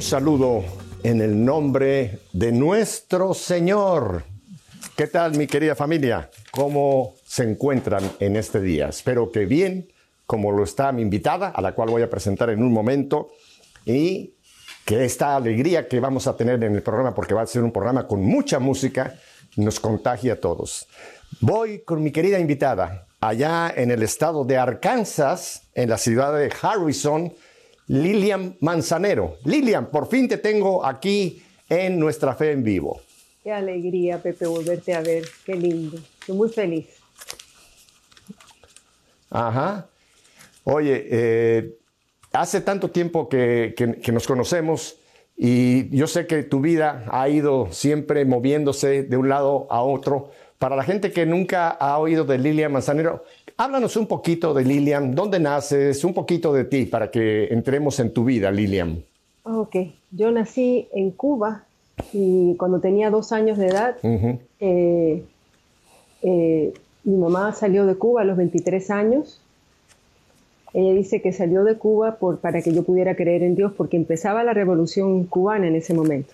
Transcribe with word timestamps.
Saludo 0.00 0.64
en 1.02 1.20
el 1.20 1.44
nombre 1.44 2.20
de 2.32 2.52
nuestro 2.52 3.34
Señor. 3.34 4.24
¿Qué 4.96 5.08
tal 5.08 5.36
mi 5.36 5.46
querida 5.46 5.74
familia? 5.74 6.30
¿Cómo 6.52 7.14
se 7.24 7.42
encuentran 7.42 8.08
en 8.20 8.36
este 8.36 8.60
día? 8.60 8.88
Espero 8.88 9.32
que 9.32 9.44
bien, 9.44 9.92
como 10.24 10.52
lo 10.52 10.62
está 10.62 10.92
mi 10.92 11.02
invitada, 11.02 11.48
a 11.48 11.60
la 11.60 11.72
cual 11.72 11.90
voy 11.90 12.02
a 12.02 12.10
presentar 12.10 12.50
en 12.50 12.62
un 12.62 12.72
momento, 12.72 13.30
y 13.84 14.34
que 14.84 15.04
esta 15.04 15.34
alegría 15.34 15.88
que 15.88 16.00
vamos 16.00 16.26
a 16.26 16.36
tener 16.36 16.62
en 16.62 16.74
el 16.74 16.82
programa, 16.82 17.12
porque 17.14 17.34
va 17.34 17.42
a 17.42 17.46
ser 17.46 17.64
un 17.64 17.72
programa 17.72 18.06
con 18.06 18.22
mucha 18.22 18.60
música, 18.60 19.18
nos 19.56 19.80
contagie 19.80 20.30
a 20.30 20.40
todos. 20.40 20.86
Voy 21.40 21.80
con 21.80 22.02
mi 22.02 22.12
querida 22.12 22.38
invitada, 22.38 23.06
allá 23.20 23.72
en 23.76 23.90
el 23.90 24.02
estado 24.02 24.44
de 24.44 24.58
Arkansas, 24.58 25.62
en 25.74 25.90
la 25.90 25.98
ciudad 25.98 26.36
de 26.38 26.52
Harrison, 26.62 27.32
Lilian 27.88 28.56
Manzanero. 28.60 29.38
Lilian, 29.44 29.90
por 29.90 30.08
fin 30.08 30.28
te 30.28 30.38
tengo 30.38 30.84
aquí 30.84 31.42
en 31.68 31.98
Nuestra 31.98 32.34
Fe 32.34 32.52
en 32.52 32.62
Vivo. 32.62 33.00
Qué 33.42 33.52
alegría, 33.52 34.22
Pepe, 34.22 34.46
volverte 34.46 34.94
a 34.94 35.00
ver. 35.00 35.24
Qué 35.44 35.54
lindo. 35.54 35.96
Estoy 36.20 36.36
muy 36.36 36.48
feliz. 36.50 36.86
Ajá. 39.30 39.88
Oye, 40.64 41.06
eh, 41.10 41.78
hace 42.32 42.60
tanto 42.60 42.90
tiempo 42.90 43.28
que, 43.28 43.74
que, 43.76 44.12
nos 44.12 44.26
conocemos 44.26 44.98
y 45.36 45.88
yo 45.96 46.06
sé 46.06 46.26
que 46.26 46.42
tu 46.42 46.60
vida 46.60 47.06
ha 47.10 47.28
ido 47.28 47.68
siempre 47.70 48.24
moviéndose 48.26 49.02
de 49.02 49.16
un 49.16 49.30
lado 49.30 49.66
a 49.70 49.82
otro. 49.82 50.30
Para 50.58 50.76
la 50.76 50.82
gente 50.82 51.12
que 51.12 51.24
nunca 51.24 51.68
ha 51.68 51.98
oído 51.98 52.24
de 52.24 52.36
Lilian 52.36 52.72
Manzanero, 52.72 53.24
Háblanos 53.60 53.96
un 53.96 54.06
poquito 54.06 54.54
de 54.54 54.64
Lilian, 54.64 55.16
dónde 55.16 55.40
naces, 55.40 56.04
un 56.04 56.14
poquito 56.14 56.52
de 56.52 56.64
ti 56.64 56.86
para 56.86 57.10
que 57.10 57.46
entremos 57.46 57.98
en 57.98 58.12
tu 58.12 58.24
vida, 58.24 58.52
Lilian. 58.52 59.02
Ok, 59.42 59.74
yo 60.12 60.30
nací 60.30 60.86
en 60.94 61.10
Cuba 61.10 61.64
y 62.12 62.54
cuando 62.54 62.78
tenía 62.78 63.10
dos 63.10 63.32
años 63.32 63.58
de 63.58 63.66
edad, 63.66 63.96
eh, 64.60 65.24
eh, 66.22 66.72
mi 67.02 67.16
mamá 67.16 67.52
salió 67.52 67.84
de 67.84 67.96
Cuba 67.96 68.22
a 68.22 68.24
los 68.24 68.36
23 68.36 68.92
años. 68.92 69.40
Ella 70.72 70.92
dice 70.92 71.20
que 71.20 71.32
salió 71.32 71.64
de 71.64 71.78
Cuba 71.78 72.14
por, 72.20 72.38
para 72.38 72.62
que 72.62 72.72
yo 72.72 72.84
pudiera 72.84 73.16
creer 73.16 73.42
en 73.42 73.56
Dios 73.56 73.72
porque 73.76 73.96
empezaba 73.96 74.44
la 74.44 74.54
revolución 74.54 75.24
cubana 75.24 75.66
en 75.66 75.74
ese 75.74 75.94
momento. 75.94 76.32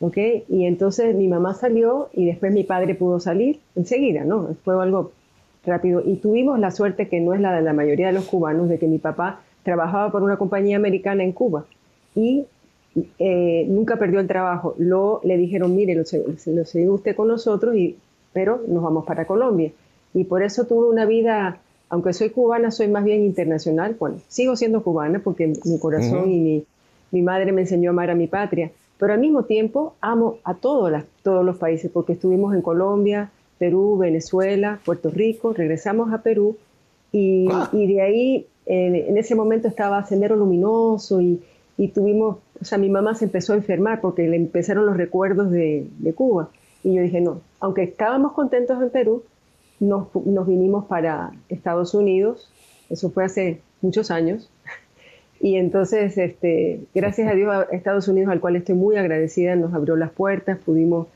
¿Ok? 0.00 0.18
Y 0.50 0.66
entonces 0.66 1.16
mi 1.16 1.28
mamá 1.28 1.54
salió 1.54 2.10
y 2.12 2.26
después 2.26 2.52
mi 2.52 2.64
padre 2.64 2.94
pudo 2.94 3.20
salir 3.20 3.60
enseguida, 3.74 4.24
¿no? 4.24 4.54
Fue 4.64 4.74
algo 4.82 5.12
rápido. 5.66 6.02
Y 6.04 6.16
tuvimos 6.16 6.58
la 6.58 6.70
suerte, 6.70 7.08
que 7.08 7.20
no 7.20 7.34
es 7.34 7.40
la 7.40 7.54
de 7.54 7.62
la 7.62 7.72
mayoría 7.72 8.08
de 8.08 8.12
los 8.12 8.26
cubanos, 8.26 8.68
de 8.68 8.78
que 8.78 8.86
mi 8.86 8.98
papá 8.98 9.40
trabajaba 9.62 10.12
por 10.12 10.22
una 10.22 10.36
compañía 10.36 10.76
americana 10.76 11.24
en 11.24 11.32
Cuba 11.32 11.64
y 12.14 12.46
eh, 13.18 13.66
nunca 13.68 13.96
perdió 13.96 14.20
el 14.20 14.28
trabajo. 14.28 14.74
Lo, 14.78 15.20
le 15.24 15.36
dijeron, 15.36 15.74
mire, 15.74 15.94
lo, 15.94 16.02
lo 16.02 16.64
sigue 16.64 16.88
usted 16.88 17.16
con 17.16 17.28
nosotros, 17.28 17.74
y, 17.74 17.96
pero 18.32 18.62
nos 18.68 18.82
vamos 18.82 19.04
para 19.04 19.26
Colombia. 19.26 19.72
Y 20.12 20.24
por 20.24 20.42
eso 20.42 20.64
tuve 20.66 20.88
una 20.88 21.06
vida, 21.06 21.58
aunque 21.88 22.12
soy 22.12 22.30
cubana, 22.30 22.70
soy 22.70 22.88
más 22.88 23.04
bien 23.04 23.24
internacional. 23.24 23.96
Bueno, 23.98 24.18
sigo 24.28 24.54
siendo 24.54 24.82
cubana 24.82 25.20
porque 25.24 25.52
mi 25.64 25.78
corazón 25.78 26.30
y 26.30 26.38
mi, 26.38 26.64
mi, 27.10 27.22
madre 27.22 27.50
me 27.52 27.62
enseñó 27.62 27.90
a 27.90 27.92
amar 27.92 28.10
a 28.10 28.14
mi 28.14 28.28
patria. 28.28 28.70
Pero 28.98 29.12
al 29.12 29.18
mismo 29.18 29.42
tiempo 29.42 29.94
amo 30.00 30.38
a 30.44 30.54
todos, 30.54 30.90
las, 30.90 31.04
todos 31.24 31.44
los 31.44 31.56
países 31.56 31.90
porque 31.90 32.12
estuvimos 32.12 32.54
en 32.54 32.62
Colombia, 32.62 33.32
Perú, 33.64 33.96
Venezuela, 33.96 34.78
Puerto 34.84 35.10
Rico, 35.10 35.54
regresamos 35.54 36.12
a 36.12 36.18
Perú 36.18 36.58
y, 37.12 37.48
ah. 37.50 37.70
de 37.72 38.02
ahí 38.02 38.46
en, 38.66 39.16
ese 39.16 39.34
momento 39.34 39.68
estaba 39.68 40.04
Sendero 40.04 40.36
Luminoso 40.36 41.22
y, 41.22 41.40
tuvimos, 41.94 42.36
o 42.60 42.64
sea, 42.64 42.76
mi 42.76 42.90
mamá 42.90 43.14
se 43.14 43.24
empezó 43.24 43.54
a 43.54 43.56
enfermar 43.56 44.02
porque 44.02 44.28
le 44.28 44.36
empezaron 44.36 44.84
los 44.84 44.98
recuerdos 44.98 45.50
de, 45.50 45.86
Cuba. 46.14 46.50
Y 46.82 46.94
yo 46.94 47.00
dije, 47.00 47.22
no, 47.22 47.40
aunque 47.58 47.84
estábamos 47.84 48.32
contentos 48.32 48.82
en 48.82 48.90
Perú, 48.90 49.22
nos, 49.80 50.14
nos 50.14 50.46
vinimos 50.46 50.84
para 50.84 51.32
Estados 51.48 51.94
Unidos, 51.94 52.50
eso 52.90 53.08
fue 53.08 53.24
hace 53.24 53.62
muchos 53.80 54.10
años, 54.10 54.50
y 55.40 55.56
entonces, 55.56 56.18
este, 56.18 56.80
gracias 56.94 57.32
a 57.32 57.34
Dios, 57.34 57.50
a 57.50 57.62
Estados 57.74 58.08
Unidos, 58.08 58.30
al 58.30 58.40
cual 58.40 58.56
estoy 58.56 58.74
muy 58.74 58.96
agradecida, 58.96 59.56
nos 59.56 59.72
abrió 59.72 59.96
las 59.96 60.10
puertas, 60.10 60.58
pudimos 60.58 61.06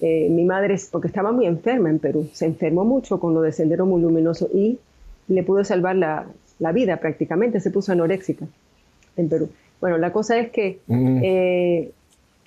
eh, 0.00 0.28
mi 0.28 0.44
madre, 0.44 0.76
porque 0.90 1.06
estaba 1.06 1.30
muy 1.30 1.46
enferma 1.46 1.88
en 1.88 2.00
Perú, 2.00 2.28
se 2.32 2.46
enfermó 2.46 2.84
mucho 2.84 3.20
con 3.20 3.32
lo 3.32 3.42
de 3.42 3.52
Sendero 3.52 3.86
Muy 3.86 4.02
Luminoso 4.02 4.48
y 4.52 4.78
le 5.28 5.42
pudo 5.44 5.64
salvar 5.64 5.96
la, 5.96 6.26
la 6.58 6.72
vida 6.72 6.96
prácticamente, 6.96 7.60
se 7.60 7.70
puso 7.70 7.92
anoréxica 7.92 8.46
en 9.16 9.28
Perú. 9.28 9.50
Bueno, 9.80 9.96
la 9.98 10.12
cosa 10.12 10.38
es 10.38 10.50
que 10.50 10.80
mm. 10.88 11.20
eh, 11.22 11.92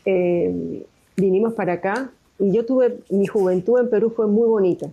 eh, 0.06 0.86
vinimos 1.16 1.54
para 1.54 1.74
acá 1.74 2.12
y 2.38 2.52
yo 2.52 2.66
tuve, 2.66 2.98
mi 3.10 3.28
juventud 3.28 3.80
en 3.80 3.90
Perú 3.90 4.12
fue 4.14 4.28
muy 4.28 4.48
bonita. 4.48 4.90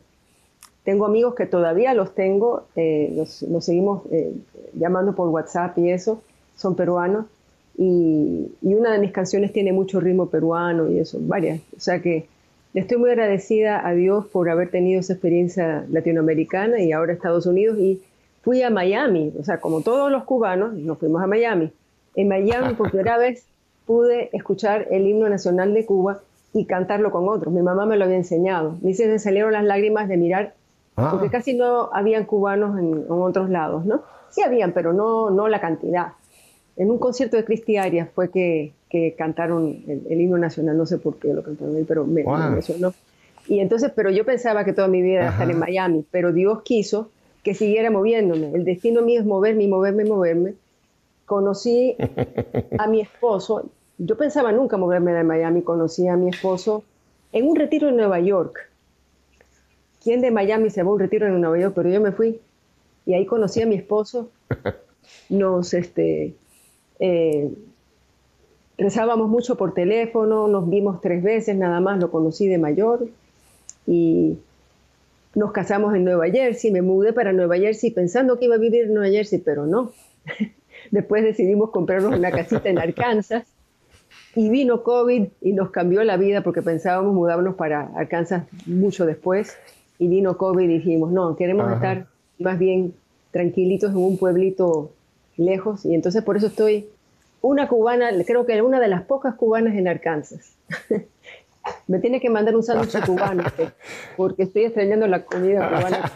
Tengo 0.85 1.07
amigos 1.07 1.35
que 1.35 1.47
todavía 1.47 1.93
los 1.95 2.15
tengo, 2.15 2.65
nos, 2.77 3.43
nos, 3.43 3.65
seguimos 3.65 4.03
llamando 4.75 5.15
por 5.15 5.29
WhatsApp 5.31 5.79
y 5.79 5.91
eso, 5.91 6.23
son 6.57 6.77
peruanos. 6.77 7.25
Y, 7.79 8.53
y, 8.61 8.75
una 8.75 8.93
de 8.93 8.99
mis 8.99 9.11
canciones 9.11 9.51
tiene 9.53 9.73
mucho 9.73 9.99
ritmo 9.99 10.27
peruano 10.27 10.91
y 10.91 10.99
eso, 10.99 11.19
varias. 11.23 11.61
O 11.75 11.81
sea 11.81 12.03
que 12.03 12.29
estoy 12.81 12.99
muy 12.99 13.11
agradecida 13.11 13.87
a 13.87 13.95
Dios 13.95 14.27
por 14.27 14.51
haber 14.51 14.71
tenido 14.71 15.01
esa 15.01 15.15
experiencia 15.15 15.87
latinoamericana 15.91 16.81
y 16.81 16.93
ahora 16.93 17.12
Estados 17.12 17.47
Unidos 17.47 17.79
y 17.79 18.03
fui 18.43 18.62
a 18.62 18.71
Miami, 18.71 19.33
o 19.39 19.45
sea, 19.45 19.59
como 19.61 19.81
todos 19.81 20.11
los 20.11 20.25
cubanos, 20.25 20.75
nos 20.75 20.99
fuimos 20.99 21.23
a 21.23 21.27
Miami. 21.27 21.73
En 22.15 22.29
Miami 22.29 22.75
por 22.75 22.91
primera 22.91 23.17
vez 23.17 23.47
pude 23.87 24.29
escuchar 24.33 24.87
el 24.91 25.07
himno 25.07 25.29
nacional 25.29 25.73
de 25.73 25.87
Cuba 25.87 26.21
y 26.53 26.67
cantarlo 26.67 27.11
con 27.11 27.29
otros. 27.29 27.53
Mi 27.53 27.62
mamá 27.62 27.87
me 27.87 27.97
lo 27.97 28.05
había 28.05 28.17
enseñado. 28.17 28.77
Me 28.83 28.95
se 28.95 29.19
salieron 29.19 29.53
las 29.53 29.65
lágrimas 29.65 30.09
de 30.09 30.17
mirar, 30.17 30.55
ah. 30.97 31.09
porque 31.11 31.31
casi 31.31 31.55
no 31.55 31.91
habían 31.93 32.25
cubanos 32.27 32.79
en, 32.79 32.93
en, 32.93 33.11
otros 33.11 33.51
lados, 33.51 33.85
¿no? 33.87 34.03
Sí 34.31 34.43
habían, 34.43 34.73
pero 34.73 34.93
no, 34.93 35.31
no 35.31 35.49
la 35.49 35.61
cantidad. 35.61 36.12
En 36.77 36.91
un 36.91 36.99
concierto 36.99 37.37
de 37.37 37.45
Cristi 37.45 37.77
Arias 37.77 38.09
fue 38.15 38.31
que, 38.31 38.73
que 38.94 39.16
cantaron 39.19 39.82
el, 39.88 40.21
himno 40.21 40.38
nacional, 40.38 40.78
no 40.78 40.87
sé 40.87 40.99
por 40.99 41.16
qué 41.16 41.34
lo 41.34 41.43
cantaron 41.43 41.75
ahí, 41.75 41.82
pero 41.82 42.06
me, 42.06 42.21
emocionó. 42.21 42.94
Y 43.49 43.59
entonces, 43.59 43.91
pero 43.93 44.09
yo 44.09 44.25
pensaba 44.25 44.65
que 44.65 44.72
toda 44.72 44.87
mi 44.87 45.03
vida 45.03 45.15
iba 45.15 45.28
a 45.31 45.32
estar 45.32 45.50
en 45.50 45.59
Miami, 45.59 46.05
pero 46.12 46.32
Dios 46.32 46.62
quiso 46.62 47.10
que 47.43 47.55
siguiera 47.55 47.91
moviéndome. 47.91 48.53
El 48.55 48.65
destino 48.65 49.03
mío 49.03 49.19
es 49.19 49.27
moverme 49.27 49.66
moverme 49.66 50.05
moverme. 50.05 50.55
Conocí 51.27 51.97
a 52.78 52.87
mi 52.87 53.00
esposo, 53.00 53.69
yo 53.99 54.16
pensaba 54.16 54.53
nunca 54.53 54.77
moverme 54.77 55.12
de 55.12 55.25
Miami, 55.25 55.62
conocí 55.62 56.06
a 56.06 56.16
mi 56.16 56.28
esposo 56.28 56.84
en 57.32 57.49
un 57.49 57.56
retiro 57.56 57.88
en 57.88 57.97
Nueva 57.97 58.21
York. 58.21 58.71
¿Quién 60.05 60.21
de 60.21 60.31
Miami 60.31 60.71
se 60.71 60.84
va 60.84 60.91
a 60.91 60.93
un 60.93 61.00
retiro 61.00 61.26
en 61.26 61.41
Nueva 61.41 61.59
York? 61.59 61.72
Pero 61.75 61.88
yo 61.91 62.00
me 62.00 62.12
fui 62.12 62.38
y 63.06 63.15
ahí 63.15 63.26
conocí 63.26 63.61
a 63.61 63.66
mi 63.66 63.75
esposo. 63.75 64.31
Nos, 65.31 65.75
este, 65.75 66.37
eh, 67.00 67.50
rezábamos 68.79 69.29
mucho 69.29 69.57
por 69.57 69.75
teléfono, 69.75 70.49
nos 70.49 70.69
vimos 70.69 71.01
tres 71.01 71.23
veces 71.23 71.57
nada 71.57 71.81
más, 71.81 72.01
lo 72.01 72.11
conocí 72.11 72.49
de 72.49 72.59
mayor 72.59 73.07
y 73.87 74.39
nos 75.35 75.53
casamos 75.53 75.94
en 75.94 76.05
Nueva 76.05 76.29
Jersey, 76.29 76.71
me 76.71 76.82
mudé 76.82 77.12
para 77.12 77.32
Nueva 77.32 77.56
Jersey 77.56 77.91
pensando 77.91 78.38
que 78.38 78.47
iba 78.47 78.55
a 78.55 78.59
vivir 78.59 78.85
en 78.85 78.94
Nueva 78.94 79.11
Jersey, 79.11 79.41
pero 79.44 79.67
no. 79.67 79.93
Después 80.91 81.25
decidimos 81.25 81.71
comprarnos 81.71 82.17
una 82.17 82.31
casita 82.31 82.69
en 82.69 82.79
Arkansas 82.79 83.44
y 84.37 84.49
vino 84.50 84.82
COVID 84.82 85.25
y 85.41 85.53
nos 85.53 85.71
cambió 85.71 86.05
la 86.05 86.17
vida 86.17 86.43
porque 86.43 86.62
pensábamos 86.62 87.15
mudarnos 87.15 87.55
para 87.55 87.91
Arkansas 87.97 88.44
mucho 88.67 89.06
después 89.06 89.56
y 89.99 90.09
vino 90.09 90.37
COVID 90.37 90.65
y 90.65 90.75
dijimos, 90.79 91.11
no, 91.11 91.37
queremos 91.37 91.73
estar 91.73 92.06
más 92.38 92.59
bien 92.59 92.94
tranquilitos 93.31 93.93
en 93.93 93.99
un 93.99 94.19
pueblito 94.19 94.93
lejos 95.37 95.85
y 95.85 95.94
entonces 95.94 96.23
por 96.23 96.37
eso 96.37 96.49
estoy 96.49 96.88
una 97.44 97.69
cubana, 97.69 98.11
creo 98.26 98.46
que 98.46 98.62
una 98.62 98.81
de 98.81 98.88
las 98.88 99.02
pocas 99.02 99.35
cubanas 99.35 99.75
en 99.75 99.87
Arkansas. 99.87 100.56
Me 101.87 101.99
tiene 101.99 102.20
que 102.20 102.31
mandar 102.31 102.56
un 102.56 102.62
sándwich 102.62 103.05
cubano, 103.05 103.44
porque 104.17 104.44
estoy 104.44 104.64
extrañando 104.64 105.06
la 105.06 105.25
comida 105.25 105.69
cubana. 105.69 106.12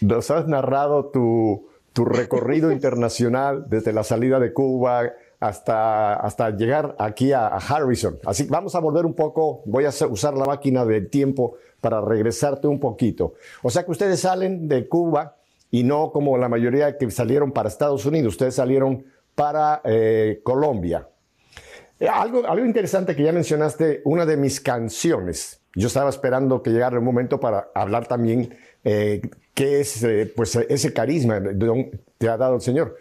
Nos 0.00 0.30
has 0.30 0.46
narrado 0.46 1.06
tu, 1.06 1.66
recorrido 1.96 2.70
internacional 2.70 3.68
desde 3.68 3.92
la 3.92 4.04
salida 4.04 4.38
de 4.38 4.52
Cuba 4.52 5.12
hasta, 5.40 6.14
hasta 6.14 6.50
llegar 6.50 6.94
aquí 7.00 7.32
a, 7.32 7.48
a, 7.48 7.56
Harrison. 7.56 8.18
Así 8.24 8.44
que 8.44 8.50
vamos 8.50 8.76
a 8.76 8.78
volver 8.78 9.04
un 9.04 9.14
poco, 9.14 9.62
voy 9.66 9.84
a 9.84 9.88
usar 9.88 10.34
la 10.34 10.44
máquina 10.44 10.84
del 10.84 11.10
tiempo 11.10 11.56
para 11.80 12.00
regresarte 12.00 12.68
un 12.68 12.78
poquito. 12.78 13.34
O 13.62 13.70
sea 13.70 13.84
que 13.84 13.90
ustedes 13.90 14.20
salen 14.20 14.68
de 14.68 14.86
Cuba 14.88 15.37
y 15.70 15.84
no 15.84 16.12
como 16.12 16.38
la 16.38 16.48
mayoría 16.48 16.96
que 16.96 17.10
salieron 17.10 17.52
para 17.52 17.68
Estados 17.68 18.06
Unidos, 18.06 18.34
ustedes 18.34 18.54
salieron 18.54 19.04
para 19.34 19.80
eh, 19.84 20.40
Colombia. 20.42 21.08
Eh, 22.00 22.08
algo, 22.08 22.46
algo 22.46 22.64
interesante 22.64 23.14
que 23.14 23.22
ya 23.22 23.32
mencionaste, 23.32 24.02
una 24.04 24.26
de 24.26 24.36
mis 24.36 24.60
canciones. 24.60 25.60
Yo 25.74 25.86
estaba 25.86 26.10
esperando 26.10 26.62
que 26.62 26.70
llegara 26.70 26.96
el 26.96 27.02
momento 27.02 27.38
para 27.38 27.68
hablar 27.74 28.06
también 28.06 28.56
eh, 28.82 29.20
qué 29.54 29.80
es 29.80 30.06
pues, 30.34 30.56
ese 30.56 30.92
carisma 30.92 31.42
que 31.42 32.00
te 32.16 32.28
ha 32.28 32.36
dado 32.36 32.56
el 32.56 32.60
Señor. 32.60 32.96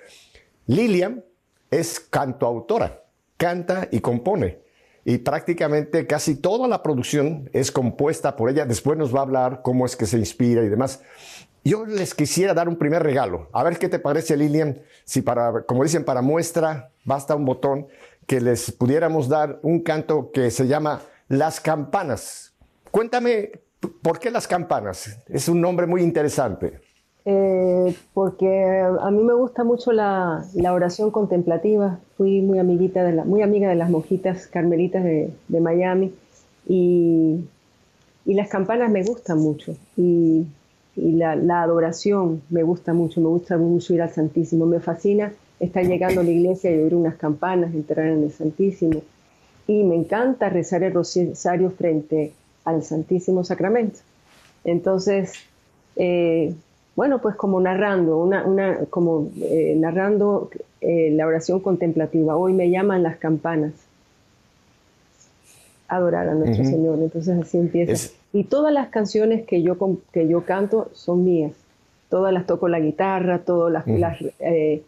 Lilian 0.67 1.23
es 1.71 1.99
cantoautora, 1.99 3.03
canta 3.37 3.87
y 3.91 3.99
compone. 3.99 4.59
Y 5.05 5.19
prácticamente 5.19 6.05
casi 6.05 6.35
toda 6.35 6.67
la 6.67 6.83
producción 6.83 7.49
es 7.53 7.71
compuesta 7.71 8.35
por 8.35 8.49
ella. 8.49 8.65
Después 8.65 8.97
nos 8.97 9.15
va 9.15 9.19
a 9.19 9.23
hablar 9.23 9.61
cómo 9.63 9.85
es 9.85 9.95
que 9.95 10.05
se 10.05 10.17
inspira 10.17 10.63
y 10.63 10.67
demás. 10.67 11.01
Yo 11.67 11.85
les 11.85 12.15
quisiera 12.15 12.53
dar 12.53 12.69
un 12.69 12.77
primer 12.77 13.03
regalo. 13.03 13.49
A 13.51 13.61
ver 13.61 13.77
qué 13.77 13.89
te 13.89 13.99
parece, 13.99 14.37
Lilian, 14.37 14.79
si 15.03 15.21
para, 15.21 15.63
como 15.63 15.83
dicen, 15.83 16.05
para 16.05 16.21
muestra 16.21 16.91
basta 17.03 17.35
un 17.35 17.43
botón, 17.43 17.87
que 18.25 18.39
les 18.39 18.71
pudiéramos 18.71 19.27
dar 19.27 19.59
un 19.63 19.81
canto 19.81 20.31
que 20.31 20.49
se 20.49 20.65
llama 20.65 21.01
Las 21.27 21.59
Campanas. 21.59 22.53
Cuéntame, 22.89 23.51
¿por 24.01 24.17
qué 24.17 24.31
las 24.31 24.47
campanas? 24.47 25.19
Es 25.27 25.49
un 25.49 25.59
nombre 25.59 25.87
muy 25.87 26.03
interesante. 26.03 26.79
Eh, 27.25 27.93
porque 28.13 28.81
a 29.01 29.11
mí 29.11 29.21
me 29.21 29.33
gusta 29.33 29.65
mucho 29.65 29.91
la, 29.91 30.45
oración 30.71 31.11
contemplativa. 31.11 31.99
Fui 32.15 32.41
muy, 32.41 32.59
amiguita 32.59 33.03
de 33.03 33.11
la, 33.11 33.25
muy 33.25 33.41
amiga 33.41 33.67
de 33.67 33.75
las 33.75 33.89
monjitas 33.89 34.47
carmelitas 34.47 35.03
de, 35.03 35.59
Miami 35.59 36.13
y, 36.65 37.43
las 38.25 38.47
campanas 38.47 38.89
me 38.89 39.03
gustan 39.03 39.39
mucho. 39.39 39.75
Y, 39.97 40.45
la, 40.97 41.61
adoración 41.61 42.41
me 42.49 42.63
gusta 42.63 42.93
mucho, 42.93 43.21
me 43.21 43.27
gusta 43.27 43.57
mucho 43.57 43.93
ir 43.93 44.01
al 44.01 44.09
Santísimo. 44.09 44.65
Me 44.65 44.79
fascina 44.79 45.31
estar 45.59 45.85
llegando 45.85 46.21
a 46.21 46.23
la 46.23 46.31
iglesia 46.31 46.71
y 46.71 46.79
oír 46.79 46.95
unas 46.95 47.15
campanas, 47.15 47.73
entrar 47.73 48.07
en 48.07 48.23
el 48.23 48.31
Santísimo. 48.31 49.01
Y 49.67 49.83
me 49.83 49.95
encanta 49.95 50.49
rezar 50.49 50.83
el 50.83 50.93
rosario 50.93 51.71
frente 51.71 52.33
al 52.65 52.83
Santísimo 52.83 53.43
Sacramento. 53.43 53.99
Entonces, 54.63 55.33
eh, 55.95 56.53
bueno, 56.95 57.19
pues 57.21 57.35
como 57.35 57.61
narrando, 57.61 58.17
una, 58.17 58.79
como 58.89 59.29
eh, 59.39 59.75
narrando 59.77 60.49
eh, 60.81 61.11
la 61.11 61.27
oración 61.27 61.59
contemplativa. 61.59 62.35
Hoy 62.35 62.53
me 62.53 62.69
llaman 62.71 63.03
las 63.03 63.17
campanas. 63.17 63.73
Adorar 65.87 66.27
a 66.27 66.33
nuestro 66.33 66.65
Señor. 66.65 66.99
Entonces 66.99 67.39
así 67.39 67.57
empieza. 67.59 68.09
Y 68.33 68.43
todas 68.43 68.73
las 68.73 68.89
canciones 68.89 69.45
que 69.45 69.61
yo, 69.61 69.77
que 70.11 70.27
yo 70.27 70.45
canto 70.45 70.89
son 70.93 71.23
mías. 71.23 71.53
Todas 72.09 72.33
las 72.33 72.45
toco 72.45 72.67
la 72.67 72.79
guitarra, 72.79 73.39
todas 73.39 73.71
las, 73.71 73.87
las, 73.87 74.17
eh, 74.39 74.83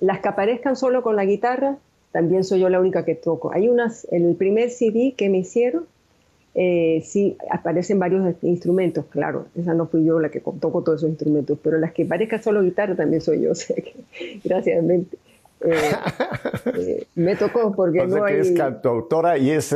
las 0.00 0.20
que 0.20 0.28
aparezcan 0.28 0.76
solo 0.76 1.02
con 1.02 1.16
la 1.16 1.24
guitarra, 1.24 1.76
también 2.12 2.44
soy 2.44 2.60
yo 2.60 2.68
la 2.68 2.80
única 2.80 3.04
que 3.04 3.14
toco. 3.14 3.52
Hay 3.52 3.68
unas, 3.68 4.06
en 4.10 4.28
el 4.28 4.36
primer 4.36 4.70
CD 4.70 5.14
que 5.16 5.28
me 5.28 5.38
hicieron, 5.38 5.84
eh, 6.54 7.02
sí 7.04 7.36
aparecen 7.50 7.98
varios 7.98 8.34
instrumentos, 8.42 9.06
claro, 9.06 9.46
esa 9.58 9.72
no 9.72 9.86
fui 9.86 10.04
yo 10.04 10.20
la 10.20 10.28
que 10.28 10.40
toco 10.40 10.82
todos 10.82 11.00
esos 11.00 11.08
instrumentos, 11.08 11.58
pero 11.62 11.78
las 11.78 11.92
que 11.92 12.04
parezca 12.04 12.42
solo 12.42 12.62
guitarra 12.62 12.94
también 12.94 13.22
soy 13.22 13.40
yo, 13.40 13.50
o 13.52 13.54
sea 13.54 13.74
que, 13.76 13.94
gracias, 14.44 14.84
me, 14.84 14.96
eh, 14.96 15.04
eh, 16.76 17.06
me 17.14 17.36
tocó 17.36 17.72
porque 17.74 18.06
no 18.06 18.24
hay... 18.24 18.36
es 18.36 18.52
cantautora 18.52 19.38
y 19.38 19.50
es 19.50 19.74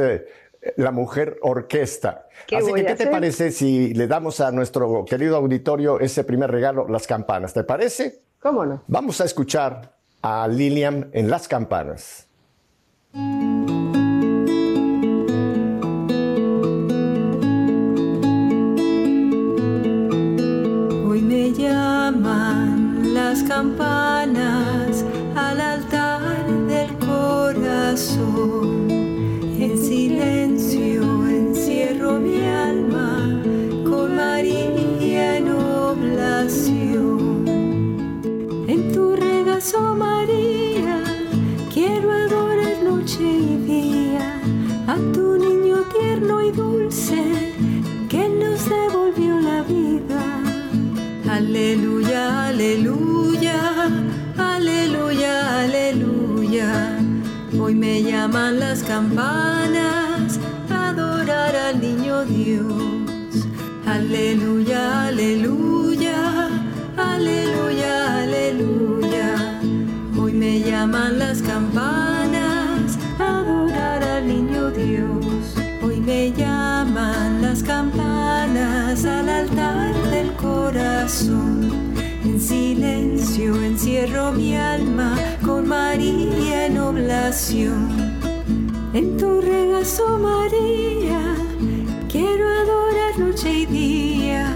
la 0.76 0.90
mujer 0.90 1.38
orquesta. 1.42 2.26
Así 2.52 2.72
que, 2.72 2.84
¿qué 2.84 2.94
te 2.94 3.06
parece 3.06 3.50
si 3.50 3.94
le 3.94 4.06
damos 4.06 4.40
a 4.40 4.50
nuestro 4.50 5.04
querido 5.04 5.36
auditorio 5.36 6.00
ese 6.00 6.24
primer 6.24 6.50
regalo, 6.50 6.86
las 6.88 7.06
campanas? 7.06 7.52
¿Te 7.52 7.64
parece? 7.64 8.22
¿Cómo 8.40 8.64
no? 8.64 8.82
Vamos 8.86 9.20
a 9.20 9.24
escuchar 9.24 9.96
a 10.22 10.46
Lilian 10.48 11.10
en 11.12 11.30
las 11.30 11.48
campanas. 11.48 12.26
campanas 23.56 24.15
llaman 58.26 58.58
las 58.58 58.82
campanas 58.82 60.40
a 60.68 60.88
adorar 60.88 61.54
al 61.54 61.80
niño 61.80 62.24
Dios. 62.24 63.46
Aleluya, 63.86 65.06
aleluya, 65.06 66.48
aleluya, 66.96 68.22
aleluya. 68.22 69.60
Hoy 70.18 70.32
me 70.32 70.58
llaman 70.58 71.20
las 71.20 71.40
campanas 71.40 72.98
a 73.20 73.38
adorar 73.38 74.02
al 74.02 74.26
niño 74.26 74.72
Dios. 74.72 75.54
Hoy 75.84 76.00
me 76.00 76.32
llaman 76.32 77.40
las 77.42 77.62
campanas 77.62 79.04
al 79.04 79.28
altar 79.28 79.94
del 80.10 80.32
corazón 80.32 81.70
en 82.24 82.40
silencio 82.40 83.54
encierro 83.62 84.32
mi 84.32 84.56
alma 84.56 85.14
con 85.44 85.68
María 85.68 86.66
en 86.66 86.78
oblación. 86.78 88.05
María, 89.86 91.36
quiero 92.10 92.48
adorar 92.48 93.16
noche 93.20 93.60
y 93.60 93.66
día 93.66 94.52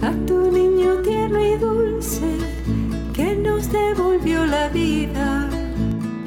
a 0.00 0.12
tu 0.24 0.52
niño 0.52 0.98
tierno 1.02 1.44
y 1.44 1.56
dulce 1.56 2.36
que 3.12 3.34
nos 3.34 3.72
devolvió 3.72 4.46
la 4.46 4.68
vida. 4.68 5.50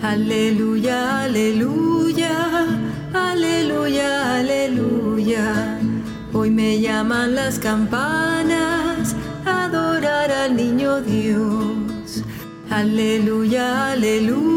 Aleluya, 0.01 1.23
aleluya, 1.23 2.67
aleluya, 3.13 4.39
aleluya. 4.39 5.79
Hoy 6.33 6.51
me 6.51 6.81
llaman 6.81 7.35
las 7.35 7.57
campanas 7.57 9.15
adorar 9.45 10.29
al 10.29 10.57
niño 10.57 10.99
Dios. 10.99 12.21
Aleluya, 12.69 13.91
aleluya, 13.93 14.54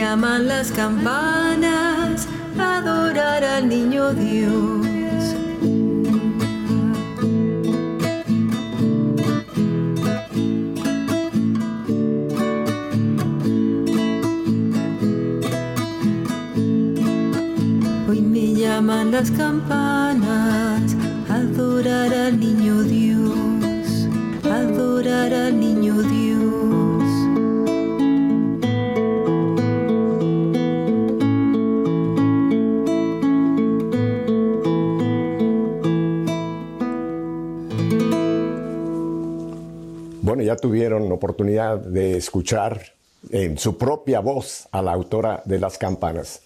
llaman 0.00 0.48
las 0.48 0.72
campanas 0.72 2.26
adorar 2.58 3.44
al 3.44 3.68
niño 3.68 4.14
Dios. 4.14 4.86
llaman 18.56 19.10
las 19.10 19.30
campanas, 19.30 20.96
adorar 21.28 22.14
al 22.14 22.40
niño 22.40 22.82
Dios, 22.82 24.08
adorar 24.44 25.34
al 25.34 25.59
Bueno, 40.40 40.54
ya 40.54 40.56
tuvieron 40.56 41.12
oportunidad 41.12 41.76
de 41.76 42.16
escuchar 42.16 42.80
en 43.28 43.58
su 43.58 43.76
propia 43.76 44.20
voz 44.20 44.66
a 44.72 44.80
la 44.80 44.92
autora 44.92 45.42
de 45.44 45.58
las 45.58 45.76
campanas. 45.76 46.40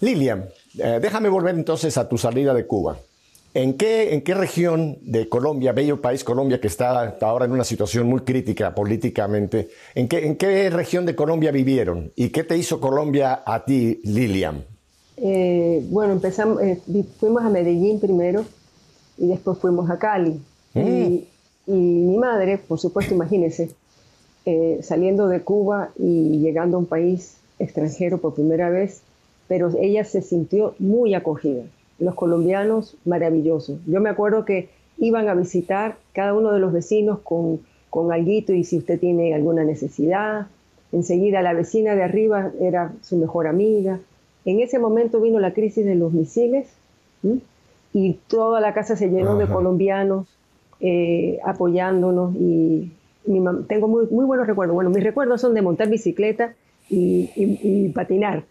Lilian, 0.00 0.48
eh, 0.78 0.98
déjame 0.98 1.28
volver 1.28 1.54
entonces 1.54 1.98
a 1.98 2.08
tu 2.08 2.16
salida 2.16 2.54
de 2.54 2.66
Cuba. 2.66 2.96
¿En 3.52 3.74
qué, 3.74 4.14
¿En 4.14 4.22
qué 4.22 4.32
región 4.32 4.96
de 5.02 5.28
Colombia, 5.28 5.72
bello 5.72 6.00
país 6.00 6.24
Colombia, 6.24 6.58
que 6.58 6.68
está 6.68 7.18
ahora 7.20 7.44
en 7.44 7.52
una 7.52 7.64
situación 7.64 8.06
muy 8.06 8.20
crítica 8.20 8.74
políticamente, 8.74 9.68
¿en 9.94 10.08
qué, 10.08 10.24
en 10.24 10.36
qué 10.36 10.70
región 10.70 11.04
de 11.04 11.14
Colombia 11.14 11.50
vivieron? 11.50 12.10
¿Y 12.16 12.30
qué 12.30 12.44
te 12.44 12.56
hizo 12.56 12.80
Colombia 12.80 13.42
a 13.44 13.62
ti, 13.66 14.00
Lilian? 14.04 14.64
Eh, 15.18 15.84
bueno, 15.90 16.14
empezamos, 16.14 16.62
eh, 16.62 16.80
fuimos 17.20 17.42
a 17.42 17.50
Medellín 17.50 18.00
primero 18.00 18.46
y 19.18 19.28
después 19.28 19.58
fuimos 19.58 19.90
a 19.90 19.98
Cali. 19.98 20.40
Mm. 20.72 20.80
y, 20.80 21.28
mi 21.74 22.16
madre, 22.16 22.58
por 22.58 22.78
supuesto, 22.78 23.14
imagínese, 23.14 23.70
saliendo 24.82 25.28
de 25.28 25.42
Cuba 25.42 25.90
y 25.98 26.38
llegando 26.38 26.76
a 26.76 26.80
un 26.80 26.86
país 26.86 27.36
extranjero 27.58 28.18
por 28.18 28.34
primera 28.34 28.70
vez, 28.70 29.02
pero 29.46 29.70
ella 29.78 30.04
se 30.04 30.22
sintió 30.22 30.74
muy 30.78 31.14
acogida. 31.14 31.64
Los 31.98 32.14
colombianos, 32.14 32.96
maravillosos. 33.04 33.78
Yo 33.86 34.00
me 34.00 34.08
acuerdo 34.08 34.44
que 34.44 34.68
iban 34.98 35.28
a 35.28 35.34
visitar 35.34 35.96
cada 36.12 36.34
uno 36.34 36.52
de 36.52 36.60
los 36.60 36.72
vecinos 36.72 37.18
con, 37.20 37.60
con 37.90 38.12
alguito 38.12 38.52
y 38.52 38.64
si 38.64 38.78
usted 38.78 38.98
tiene 38.98 39.34
alguna 39.34 39.64
necesidad. 39.64 40.46
Enseguida 40.92 41.42
la 41.42 41.52
vecina 41.52 41.94
de 41.94 42.02
arriba 42.02 42.52
era 42.60 42.92
su 43.02 43.16
mejor 43.16 43.46
amiga. 43.46 44.00
En 44.44 44.60
ese 44.60 44.78
momento 44.78 45.20
vino 45.20 45.40
la 45.40 45.52
crisis 45.52 45.84
de 45.84 45.94
los 45.94 46.12
misiles 46.12 46.68
y 47.92 48.12
toda 48.28 48.60
la 48.60 48.72
casa 48.72 48.96
se 48.96 49.08
llenó 49.08 49.36
de 49.36 49.46
colombianos 49.46 50.26
eh, 50.80 51.38
apoyándonos 51.44 52.34
y 52.36 52.92
tengo 53.66 53.88
muy, 53.88 54.06
muy 54.10 54.24
buenos 54.24 54.46
recuerdos. 54.46 54.74
Bueno, 54.74 54.90
mis 54.90 55.02
recuerdos 55.02 55.40
son 55.40 55.54
de 55.54 55.62
montar 55.62 55.88
bicicleta 55.88 56.54
y, 56.88 57.88
patinar 57.94 58.44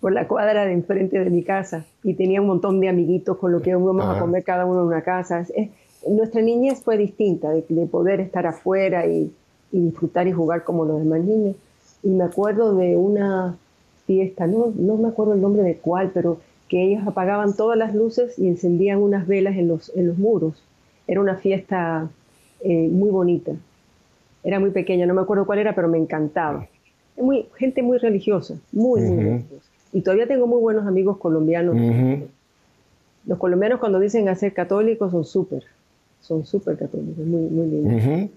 por 0.00 0.12
la 0.12 0.28
cuadra 0.28 0.64
de 0.64 0.72
enfrente 0.72 1.18
de 1.18 1.30
mi 1.30 1.42
casa 1.42 1.84
y 2.02 2.14
tenía 2.14 2.40
un 2.40 2.46
montón 2.46 2.80
de 2.80 2.88
amiguitos 2.88 3.36
con 3.36 3.52
los 3.52 3.62
que 3.62 3.70
íbamos 3.70 4.04
a 4.04 4.18
comer 4.18 4.44
cada 4.44 4.64
uno 4.64 4.80
en 4.80 4.86
una 4.86 5.02
casa. 5.02 5.46
nuestra 6.08 6.40
niñez 6.40 6.82
fue 6.82 6.96
distinta, 6.96 7.50
de, 7.50 7.62
poder 7.86 8.20
estar 8.20 8.46
afuera 8.46 9.06
y, 9.06 9.32
disfrutar 9.72 10.26
y 10.26 10.32
jugar 10.32 10.64
como 10.64 10.84
los 10.84 10.98
demás 10.98 11.20
niños. 11.20 11.56
Y 12.02 12.08
me 12.08 12.24
acuerdo 12.24 12.74
de 12.76 12.96
una 12.96 13.56
fiesta, 14.06 14.46
no, 14.46 14.72
no 14.74 14.96
me 14.96 15.08
acuerdo 15.08 15.34
el 15.34 15.40
nombre 15.40 15.62
de 15.62 15.76
cuál, 15.76 16.10
pero 16.12 16.38
que 16.68 16.82
ellos 16.82 17.06
apagaban 17.06 17.54
todas 17.54 17.76
las 17.76 17.94
luces 17.94 18.38
y 18.38 18.48
encendían 18.48 18.98
unas 18.98 19.26
velas 19.26 19.56
en 19.56 19.68
los, 19.68 19.94
en 19.94 20.06
los 20.06 20.18
muros. 20.18 20.62
Era 21.06 21.20
una 21.20 21.36
fiesta 21.36 22.08
eh, 22.60 22.88
muy 22.88 23.10
bonita. 23.10 23.52
Era 24.42 24.58
muy 24.58 24.70
pequeña, 24.70 25.06
no 25.06 25.14
me 25.14 25.20
acuerdo 25.20 25.46
cuál 25.46 25.58
era, 25.58 25.74
pero 25.74 25.88
me 25.88 25.98
encantaba. 25.98 26.66
Muy, 27.16 27.46
gente 27.56 27.82
muy 27.82 27.98
religiosa, 27.98 28.54
muy, 28.72 29.00
muy 29.02 29.24
religiosa. 29.24 29.70
Y 29.92 30.00
todavía 30.02 30.26
tengo 30.26 30.46
muy 30.46 30.60
buenos 30.60 30.86
amigos 30.86 31.18
colombianos. 31.18 31.76
Los 33.26 33.38
colombianos 33.38 33.80
cuando 33.80 33.98
dicen 34.00 34.28
hacer 34.28 34.54
católicos 34.54 35.10
son 35.10 35.24
súper, 35.24 35.64
son 36.20 36.46
súper 36.46 36.78
católicos, 36.78 37.26
muy, 37.26 37.42
muy 37.42 37.66
lindos. 37.66 38.30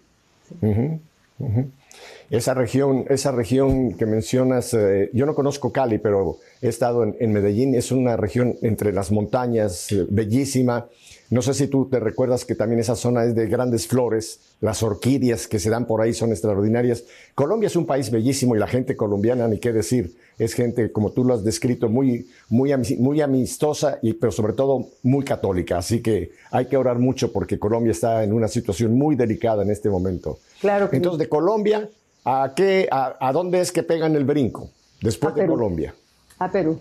Esa 2.29 2.53
región, 2.53 3.05
esa 3.10 3.32
región 3.32 3.93
que 3.93 4.05
mencionas, 4.05 4.74
eh, 4.74 5.10
yo 5.13 5.25
no 5.25 5.36
conozco 5.36 5.72
Cali, 5.72 6.00
pero 6.00 6.38
he 6.62 6.67
estado 6.67 7.03
en, 7.03 7.32
Medellín, 7.32 7.75
es 7.75 7.91
una 7.91 8.17
región 8.17 8.55
entre 8.62 8.91
las 8.91 9.12
montañas, 9.12 9.91
eh, 9.91 10.05
bellísima. 10.10 10.88
No 11.33 11.41
sé 11.41 11.55
si 11.55 11.65
tú 11.65 11.87
te 11.89 11.99
recuerdas 11.99 12.45
que 12.45 12.53
también 12.53 12.79
esa 12.79 12.95
zona 12.95 13.23
es 13.23 13.33
de 13.33 13.47
grandes 13.47 13.87
flores, 13.87 14.39
las 14.61 14.83
orquídeas 14.83 15.47
que 15.47 15.57
se 15.57 15.71
dan 15.71 15.87
por 15.87 15.99
ahí 15.99 16.13
son 16.13 16.29
extraordinarias. 16.29 17.05
Colombia 17.33 17.65
es 17.65 17.75
un 17.75 17.87
país 17.87 18.11
bellísimo 18.11 18.55
y 18.55 18.59
la 18.59 18.67
gente 18.67 18.95
colombiana, 18.95 19.47
ni 19.47 19.57
qué 19.57 19.73
decir, 19.73 20.15
es 20.37 20.53
gente, 20.53 20.91
como 20.91 21.09
tú 21.09 21.23
lo 21.23 21.33
has 21.33 21.43
descrito, 21.43 21.89
muy, 21.89 22.27
muy, 22.49 22.71
muy 22.99 23.19
amistosa, 23.19 23.97
y, 24.03 24.13
pero 24.13 24.31
sobre 24.31 24.53
todo 24.53 24.89
muy 25.01 25.25
católica. 25.25 25.79
Así 25.79 26.03
que 26.03 26.33
hay 26.51 26.67
que 26.67 26.77
orar 26.77 26.99
mucho 26.99 27.31
porque 27.31 27.57
Colombia 27.57 27.93
está 27.93 28.23
en 28.23 28.31
una 28.31 28.47
situación 28.47 28.95
muy 28.95 29.15
delicada 29.15 29.63
en 29.63 29.71
este 29.71 29.89
momento. 29.89 30.37
Claro. 30.61 30.87
Entonces, 30.91 31.17
de 31.17 31.29
Colombia, 31.29 31.89
¿a, 32.25 32.53
qué, 32.55 32.87
a, 32.91 33.31
dónde 33.33 33.59
es 33.59 33.71
que 33.71 33.81
pegan 33.81 34.15
el 34.15 34.23
brinco 34.23 34.69
después 35.01 35.33
de 35.33 35.47
Colombia? 35.47 35.95
A 36.37 36.51
Perú. 36.51 36.77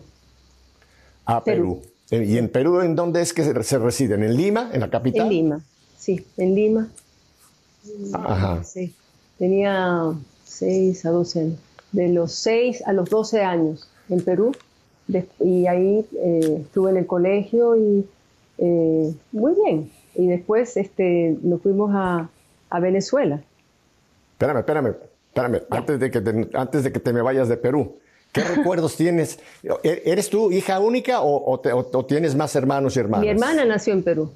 A 1.25 1.43
Perú. 1.43 1.81
¿Y 2.13 2.37
en 2.37 2.51
Perú 2.51 2.81
en 2.83 2.95
dónde 2.95 3.23
es 3.23 3.33
que 3.33 3.43
se, 3.43 3.79
residen? 3.79 4.23
¿En 4.23 4.37
Lima, 4.37 4.71
en 4.73 4.81
la 4.81 4.91
capital? 4.91 5.27
En 5.27 5.33
Lima, 5.33 5.61
sí, 5.97 6.27
en 6.37 6.55
Lima. 6.55 6.89
Ajá. 8.13 8.63
Sí. 8.65 8.95
Tenía 9.39 10.13
6 10.45 11.07
a 11.07 11.11
12 11.11 11.41
años. 11.41 11.59
De 11.93 12.09
los 12.09 12.33
6 12.33 12.83
a 12.87 12.93
los 12.93 13.09
12 13.09 13.43
años 13.43 13.89
en 14.11 14.23
Perú. 14.23 14.53
y 15.41 15.67
ahí 15.67 16.07
eh, 16.19 16.59
estuve 16.61 16.91
en 16.91 16.99
el 16.99 17.07
colegio 17.07 17.77
y 17.77 18.07
eh, 18.59 19.15
muy 19.33 19.55
bien. 19.55 19.91
Y 20.15 20.27
después 20.27 20.77
este, 20.77 21.39
nos 21.43 21.63
fuimos 21.63 21.93
a, 21.95 22.29
a 22.69 22.81
Venezuela. 22.81 23.43
Espérame, 24.33 24.59
espérame, 24.59 24.97
espérame. 25.29 25.63
Antes 25.71 25.99
de, 25.99 26.11
que 26.11 26.21
te, 26.21 26.49
antes 26.53 26.85
de 26.85 26.93
que 26.93 27.01
te 27.01 27.13
me 27.13 27.23
vayas 27.23 27.49
de 27.49 27.57
Perú. 27.57 27.97
¿Qué 28.33 28.43
recuerdos 28.43 28.97
tienes? 28.97 29.39
¿E-, 29.83 30.03
¿Eres 30.07 30.31
tú 30.31 30.51
hija 30.51 30.81
única 30.81 31.21
o, 31.23 31.61
tienes 32.09 32.35
más 32.35 32.57
hermanos 32.57 32.97
y 32.97 33.01
hermanas? 33.01 33.25
Mi 33.25 33.31
hermana 33.31 33.65
nació 33.65 33.93
en 33.93 34.03
Perú, 34.03 34.31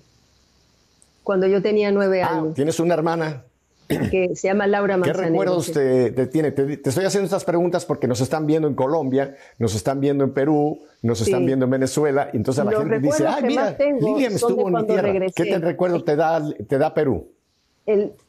cuando 1.25 1.47
yo 1.47 1.63
tenía 1.63 1.91
nueve 1.91 2.23
ah, 2.23 2.37
años. 2.37 2.55
¿Tienes 2.55 2.79
una 2.79 2.95
hermana? 2.95 3.43
Que 3.89 4.35
se 4.35 4.49
llama 4.49 4.67
Laura 4.67 4.97
Manzanero. 4.97 5.23
¿Qué 5.23 5.31
recuerdos 5.31 5.73
te, 5.73 6.27
tiene? 6.27 6.51
Te, 6.51 6.89
estoy 6.89 7.05
haciendo 7.05 7.25
estas 7.25 7.45
preguntas 7.45 7.87
porque 7.87 8.09
nos 8.09 8.21
están 8.21 8.45
viendo 8.45 8.69
en 8.69 8.75
Colombia, 8.75 9.37
nos 9.59 9.75
están 9.75 10.01
viendo 10.01 10.25
en 10.25 10.35
Perú, 10.35 10.81
nos 11.03 11.21
están 11.21 11.47
viendo 11.47 11.67
en 11.67 11.71
Venezuela, 11.71 12.29
y 12.33 12.37
entonces 12.37 12.65
la 12.65 12.73
gente 12.73 12.99
dice, 12.99 13.27
ay, 13.27 13.45
mira, 13.45 13.77
Lilian 14.01 14.33
estuvo 14.33 14.69
en 14.69 14.75
mi 14.75 14.87
tierra. 14.87 15.13
¿Qué 15.35 15.45
te 15.45 15.59
recuerdo 15.59 16.03
te 16.03 16.17
da, 16.17 16.43
te 16.69 16.79
da 16.79 16.93
Perú? 16.93 17.29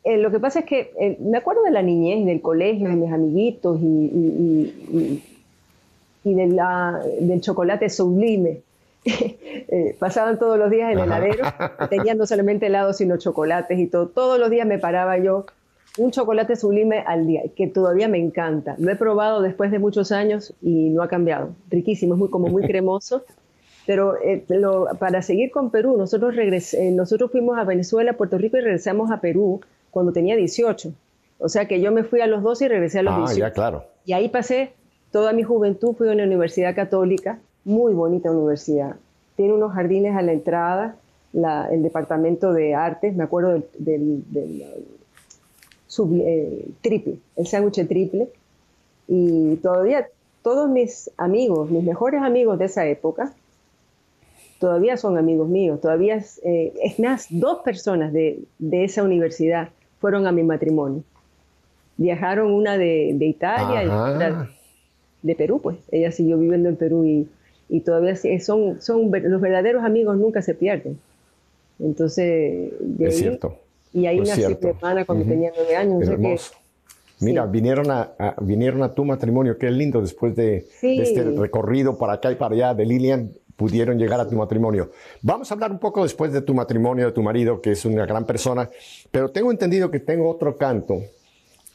lo 0.05 0.29
que 0.29 0.39
pasa 0.39 0.59
es 0.59 0.65
que 0.65 1.17
me 1.19 1.39
acuerdo 1.39 1.63
de 1.63 1.71
la 1.71 1.81
niñez, 1.81 2.23
del 2.27 2.41
colegio, 2.41 2.87
de 2.87 2.95
mis 2.95 3.11
amiguitos 3.11 3.79
y 3.81 5.23
y 5.27 5.36
de 6.33 6.47
la, 6.47 7.01
del 7.19 7.41
chocolate 7.41 7.89
sublime. 7.89 8.61
Eh, 9.69 9.97
pasaban 9.99 10.39
todos 10.39 10.57
los 10.57 10.69
días 10.69 10.93
en 10.93 10.99
el 10.99 11.05
heladero, 11.05 11.43
tenían 11.89 12.17
no 12.17 12.25
solamente 12.25 12.67
helados, 12.67 12.97
sino 12.97 13.17
chocolates 13.17 13.77
y 13.77 13.87
todo. 13.87 14.07
Todos 14.07 14.39
los 14.39 14.49
días 14.49 14.65
me 14.65 14.77
paraba 14.77 15.17
yo 15.17 15.45
un 15.97 16.11
chocolate 16.11 16.55
sublime 16.55 17.03
al 17.05 17.27
día, 17.27 17.41
que 17.55 17.67
todavía 17.67 18.07
me 18.07 18.17
encanta. 18.17 18.75
Lo 18.77 18.91
he 18.91 18.95
probado 18.95 19.41
después 19.41 19.71
de 19.71 19.79
muchos 19.79 20.11
años 20.11 20.53
y 20.61 20.89
no 20.89 21.01
ha 21.01 21.09
cambiado. 21.09 21.49
Riquísimo, 21.69 22.13
es 22.13 22.19
muy, 22.19 22.29
como 22.29 22.47
muy 22.47 22.63
cremoso. 22.63 23.23
Pero 23.85 24.21
eh, 24.21 24.45
para 24.99 25.21
seguir 25.21 25.49
con 25.49 25.71
Perú, 25.71 25.97
nosotros, 25.97 26.35
regresé, 26.35 26.87
eh, 26.87 26.91
nosotros 26.91 27.31
fuimos 27.31 27.57
a 27.57 27.63
Venezuela, 27.63 28.13
Puerto 28.13 28.37
Rico 28.37 28.57
y 28.57 28.61
regresamos 28.61 29.11
a 29.11 29.21
Perú 29.21 29.61
cuando 29.91 30.11
tenía 30.11 30.35
18. 30.35 30.91
O 31.39 31.49
sea 31.49 31.67
que 31.67 31.79
yo 31.81 31.91
me 31.91 32.03
fui 32.03 32.21
a 32.21 32.27
los 32.27 32.43
12 32.43 32.65
y 32.65 32.67
regresé 32.67 32.99
a 32.99 33.03
los 33.03 33.13
ah, 33.13 33.19
18. 33.19 33.39
Ya, 33.39 33.51
claro. 33.51 33.85
Y 34.05 34.13
ahí 34.13 34.29
pasé 34.29 34.73
Toda 35.11 35.33
mi 35.33 35.43
juventud 35.43 35.93
fui 35.95 36.09
a 36.09 36.13
una 36.13 36.23
universidad 36.23 36.75
católica, 36.75 37.39
muy 37.63 37.93
bonita 37.93 38.31
universidad. 38.31 38.95
Tiene 39.35 39.53
unos 39.53 39.73
jardines 39.73 40.15
a 40.15 40.21
la 40.21 40.33
entrada, 40.33 40.95
el 41.33 41.83
departamento 41.83 42.53
de 42.53 42.73
artes, 42.73 43.15
me 43.15 43.23
acuerdo 43.23 43.63
del, 43.77 44.23
eh, 46.21 46.67
triple, 46.81 47.19
el 47.35 47.47
sándwich 47.47 47.87
triple. 47.87 48.29
Y 49.07 49.55
todavía 49.57 50.07
todos 50.41 50.69
mis 50.69 51.11
amigos, 51.17 51.69
mis 51.69 51.83
mejores 51.83 52.21
amigos 52.21 52.59
de 52.59 52.65
esa 52.65 52.85
época, 52.85 53.33
todavía 54.59 54.97
son 54.97 55.17
amigos 55.17 55.47
míos. 55.47 55.79
Todavía 55.79 56.15
es, 56.15 56.41
eh, 56.43 56.73
más, 56.97 57.27
dos 57.29 57.59
personas 57.59 58.11
de, 58.11 58.43
esa 58.71 59.03
universidad 59.03 59.69
fueron 59.99 60.27
a 60.27 60.31
mi 60.31 60.43
matrimonio. 60.43 61.03
Viajaron 61.97 62.51
una 62.51 62.77
de, 62.77 63.17
Italia 63.19 63.83
y 63.83 63.87
otra 63.87 64.49
de 65.21 65.35
Perú, 65.35 65.59
pues. 65.61 65.77
Ella 65.91 66.11
siguió 66.11 66.37
viviendo 66.37 66.69
en 66.69 66.75
Perú 66.75 67.05
y, 67.05 67.27
y 67.69 67.81
todavía 67.81 68.15
son, 68.39 68.81
son 68.81 69.11
los 69.11 69.41
verdaderos 69.41 69.83
amigos 69.83 70.17
nunca 70.17 70.41
se 70.41 70.53
pierden. 70.53 70.97
Entonces, 71.79 72.71
es 72.99 73.17
cierto. 73.17 73.57
Y 73.93 74.05
ahí 74.05 74.19
nació 74.19 74.49
mi 74.49 74.69
hermana 74.69 75.05
cuando 75.05 75.25
tenía 75.25 75.51
nueve 75.55 75.75
años. 75.75 76.53
Mira, 77.19 77.47
vinieron, 77.47 77.89
a, 77.89 78.13
vinieron 78.41 78.83
a 78.83 78.93
tu 78.93 79.03
matrimonio, 79.03 79.57
qué 79.57 79.71
lindo, 79.71 80.01
después 80.01 80.35
de, 80.35 80.67
este 80.81 81.23
recorrido 81.23 81.97
para 81.97 82.13
acá 82.13 82.31
y 82.31 82.35
para 82.35 82.53
allá 82.53 82.73
de 82.75 82.85
Lilian, 82.85 83.31
pudieron 83.55 83.97
llegar 83.97 84.19
a 84.19 84.29
tu 84.29 84.35
matrimonio. 84.35 84.91
Vamos 85.23 85.49
a 85.49 85.55
hablar 85.55 85.71
un 85.71 85.79
poco 85.79 86.03
después 86.03 86.31
de 86.31 86.41
tu 86.43 86.53
matrimonio, 86.53 87.07
de 87.07 87.11
tu 87.11 87.23
marido, 87.23 87.59
que 87.59 87.71
es 87.71 87.85
una 87.85 88.05
gran 88.05 88.25
persona, 88.27 88.69
pero 89.09 89.31
tengo 89.31 89.49
entendido 89.51 89.89
que 89.89 89.99
tengo 89.99 90.29
otro 90.29 90.57
canto 90.57 91.01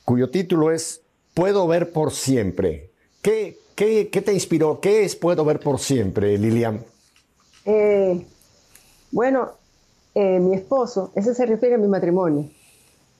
cuyo 0.05 0.31
título 0.31 0.71
es 0.71 1.03
Puedo 1.35 1.67
ver 1.67 1.91
por 1.91 2.13
siempre. 2.13 2.92
¿Qué, 3.23 3.57
qué, 3.77 4.09
qué 4.09 4.21
te 4.21 4.33
inspiró? 4.33 4.81
¿Qué 4.81 5.05
es 5.05 5.15
Puedo 5.15 5.45
ver 5.45 5.61
por 5.61 5.79
siempre, 5.79 6.37
Lilian? 6.37 6.81
Eh, 7.65 8.21
bueno, 9.13 9.51
eh, 10.17 10.41
mi 10.41 10.57
esposo, 10.57 11.13
ese 11.15 11.33
se 11.33 11.47
refiere 11.47 11.77
a 11.77 11.79
mi 11.79 11.87
matrimonio. 11.87 12.51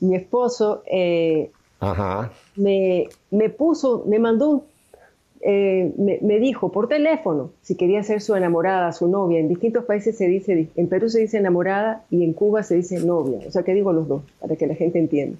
Mi 0.01 0.17
esposo 0.17 0.83
eh, 0.91 1.53
Me, 2.57 3.09
me, 3.31 3.49
puso, 3.49 4.05
me 4.09 4.19
mandó, 4.19 4.65
me, 5.41 6.19
me, 6.21 6.41
dijo 6.41 6.73
por 6.73 6.89
teléfono 6.89 7.51
si 7.63 7.77
quería 7.77 8.03
ser 8.03 8.21
su 8.21 8.35
enamorada, 8.35 8.91
su 8.91 9.07
novia. 9.07 9.39
En 9.39 9.49
distintos 9.49 9.85
países 9.85 10.19
se 10.19 10.27
dice, 10.27 10.69
en 10.75 10.89
Perú 10.89 11.11
se 11.11 11.21
dice 11.21 11.39
enamorada 11.39 12.05
y 12.11 12.25
en 12.25 12.33
Cuba 12.33 12.65
se 12.65 12.75
dice 12.75 12.99
novia. 12.99 13.39
O 13.47 13.53
sea 13.53 13.63
que 13.63 13.73
digo 13.73 13.93
los 13.93 14.09
dos, 14.09 14.23
para 14.41 14.57
que 14.57 14.67
la 14.67 14.75
gente 14.75 14.99
entienda. 14.99 15.39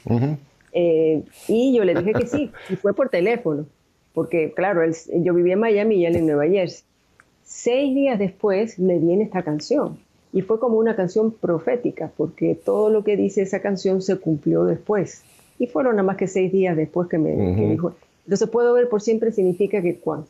y 1.49 1.75
yo 1.75 1.85
le 1.85 1.97
dije 1.97 2.13
que 2.13 2.27
sí, 2.29 2.53
y 2.71 2.77
fue 2.77 2.95
por 2.95 3.09
teléfono 3.09 3.67
porque 4.15 4.53
claro, 4.53 4.83
yo 5.15 5.35
vivía 5.35 5.55
en 5.55 5.61
Miami 5.61 5.97
y 5.97 6.07
él 6.07 6.17
en 6.17 6.27
Nueva 6.27 6.47
Jersey. 6.47 6.85
Seis 7.45 7.95
días 7.95 8.19
después 8.19 8.79
me 8.79 8.99
viene 8.99 9.25
esta 9.25 9.43
canción 9.43 9.99
y 10.33 10.41
fue 10.41 10.59
como 10.59 10.79
una 10.79 10.97
canción 10.97 11.31
profética, 11.31 12.11
porque 12.17 12.55
todo 12.55 12.89
lo 12.89 13.05
que 13.05 13.17
dice 13.17 13.43
esa 13.43 13.61
canción 13.61 14.01
se 14.01 14.17
cumplió 14.17 14.65
después. 14.65 15.23
Y 15.59 15.67
fueron 15.67 15.97
nada 15.97 16.07
más 16.07 16.17
que 16.17 16.27
seis 16.27 16.51
días 16.51 16.77
después 16.77 17.09
que 17.09 17.19
me 17.19 17.35
dijo. 17.69 17.95
Entonces, 18.25 18.49
puedo 18.49 18.73
ver 18.73 18.89
por 18.89 19.03
siempre 19.03 19.33
significa 19.33 19.83
que 19.83 19.97
cuando. 19.97 20.27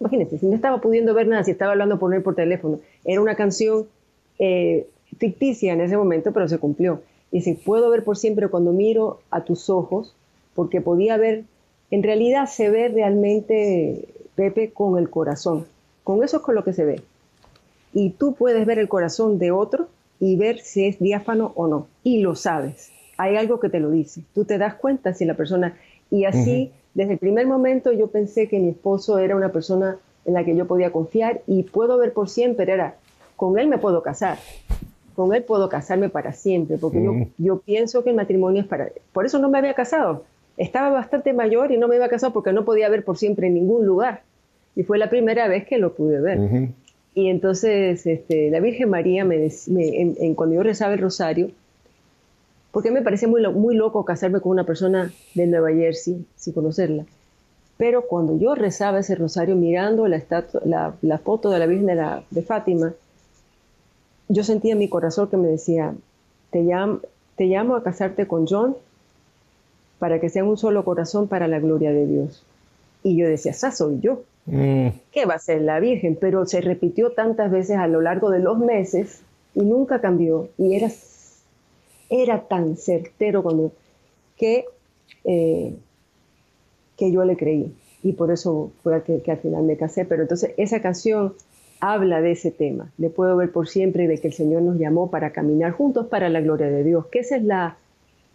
Imagínense, 0.00 0.38
si 0.38 0.46
no 0.46 0.54
estaba 0.54 0.80
pudiendo 0.80 1.14
ver 1.14 1.28
nada, 1.28 1.44
si 1.44 1.50
estaba 1.50 1.72
hablando 1.72 1.98
por 1.98 2.14
él 2.14 2.22
por 2.22 2.34
teléfono, 2.34 2.80
era 3.04 3.20
una 3.20 3.34
canción 3.36 3.86
eh, 4.38 4.86
ficticia 5.18 5.74
en 5.74 5.82
ese 5.82 5.96
momento, 5.96 6.32
pero 6.32 6.48
se 6.48 6.58
cumplió. 6.58 7.02
Dice, 7.30 7.58
puedo 7.64 7.90
ver 7.90 8.02
por 8.02 8.16
siempre 8.16 8.48
cuando 8.48 8.72
miro 8.72 9.20
a 9.30 9.44
tus 9.44 9.70
ojos, 9.70 10.16
porque 10.54 10.80
podía 10.80 11.16
ver, 11.16 11.44
en 11.90 12.02
realidad 12.02 12.46
se 12.46 12.70
ve 12.70 12.88
realmente, 12.88 14.08
Pepe, 14.34 14.70
con 14.70 14.98
el 14.98 15.10
corazón. 15.10 15.66
Con 16.04 16.22
eso 16.22 16.38
es 16.38 16.42
con 16.42 16.54
lo 16.54 16.64
que 16.64 16.72
se 16.72 16.84
ve. 16.84 17.02
Y 17.92 18.10
tú 18.10 18.34
puedes 18.34 18.64
ver 18.66 18.78
el 18.78 18.88
corazón 18.88 19.38
de 19.38 19.50
otro 19.50 19.88
y 20.20 20.36
ver 20.36 20.60
si 20.60 20.86
es 20.86 20.98
diáfano 20.98 21.52
o 21.56 21.66
no. 21.66 21.88
Y 22.04 22.20
lo 22.20 22.36
sabes. 22.36 22.92
Hay 23.16 23.36
algo 23.36 23.58
que 23.58 23.68
te 23.68 23.80
lo 23.80 23.90
dice. 23.90 24.22
Tú 24.34 24.44
te 24.44 24.58
das 24.58 24.74
cuenta 24.74 25.14
si 25.14 25.24
la 25.24 25.34
persona... 25.34 25.76
Y 26.12 26.24
así, 26.24 26.72
desde 26.94 27.12
el 27.12 27.18
primer 27.18 27.46
momento 27.46 27.92
yo 27.92 28.08
pensé 28.08 28.48
que 28.48 28.58
mi 28.58 28.70
esposo 28.70 29.18
era 29.18 29.36
una 29.36 29.52
persona 29.52 29.96
en 30.24 30.34
la 30.34 30.44
que 30.44 30.56
yo 30.56 30.66
podía 30.66 30.90
confiar 30.90 31.40
y 31.46 31.62
puedo 31.62 31.98
ver 31.98 32.12
por 32.12 32.28
siempre, 32.28 32.72
era, 32.72 32.96
con 33.36 33.60
él 33.60 33.68
me 33.68 33.78
puedo 33.78 34.02
casar, 34.02 34.38
con 35.14 35.32
él 35.32 35.44
puedo 35.44 35.68
casarme 35.68 36.08
para 36.08 36.32
siempre, 36.32 36.78
porque 36.78 37.02
yo, 37.02 37.12
yo 37.38 37.60
pienso 37.60 38.02
que 38.02 38.10
el 38.10 38.16
matrimonio 38.16 38.62
es 38.62 38.66
para... 38.66 38.88
Por 39.12 39.24
eso 39.24 39.38
no 39.38 39.48
me 39.48 39.58
había 39.58 39.74
casado. 39.74 40.24
Estaba 40.60 40.90
bastante 40.90 41.32
mayor 41.32 41.72
y 41.72 41.78
no 41.78 41.88
me 41.88 41.96
había 41.96 42.10
casado 42.10 42.34
porque 42.34 42.52
no 42.52 42.66
podía 42.66 42.90
ver 42.90 43.02
por 43.02 43.16
siempre 43.16 43.46
en 43.46 43.54
ningún 43.54 43.86
lugar. 43.86 44.24
Y 44.76 44.82
fue 44.82 44.98
la 44.98 45.08
primera 45.08 45.48
vez 45.48 45.66
que 45.66 45.78
lo 45.78 45.94
pude 45.94 46.20
ver. 46.20 46.68
Y 47.14 47.28
entonces 47.28 48.06
este, 48.06 48.50
la 48.50 48.60
Virgen 48.60 48.90
María, 48.90 49.24
me, 49.24 49.48
en, 49.68 50.34
cuando 50.34 50.56
yo 50.56 50.62
rezaba 50.62 50.92
el 50.92 51.00
rosario, 51.00 51.50
porque 52.72 52.90
me 52.90 53.00
parecía 53.00 53.26
muy, 53.26 53.42
muy 53.48 53.74
loco 53.74 54.04
casarme 54.04 54.42
con 54.42 54.52
una 54.52 54.64
persona 54.64 55.10
de 55.34 55.46
Nueva 55.46 55.72
Jersey 55.72 56.26
sin 56.36 56.52
conocerla. 56.52 57.06
Pero 57.78 58.02
cuando 58.06 58.38
yo 58.38 58.54
rezaba 58.54 58.98
ese 58.98 59.14
rosario 59.14 59.56
mirando 59.56 60.06
la, 60.08 60.22
la, 61.00 61.18
foto 61.18 61.48
de 61.48 61.58
la 61.58 61.64
Virgen 61.64 61.98
de, 62.28 62.42
Fátima, 62.42 62.92
yo 64.28 64.44
sentía 64.44 64.74
en 64.74 64.78
mi 64.78 64.90
corazón 64.90 65.30
que 65.30 65.38
me 65.38 65.48
decía, 65.48 65.94
te, 66.50 66.62
te 67.36 67.44
llamo 67.46 67.76
a 67.76 67.82
casarte 67.82 68.26
con 68.26 68.46
John 68.46 68.76
para 70.00 70.18
que 70.18 70.28
sea 70.28 70.42
un 70.42 70.56
solo 70.56 70.84
corazón 70.84 71.28
para 71.28 71.46
la 71.46 71.60
gloria 71.60 71.92
de 71.92 72.06
Dios. 72.06 72.44
Y 73.04 73.16
yo 73.16 73.28
decía, 73.28 73.52
esa 73.52 73.70
soy 73.70 74.00
yo. 74.00 74.24
Mm. 74.46 74.88
¿Qué 75.12 75.26
va 75.26 75.34
a 75.34 75.38
ser 75.38 75.62
la 75.62 75.78
Virgen? 75.78 76.18
Pero 76.20 76.44
se 76.46 76.60
repitió 76.60 77.12
tantas 77.12 77.52
veces 77.52 77.76
a 77.76 77.86
lo 77.86 78.00
largo 78.00 78.30
de 78.30 78.40
los 78.40 78.58
meses 78.58 79.20
y 79.54 79.60
nunca 79.60 80.00
cambió. 80.00 80.48
Y 80.58 80.74
era, 80.74 80.88
era 82.08 82.40
tan 82.48 82.76
certero 82.76 83.44
cuando, 83.44 83.72
que 84.36 84.64
eh, 85.24 85.76
que 87.00 87.10
yo 87.10 87.24
le 87.24 87.36
creí 87.36 87.74
y 88.02 88.12
por 88.12 88.30
eso 88.30 88.72
fue 88.82 89.02
que, 89.02 89.22
que 89.22 89.30
al 89.30 89.38
final 89.38 89.64
me 89.64 89.76
casé. 89.76 90.04
Pero 90.04 90.22
entonces 90.22 90.52
esa 90.58 90.80
canción 90.80 91.34
habla 91.80 92.20
de 92.20 92.32
ese 92.32 92.50
tema, 92.50 92.92
de 92.98 93.08
puedo 93.08 93.36
ver 93.36 93.50
por 93.50 93.68
siempre 93.68 94.06
de 94.06 94.18
que 94.18 94.28
el 94.28 94.34
Señor 94.34 94.62
nos 94.62 94.78
llamó 94.78 95.10
para 95.10 95.30
caminar 95.30 95.72
juntos 95.72 96.06
para 96.06 96.28
la 96.28 96.42
gloria 96.42 96.68
de 96.68 96.84
Dios, 96.84 97.06
que 97.06 97.20
esa 97.20 97.36
es 97.36 97.42
la, 97.42 97.78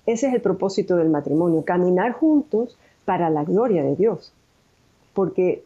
ese 0.05 0.27
es 0.27 0.33
el 0.33 0.41
propósito 0.41 0.95
del 0.95 1.09
matrimonio, 1.09 1.63
caminar 1.63 2.13
juntos 2.13 2.77
para 3.05 3.29
la 3.29 3.43
gloria 3.43 3.83
de 3.83 3.95
Dios. 3.95 4.33
Porque 5.13 5.63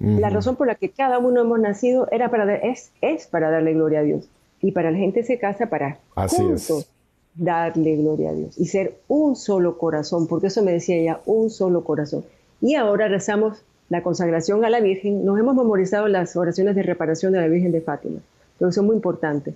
la 0.00 0.28
razón 0.28 0.56
por 0.56 0.66
la 0.66 0.74
que 0.74 0.90
cada 0.90 1.18
uno 1.18 1.40
hemos 1.40 1.60
nacido 1.60 2.08
era 2.10 2.30
para, 2.30 2.56
es, 2.56 2.90
es 3.00 3.26
para 3.26 3.50
darle 3.50 3.74
gloria 3.74 4.00
a 4.00 4.02
Dios. 4.02 4.28
Y 4.60 4.72
para 4.72 4.90
la 4.90 4.98
gente 4.98 5.22
se 5.22 5.38
casa 5.38 5.66
para 5.66 5.98
juntos 6.14 6.88
darle 7.34 7.96
gloria 7.96 8.30
a 8.30 8.32
Dios 8.32 8.58
y 8.58 8.66
ser 8.66 8.96
un 9.08 9.36
solo 9.36 9.76
corazón, 9.78 10.26
porque 10.26 10.48
eso 10.48 10.62
me 10.62 10.72
decía 10.72 10.96
ella, 10.96 11.20
un 11.26 11.50
solo 11.50 11.84
corazón. 11.84 12.24
Y 12.60 12.74
ahora 12.76 13.08
rezamos 13.08 13.62
la 13.88 14.02
consagración 14.02 14.64
a 14.64 14.70
la 14.70 14.80
Virgen, 14.80 15.24
nos 15.24 15.38
hemos 15.38 15.54
memorizado 15.54 16.08
las 16.08 16.36
oraciones 16.36 16.74
de 16.74 16.82
reparación 16.82 17.32
de 17.32 17.40
la 17.40 17.48
Virgen 17.48 17.72
de 17.72 17.80
Fátima, 17.80 18.20
que 18.58 18.72
son 18.72 18.86
muy 18.86 18.96
importantes, 18.96 19.54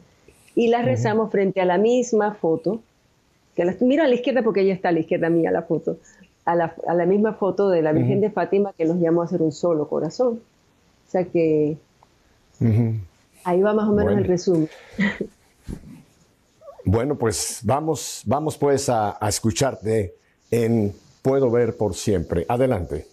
y 0.54 0.68
las 0.68 0.84
rezamos 0.84 1.30
frente 1.30 1.60
a 1.60 1.64
la 1.64 1.78
misma 1.78 2.34
foto, 2.34 2.80
que 3.58 3.64
la, 3.64 3.74
mira 3.80 4.04
a 4.04 4.06
la 4.06 4.14
izquierda 4.14 4.44
porque 4.44 4.60
ella 4.60 4.72
está 4.72 4.90
a 4.90 4.92
la 4.92 5.00
izquierda 5.00 5.28
mía 5.30 5.50
la 5.50 5.62
foto, 5.62 5.98
a 6.44 6.54
la, 6.54 7.06
misma 7.06 7.32
foto 7.32 7.70
de 7.70 7.82
la 7.82 7.90
Virgen 7.90 8.20
de 8.20 8.30
Fátima 8.30 8.72
que 8.72 8.84
nos 8.84 9.00
llamó 9.00 9.22
a 9.22 9.26
ser 9.26 9.42
un 9.42 9.50
solo 9.50 9.88
corazón. 9.88 10.40
O 11.08 11.10
sea 11.10 11.24
que 11.24 11.76
ahí 13.42 13.60
va 13.60 13.74
más 13.74 13.88
o 13.88 13.92
menos 13.92 14.16
el 14.16 14.24
resumen. 14.24 14.68
Bueno, 16.84 17.16
pues 17.16 17.60
vamos, 17.64 18.22
vamos 18.24 18.56
pues 18.56 18.88
a, 18.88 19.18
escucharte 19.28 20.14
en 20.50 20.94
Puedo 21.20 21.50
ver 21.50 21.76
por 21.76 21.94
siempre. 21.94 22.46
Adelante. 22.48 23.06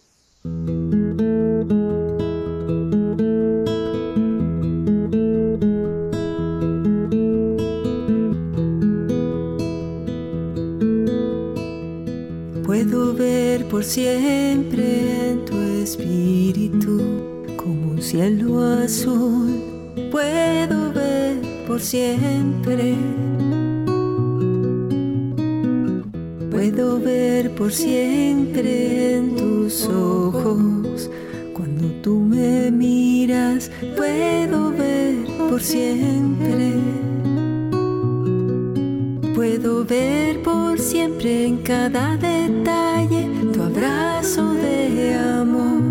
Siempre 13.86 15.30
en 15.30 15.46
tu 15.46 15.58
espíritu 15.84 16.98
como 17.56 17.92
un 17.92 18.02
cielo 18.02 18.64
azul. 18.64 19.62
Puedo 20.12 20.92
ver 20.92 21.42
por 21.68 21.80
siempre 21.80 22.96
Puedo 26.56 27.00
ver 27.00 27.52
por 27.52 27.72
siempre 27.72 29.18
en 29.18 29.36
tus 29.36 29.86
ojos. 29.88 31.12
Cuando 31.54 31.88
tú 32.02 32.22
me 32.22 32.72
miras, 32.72 33.70
puedo 33.96 34.72
ver 34.72 35.16
por 35.50 35.62
siempre. 35.62 36.74
Puedo 39.36 39.86
ver 39.86 40.42
por 40.42 40.80
siempre 40.80 41.46
en 41.46 41.58
cada 41.58 42.18
detalle 42.18 43.35
abrazo 43.76 44.54
de 44.54 45.16
amor. 45.16 45.84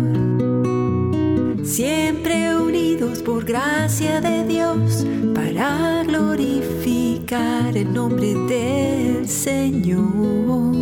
Siempre 1.63 2.55
unidos 2.57 3.19
por 3.19 3.45
gracia 3.45 4.19
de 4.21 4.43
Dios 4.45 5.05
para 5.35 6.03
glorificar 6.03 7.77
el 7.77 7.93
nombre 7.93 8.33
del 8.33 9.27
Señor. 9.27 10.75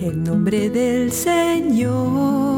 El 0.00 0.24
nombre 0.24 0.70
del 0.70 1.12
Señor. 1.12 2.53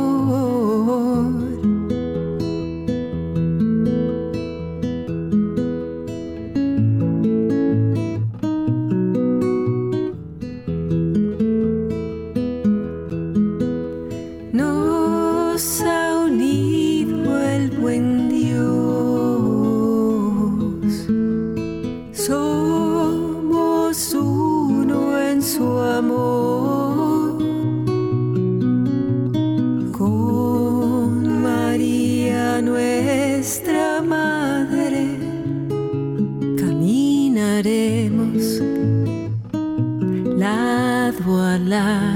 verdad. 41.85 42.16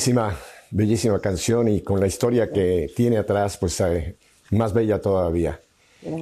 Bellísima, 0.00 0.34
bellísima 0.70 1.20
canción 1.20 1.68
y 1.68 1.82
con 1.82 2.00
la 2.00 2.06
historia 2.06 2.50
que 2.50 2.90
tiene 2.96 3.18
atrás, 3.18 3.58
pues 3.58 3.78
eh, 3.82 4.16
más 4.50 4.72
bella 4.72 4.98
todavía. 4.98 5.60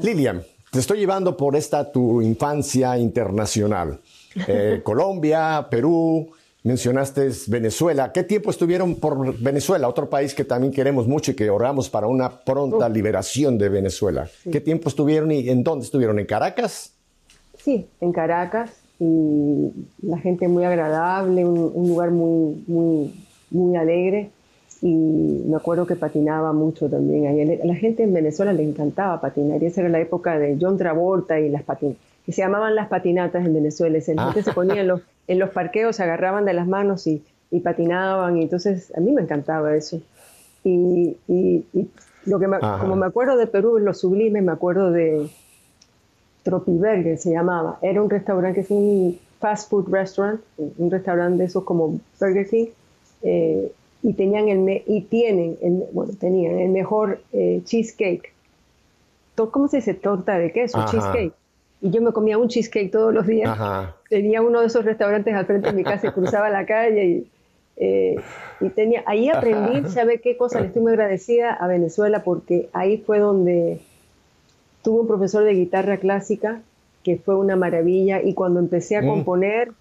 Lilian, 0.03 0.43
te 0.73 0.81
estoy 0.81 0.99
llevando 0.99 1.37
por 1.37 1.55
esta 1.55 1.93
tu 1.93 2.21
infancia 2.21 2.99
internacional. 2.99 4.01
Eh, 4.49 4.81
Colombia, 4.85 5.69
Perú, 5.71 6.29
mencionaste 6.65 7.31
Venezuela. 7.47 8.11
¿Qué 8.11 8.25
tiempo 8.25 8.51
estuvieron 8.51 8.97
por 8.97 9.39
Venezuela? 9.39 9.87
Otro 9.87 10.11
país 10.11 10.35
que 10.35 10.43
también 10.43 10.73
queremos 10.73 11.07
mucho 11.07 11.31
y 11.31 11.35
que 11.37 11.49
oramos 11.49 11.89
para 11.89 12.09
una 12.09 12.41
pronta 12.41 12.89
liberación 12.89 13.59
de 13.59 13.69
Venezuela. 13.69 14.29
¿Qué 14.51 14.61
tiempo 14.61 14.89
estuvieron 14.89 15.31
y 15.31 15.49
en 15.49 15.63
dónde 15.63 15.85
estuvieron? 15.85 16.19
¿En 16.19 16.27
Caracas? 16.27 16.95
Sí, 17.63 17.87
en 18.01 18.11
Caracas. 18.11 18.73
Y 18.99 19.71
la 20.03 20.19
gente 20.19 20.49
muy 20.49 20.65
agradable, 20.65 21.45
un, 21.45 21.71
un 21.73 21.89
lugar 21.89 22.11
muy, 22.11 22.65
muy, 22.67 23.15
muy 23.51 23.77
alegre 23.77 24.31
y 24.81 24.95
me 25.47 25.57
acuerdo 25.57 25.87
que 25.87 25.97
patinaba 25.97 26.53
mucho 26.53 26.89
también. 26.89 27.61
A 27.63 27.67
la 27.67 27.75
gente 27.75 28.05
en 28.05 28.13
Venezuela 28.13 28.53
le 28.53 28.63
encantaba 28.63 29.21
patinar 29.21 29.63
y 29.63 29.67
esa 29.67 29.81
era 29.81 29.91
la 29.91 30.01
época 30.01 30.39
de 30.39 30.57
John 30.61 30.79
Travolta 30.79 31.41
y 31.41 31.49
las 31.49 31.63
patinatas, 31.63 32.03
que 32.25 32.33
se 32.33 32.43
llamaban 32.43 32.75
las 32.75 32.89
patinatas 32.89 33.45
en 33.45 33.55
Venezuela. 33.55 33.99
La 34.15 34.25
gente 34.33 34.43
se 34.43 34.53
ponía 34.53 34.81
en 34.81 34.89
los, 34.89 35.01
en 35.27 35.39
los 35.39 35.51
parqueos, 35.51 35.97
se 35.97 36.03
agarraban 36.03 36.45
de 36.45 36.53
las 36.53 36.69
manos 36.69 37.07
y, 37.07 37.23
y 37.51 37.61
patinaban 37.61 38.37
y 38.37 38.43
entonces 38.43 38.93
a 38.97 39.01
mí 39.01 39.13
me 39.13 39.23
encantaba 39.23 39.75
eso. 39.75 40.01
Y, 40.65 41.17
y, 41.27 41.65
lo 42.27 42.39
que 42.39 42.47
como 42.81 42.95
me 42.95 43.07
acuerdo 43.07 43.37
de 43.37 43.47
Perú, 43.47 43.79
lo 43.79 43.95
sublime, 43.95 44.43
me 44.43 44.53
acuerdo 44.53 44.91
de 44.91 45.31
Tropiberger 46.43 47.19
se 47.19 47.31
llamaba. 47.31 47.79
Era 47.83 48.03
un 48.03 48.11
restaurante 48.11 48.55
que 48.57 48.61
es 48.61 48.71
un 48.71 49.19
fast 49.41 49.71
food 49.71 49.89
restaurant, 49.91 50.41
un 50.57 50.91
restaurante 50.91 51.39
de 51.39 51.45
esos 51.45 51.65
como 51.65 51.99
Burger 52.21 52.49
King. 52.49 52.67
Eh, 53.23 53.73
y 54.03 54.13
tenían 54.13 54.49
el 54.49 54.83
y 54.87 55.03
tienen 55.03 55.57
el, 55.61 55.85
bueno 55.93 56.13
tenían 56.19 56.59
el 56.59 56.71
mejor 56.71 57.21
eh, 57.33 57.63
cheesecake. 57.65 58.33
Cómo 59.35 59.69
se 59.69 59.79
dice 59.79 59.95
torta 59.95 60.39
de 60.39 60.53
queso 60.53 60.85
cheesecake. 60.91 61.33
Y 61.81 61.91
yo 61.91 62.03
me 62.03 62.13
comía 62.13 62.39
un 62.39 62.49
cheesecake 62.49 62.91
todos 62.91 63.15
los 63.15 63.27
días. 63.27 63.57
Tenía 64.09 64.43
uno 64.43 64.61
de 64.61 64.67
esos 64.67 64.85
restaurantes 64.85 65.35
al 65.35 65.47
frente 65.47 65.69
de 65.69 65.75
mi 65.75 65.85
casa 65.85 66.09
y 66.09 66.11
cruzaba 66.11 66.51
la 66.51 66.67
calle 66.67 67.05
y, 67.05 67.27
eh, 67.77 68.17
y 68.61 68.69
tenía 68.71 69.05
ahí 69.07 69.29
aprendí 69.29 69.89
sabe 69.89 70.21
qué 70.21 70.37
cosa 70.37 70.61
le 70.61 70.67
estoy 70.67 70.83
muy 70.83 70.93
agradecida 70.93 71.53
a 71.53 71.69
Venezuela 71.69 72.25
porque 72.25 72.69
ahí 72.73 72.99
fue 72.99 73.21
donde 73.21 73.81
tuve 74.83 75.03
un 75.03 75.07
profesor 75.07 75.45
de 75.45 75.55
guitarra 75.55 75.99
clásica 75.99 76.61
que 77.05 77.17
fue 77.17 77.37
una 77.37 77.55
maravilla 77.55 78.21
y 78.21 78.35
cuando 78.35 78.59
empecé 78.59 78.97
a 78.97 79.03
mm. 79.03 79.07
componer 79.07 79.73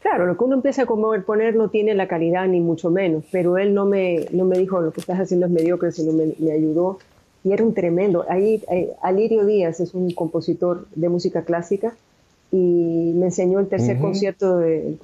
Claro, 0.00 0.26
lo 0.26 0.36
que 0.36 0.44
uno 0.44 0.56
empieza 0.56 0.82
a 0.82 0.86
poner 0.86 1.54
no 1.54 1.68
tiene 1.68 1.94
la 1.94 2.08
calidad 2.08 2.46
ni 2.48 2.60
mucho 2.60 2.90
menos, 2.90 3.24
pero 3.30 3.58
él 3.58 3.74
no 3.74 3.84
me, 3.84 4.26
no 4.32 4.46
me 4.46 4.58
dijo 4.58 4.80
lo 4.80 4.92
que 4.92 5.00
estás 5.00 5.20
haciendo 5.20 5.46
es 5.46 5.52
mediocre, 5.52 5.92
sino 5.92 6.12
me, 6.12 6.32
me 6.38 6.52
ayudó 6.52 6.98
y 7.44 7.52
era 7.52 7.64
un 7.64 7.74
tremendo. 7.74 8.24
Ahí, 8.28 8.62
eh, 8.70 8.92
Alirio 9.02 9.44
Díaz 9.46 9.80
es 9.80 9.94
un 9.94 10.10
compositor 10.12 10.86
de 10.94 11.08
música 11.08 11.42
clásica 11.42 11.94
y 12.52 13.12
me 13.14 13.26
enseñó 13.26 13.60
el 13.60 13.68
tercer 13.68 13.98
concierto 13.98 14.58
de, 14.58 14.96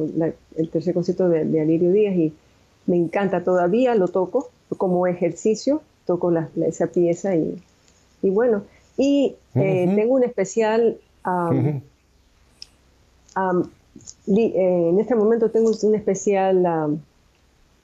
el, 0.56 0.68
tercer 0.70 0.94
concierto 0.94 1.28
de, 1.28 1.60
Alirio 1.60 1.92
Díaz 1.92 2.16
y 2.16 2.32
me 2.86 2.96
encanta. 2.96 3.44
Todavía, 3.44 3.94
lo 3.94 4.08
toco 4.08 4.50
como 4.76 5.06
ejercicio, 5.06 5.82
toco 6.06 6.30
la, 6.30 6.48
esa 6.66 6.88
pieza 6.88 7.36
y, 7.36 7.62
y, 8.22 8.30
bueno, 8.30 8.64
y 8.96 9.36
eh, 9.54 9.92
tengo 9.94 10.14
un 10.14 10.24
especial 10.24 10.98
eh, 11.26 11.80
en 14.26 14.98
este 14.98 15.14
momento 15.14 15.50
tengo 15.50 15.70
un 15.82 15.94
especial 15.94 16.56
um, 16.56 16.98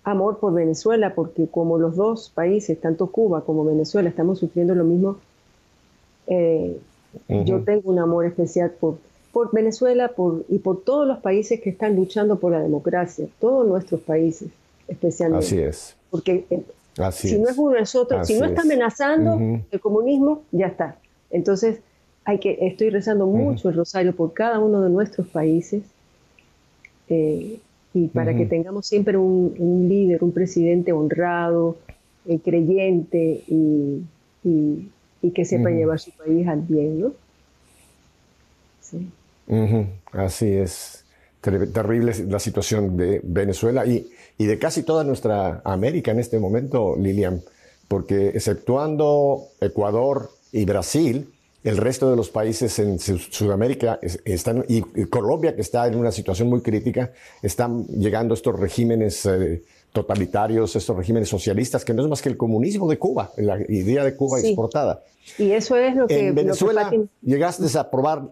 amor 0.04 0.38
por 0.38 0.52
Venezuela 0.54 1.14
porque 1.14 1.46
como 1.46 1.78
los 1.78 1.96
dos 1.96 2.30
países, 2.30 2.80
tanto 2.80 3.08
Cuba 3.08 3.44
como 3.44 3.64
Venezuela, 3.64 4.08
estamos 4.08 4.38
sufriendo 4.38 4.74
lo 4.74 4.84
mismo, 4.84 5.18
eh, 6.26 6.78
yo 7.28 7.62
tengo 7.62 7.90
un 7.90 7.98
amor 7.98 8.24
especial 8.24 8.70
por, 8.70 8.96
por 9.32 9.52
Venezuela 9.52 10.08
por, 10.08 10.44
y 10.48 10.58
por 10.58 10.82
todos 10.82 11.06
los 11.06 11.18
países 11.18 11.60
que 11.60 11.70
están 11.70 11.96
luchando 11.96 12.38
por 12.38 12.52
la 12.52 12.60
democracia, 12.60 13.26
todos 13.40 13.66
nuestros 13.66 14.00
países 14.00 14.48
especialmente. 14.88 15.46
Así 15.46 15.58
es. 15.58 15.96
Porque 16.10 16.46
eh, 16.50 16.62
si 17.12 17.38
no 17.38 17.48
es 17.48 17.58
uno 17.58 17.76
es 17.76 17.94
otro, 17.94 18.24
si 18.24 18.38
no 18.38 18.44
está 18.44 18.62
amenazando 18.62 19.38
el 19.70 19.80
comunismo, 19.80 20.42
ya 20.52 20.66
está. 20.66 20.96
Entonces, 21.30 21.80
hay 22.24 22.38
que, 22.38 22.58
estoy 22.60 22.90
rezando 22.90 23.26
mucho 23.26 23.68
el 23.68 23.76
rosario 23.76 24.14
por 24.14 24.32
cada 24.32 24.58
uno 24.58 24.82
de 24.82 24.90
nuestros 24.90 25.26
países 25.28 25.82
eh, 27.12 27.58
y 27.94 28.08
para 28.08 28.34
que 28.34 28.46
tengamos 28.46 28.86
siempre 28.86 29.18
un, 29.18 29.86
líder, 29.86 30.24
un 30.24 30.32
presidente 30.32 30.92
honrado, 30.92 31.76
eh, 32.26 32.38
creyente 32.42 33.42
y, 33.48 34.02
que 35.34 35.44
sepa 35.44 35.70
llevar 35.70 36.00
su 36.00 36.10
país 36.12 36.46
al 36.48 36.62
bien, 36.62 37.00
¿no? 37.00 37.12
Sí. 38.80 39.06
Así 40.12 40.48
es. 40.48 41.04
Terrible 41.40 42.12
la 42.28 42.38
situación 42.38 42.96
de 42.96 43.20
Venezuela 43.22 43.84
y, 43.84 44.08
y 44.38 44.46
de 44.46 44.58
casi 44.58 44.82
toda 44.82 45.04
nuestra 45.04 45.60
América 45.64 46.12
en 46.12 46.18
este 46.18 46.38
momento, 46.38 46.96
Lilian, 46.96 47.40
porque 47.88 48.28
exceptuando 48.28 49.48
Ecuador 49.60 50.30
y 50.50 50.64
Brasil, 50.64 51.28
el 51.64 51.76
resto 51.76 52.10
de 52.10 52.16
los 52.16 52.30
países 52.30 52.78
en 52.78 52.98
Sudamérica 52.98 54.00
están, 54.24 54.64
y 54.68 54.82
Colombia, 55.06 55.54
que 55.54 55.60
está 55.60 55.86
en 55.86 55.96
una 55.96 56.10
situación 56.10 56.48
muy 56.48 56.60
crítica, 56.60 57.12
están 57.40 57.86
llegando 57.86 58.34
estos 58.34 58.58
regímenes 58.58 59.24
eh, 59.26 59.62
totalitarios, 59.92 60.74
estos 60.74 60.96
regímenes 60.96 61.28
socialistas, 61.28 61.84
que 61.84 61.94
no 61.94 62.02
es 62.02 62.08
más 62.08 62.20
que 62.20 62.30
el 62.30 62.36
comunismo 62.36 62.88
de 62.88 62.98
Cuba, 62.98 63.30
la 63.36 63.60
idea 63.68 64.04
de 64.04 64.16
Cuba 64.16 64.40
exportada. 64.40 65.02
Y 65.38 65.52
eso 65.52 65.76
es 65.76 65.94
lo 65.94 66.06
que... 66.08 66.28
En 66.28 66.34
Venezuela, 66.34 66.90
¿llegaste 67.20 67.78
a 67.78 67.90
probar 67.90 68.22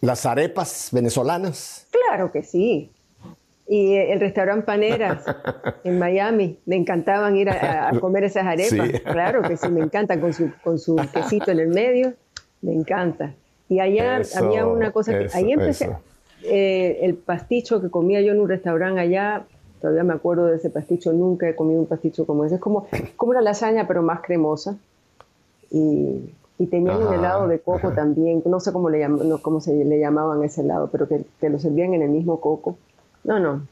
las 0.00 0.26
arepas 0.26 0.88
venezolanas? 0.90 1.86
Claro 1.90 2.32
que 2.32 2.42
sí. 2.42 2.90
Y 3.66 3.94
el 3.94 4.20
restaurante 4.20 4.66
Paneras 4.66 5.24
en 5.84 5.98
Miami, 5.98 6.58
me 6.66 6.76
encantaban 6.76 7.36
ir 7.36 7.48
a, 7.48 7.92
comer 8.00 8.24
esas 8.24 8.44
arepas. 8.44 9.00
Claro 9.02 9.42
que 9.42 9.56
sí, 9.56 9.68
me 9.68 9.82
encantan 9.82 10.20
con 10.20 10.32
su, 10.32 10.50
con 10.62 10.78
su 10.78 10.96
quesito 11.12 11.52
en 11.52 11.60
el 11.60 11.68
medio. 11.68 12.14
Me 12.64 12.72
encanta. 12.72 13.34
Y 13.68 13.80
allá 13.80 14.22
había 14.36 14.66
una 14.66 14.90
cosa 14.90 15.18
que... 15.18 15.28
ahí 15.32 15.52
empecé... 15.52 15.90
Eh, 16.46 16.98
el 17.00 17.14
pasticho 17.14 17.80
que 17.80 17.88
comía 17.88 18.20
yo 18.20 18.32
en 18.32 18.40
un 18.40 18.48
restaurante 18.48 19.00
allá, 19.00 19.46
todavía 19.80 20.04
me 20.04 20.12
acuerdo 20.12 20.44
de 20.44 20.56
ese 20.56 20.68
pasticho, 20.68 21.10
nunca 21.10 21.48
he 21.48 21.56
comido 21.56 21.80
un 21.80 21.86
pasticho 21.86 22.26
como 22.26 22.44
ese. 22.44 22.56
Es 22.56 22.60
como, 22.60 22.86
como 23.16 23.30
una 23.30 23.40
lasaña, 23.40 23.86
pero 23.88 24.02
más 24.02 24.20
cremosa. 24.20 24.76
Y, 25.70 26.34
y 26.58 26.66
tenían 26.66 27.02
un 27.02 27.14
helado 27.14 27.48
de 27.48 27.60
coco 27.60 27.92
también, 27.92 28.42
no 28.44 28.60
sé 28.60 28.72
cómo, 28.72 28.90
le 28.90 28.98
llaman, 28.98 29.38
cómo 29.38 29.62
se 29.62 29.84
le 29.84 29.98
llamaban 29.98 30.44
ese 30.44 30.60
helado, 30.60 30.90
pero 30.92 31.08
que, 31.08 31.24
que, 31.40 31.48
lo 31.48 31.58
servían 31.58 31.94
en 31.94 32.02
el 32.02 32.10
mismo 32.10 32.38
coco. 32.40 32.76
No, 33.24 33.40
no. 33.40 33.66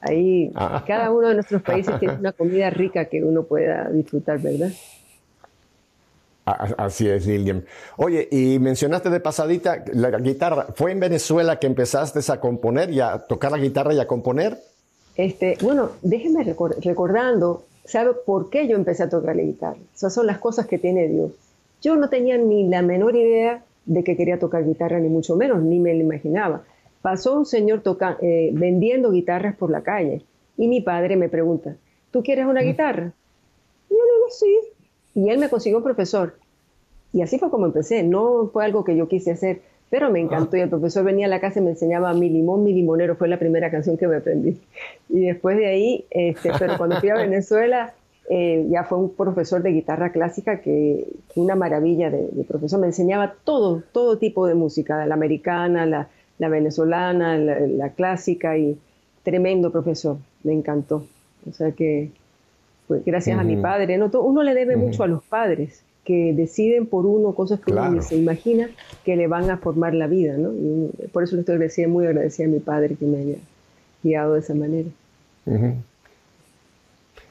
Ahí 0.00 0.50
ah. 0.56 0.82
cada 0.86 1.12
uno 1.12 1.28
de 1.28 1.34
nuestros 1.34 1.62
países 1.62 1.96
tiene 2.00 2.14
una 2.14 2.32
comida 2.32 2.70
rica 2.70 3.04
que 3.04 3.22
uno 3.22 3.44
pueda 3.44 3.88
disfrutar, 3.90 4.40
¿verdad? 4.40 4.70
Así 6.52 7.08
es, 7.08 7.26
Lilian. 7.26 7.64
Oye, 7.96 8.28
y 8.30 8.58
mencionaste 8.58 9.10
de 9.10 9.20
pasadita 9.20 9.84
la 9.92 10.10
guitarra. 10.18 10.68
¿Fue 10.74 10.92
en 10.92 11.00
Venezuela 11.00 11.58
que 11.58 11.66
empezaste 11.66 12.20
a 12.30 12.40
componer 12.40 12.90
y 12.90 13.00
a 13.00 13.18
tocar 13.18 13.52
la 13.52 13.58
guitarra 13.58 13.94
y 13.94 14.00
a 14.00 14.06
componer? 14.06 14.58
Este, 15.16 15.58
bueno, 15.60 15.90
déjenme 16.02 16.44
recordando, 16.80 17.64
sabe 17.84 18.12
por 18.24 18.50
qué 18.50 18.66
yo 18.66 18.76
empecé 18.76 19.02
a 19.02 19.08
tocar 19.08 19.36
la 19.36 19.42
guitarra. 19.42 19.78
Esas 19.94 20.14
son 20.14 20.26
las 20.26 20.38
cosas 20.38 20.66
que 20.66 20.78
tiene 20.78 21.08
Dios. 21.08 21.32
Yo 21.82 21.96
no 21.96 22.08
tenía 22.08 22.38
ni 22.38 22.68
la 22.68 22.82
menor 22.82 23.16
idea 23.16 23.62
de 23.86 24.04
que 24.04 24.16
quería 24.16 24.38
tocar 24.38 24.64
guitarra, 24.64 25.00
ni 25.00 25.08
mucho 25.08 25.36
menos, 25.36 25.62
ni 25.62 25.78
me 25.78 25.94
lo 25.94 26.00
imaginaba. 26.00 26.62
Pasó 27.02 27.36
un 27.38 27.46
señor 27.46 27.82
eh, 28.20 28.50
vendiendo 28.52 29.10
guitarras 29.10 29.56
por 29.56 29.70
la 29.70 29.82
calle 29.82 30.22
y 30.56 30.68
mi 30.68 30.82
padre 30.82 31.16
me 31.16 31.28
pregunta, 31.28 31.76
¿tú 32.10 32.22
quieres 32.22 32.46
una 32.46 32.60
guitarra? 32.60 33.12
Y 33.88 33.94
yo 33.94 34.00
le 34.04 34.14
digo, 34.14 34.26
sí. 34.30 34.58
Y 35.14 35.30
él 35.30 35.38
me 35.38 35.48
consiguió 35.48 35.78
un 35.78 35.84
profesor. 35.84 36.34
Y 37.12 37.22
así 37.22 37.38
fue 37.38 37.50
como 37.50 37.66
empecé. 37.66 38.02
No 38.02 38.48
fue 38.52 38.64
algo 38.64 38.84
que 38.84 38.96
yo 38.96 39.08
quise 39.08 39.32
hacer, 39.32 39.60
pero 39.88 40.10
me 40.10 40.20
encantó. 40.20 40.56
Y 40.56 40.60
el 40.60 40.68
profesor 40.68 41.04
venía 41.04 41.26
a 41.26 41.28
la 41.28 41.40
casa 41.40 41.60
y 41.60 41.62
me 41.62 41.70
enseñaba 41.70 42.12
Mi 42.14 42.28
limón, 42.28 42.64
mi 42.64 42.72
limonero. 42.72 43.16
Fue 43.16 43.28
la 43.28 43.38
primera 43.38 43.70
canción 43.70 43.96
que 43.96 44.06
me 44.06 44.16
aprendí. 44.16 44.60
Y 45.08 45.20
después 45.20 45.56
de 45.56 45.66
ahí, 45.66 46.06
este, 46.10 46.50
pero 46.58 46.76
cuando 46.78 47.00
fui 47.00 47.08
a 47.10 47.16
Venezuela, 47.16 47.94
eh, 48.28 48.66
ya 48.70 48.84
fue 48.84 48.98
un 48.98 49.14
profesor 49.14 49.62
de 49.62 49.72
guitarra 49.72 50.12
clásica 50.12 50.60
que, 50.60 51.04
una 51.34 51.56
maravilla 51.56 52.10
de, 52.10 52.44
profesor. 52.44 52.80
Me 52.80 52.86
enseñaba 52.86 53.34
todo, 53.44 53.82
todo 53.92 54.18
tipo 54.18 54.46
de 54.46 54.54
música, 54.54 55.04
la 55.06 55.14
americana, 55.14 55.86
la, 55.86 56.08
venezolana, 56.38 57.36
la, 57.36 57.88
clásica 57.90 58.56
y 58.56 58.78
tremendo 59.24 59.72
profesor. 59.72 60.18
Me 60.44 60.52
encantó. 60.52 61.04
O 61.48 61.52
sea 61.52 61.72
que, 61.72 62.12
pues, 62.86 63.04
gracias 63.04 63.38
a 63.38 63.42
mi 63.42 63.56
padre. 63.56 63.98
¿no? 63.98 64.08
Uno 64.20 64.44
le 64.44 64.54
debe 64.54 64.76
mucho 64.76 65.02
a 65.02 65.08
los 65.08 65.24
padres 65.24 65.82
que 66.04 66.32
deciden 66.34 66.86
por 66.86 67.06
uno 67.06 67.34
cosas 67.34 67.60
que 67.60 67.72
uno 67.72 67.90
ni 67.90 68.02
se 68.02 68.16
imagina 68.16 68.70
que 69.04 69.16
le 69.16 69.26
van 69.26 69.50
a 69.50 69.58
formar 69.58 69.94
la 69.94 70.06
vida, 70.06 70.36
¿no? 70.36 70.52
Y 70.52 71.08
por 71.08 71.22
eso 71.22 71.36
le 71.36 71.42
estoy 71.66 71.86
muy 71.86 72.06
agradecida 72.06 72.46
a 72.46 72.50
mi 72.50 72.60
padre 72.60 72.96
que 72.96 73.04
me 73.04 73.18
haya 73.18 73.36
guiado 74.02 74.34
de 74.34 74.40
esa 74.40 74.54
manera. 74.54 74.88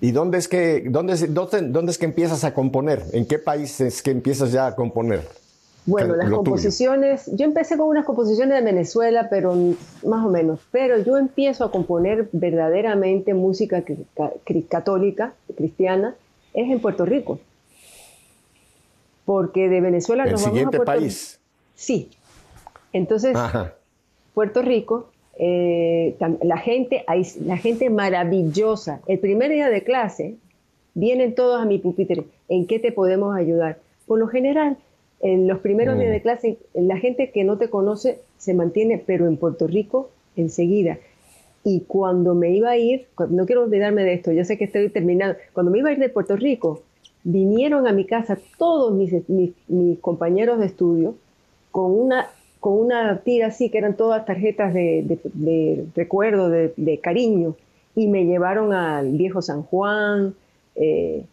¿Y 0.02 0.12
dónde 0.12 0.38
es, 0.38 0.48
que, 0.48 0.86
dónde, 0.90 1.16
dónde, 1.28 1.92
es 1.92 1.98
que 1.98 2.06
empiezas 2.06 2.44
a 2.44 2.54
componer? 2.54 3.04
¿En 3.12 3.26
qué 3.26 3.38
país 3.38 3.82
es 3.82 4.02
que 4.02 4.12
empiezas 4.12 4.52
ya 4.52 4.68
a 4.68 4.76
componer? 4.76 5.22
Bueno, 5.86 6.16
las 6.16 6.30
composiciones, 6.30 7.30
yo 7.34 7.46
empecé 7.46 7.76
con 7.76 7.88
unas 7.88 8.06
composiciones 8.06 8.60
de 8.60 8.64
Venezuela, 8.64 9.28
pero 9.30 9.56
más 10.06 10.26
o 10.26 10.30
menos, 10.30 10.60
pero 10.72 11.00
yo 11.00 11.18
empiezo 11.18 11.66
a 11.66 11.72
componer 11.72 12.30
verdaderamente 12.32 13.34
música 13.34 13.84
católica, 14.70 15.34
cristiana, 15.56 16.16
es 16.54 16.70
en 16.70 16.80
Puerto 16.80 17.06
Rico. 17.06 17.40
Porque 19.30 19.70
de 19.70 19.80
Venezuela 19.80 20.24
¿El 20.24 20.32
nos 20.32 20.44
vamos 20.44 20.60
a 20.60 20.64
Puerto 20.72 20.86
país? 20.86 21.40
Sí. 21.76 22.10
Entonces, 22.94 23.38
Puerto 24.34 24.64
Rico 24.64 25.12
eh, 25.38 26.16
la, 26.42 26.58
gente, 26.58 27.06
la 27.46 27.58
gente 27.58 27.92
maravillosa. 27.92 29.02
El 29.06 29.20
primer 29.20 29.52
día 29.52 29.70
de 29.70 29.84
clase 29.84 30.34
vienen 30.96 31.36
todos 31.36 31.62
a 31.62 31.66
mi 31.66 31.78
pupitre. 31.78 32.24
¿En 32.48 32.66
qué 32.66 32.80
te 32.80 32.92
podemos 32.92 33.38
ayudar? 33.38 33.78
Por 34.08 34.18
lo 34.18 34.28
general, 34.30 34.78
en 35.20 35.48
los 35.48 35.60
primeros 35.60 36.00
días 36.00 36.10
de 36.10 36.18
mm. 36.18 36.24
clase, 36.24 36.58
la 36.74 36.98
gente 36.98 37.30
que 37.30 37.44
no 37.44 37.60
te 37.60 37.70
conoce 37.70 38.22
se 38.40 38.56
mantiene, 38.56 38.98
pero 38.98 39.28
en 39.28 39.38
Puerto 39.38 39.68
Rico 39.68 40.10
enseguida. 40.38 40.98
Y 41.64 41.82
cuando 41.82 42.34
me 42.34 42.50
iba 42.50 42.72
a 42.72 42.78
ir, 42.78 43.06
no 43.30 43.46
quiero 43.46 43.66
olvidarme 43.66 44.04
de 44.04 44.14
esto, 44.14 44.32
ya 44.32 44.44
sé 44.44 44.58
que 44.58 44.64
estoy 44.64 44.90
terminando, 44.90 45.38
cuando 45.54 45.72
me 45.72 45.78
iba 45.78 45.90
a 45.90 45.92
ir 45.92 46.00
de 46.00 46.10
Puerto 46.10 46.36
Rico, 46.36 46.82
vinieron 47.24 47.88
a 47.88 47.94
mi 47.94 48.06
casa 48.06 48.38
todos 48.58 48.94
mis, 48.94 49.14
mis 49.68 50.00
compañeros 50.00 50.60
de 50.60 50.66
estudio 50.66 51.16
con 51.72 51.92
una 51.92 52.28
con 52.60 52.74
una 52.74 53.20
tira 53.20 53.48
así, 53.48 53.70
que 53.70 53.78
eran 53.78 53.96
todas 53.96 54.26
tarjetas 54.26 54.74
de, 54.74 55.86
recuerdo, 55.96 56.50
de, 56.50 57.00
cariño, 57.02 57.56
y 57.96 58.08
me 58.08 58.26
llevaron 58.26 58.74
al 58.74 59.12
viejo 59.12 59.42
San 59.42 59.64
Juan. 59.64 60.36
Eh, 60.76 61.26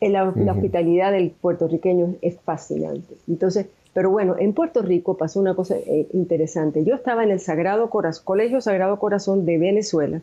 la, 0.00 0.28
hospitalidad 0.28 1.12
del 1.12 1.30
puertorriqueño 1.30 2.14
es 2.22 2.38
fascinante. 2.40 3.14
Entonces, 3.26 3.66
pero 3.92 4.10
bueno, 4.10 4.36
en 4.38 4.52
Puerto 4.52 4.82
Rico 4.82 5.16
pasó 5.16 5.40
una 5.40 5.54
cosa 5.54 5.76
eh, 5.76 6.06
interesante. 6.12 6.84
Yo 6.84 6.94
estaba 6.94 7.24
en 7.24 7.30
el 7.30 7.40
Sagrado 7.40 7.90
Corazón, 7.90 8.24
Colegio 8.24 8.60
Sagrado 8.60 8.98
Corazón 8.98 9.46
de 9.46 9.58
Venezuela, 9.58 10.20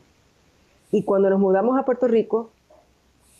y 0.91 1.03
cuando 1.03 1.29
nos 1.29 1.39
mudamos 1.39 1.77
a 1.77 1.83
Puerto 1.83 2.07
Rico, 2.07 2.49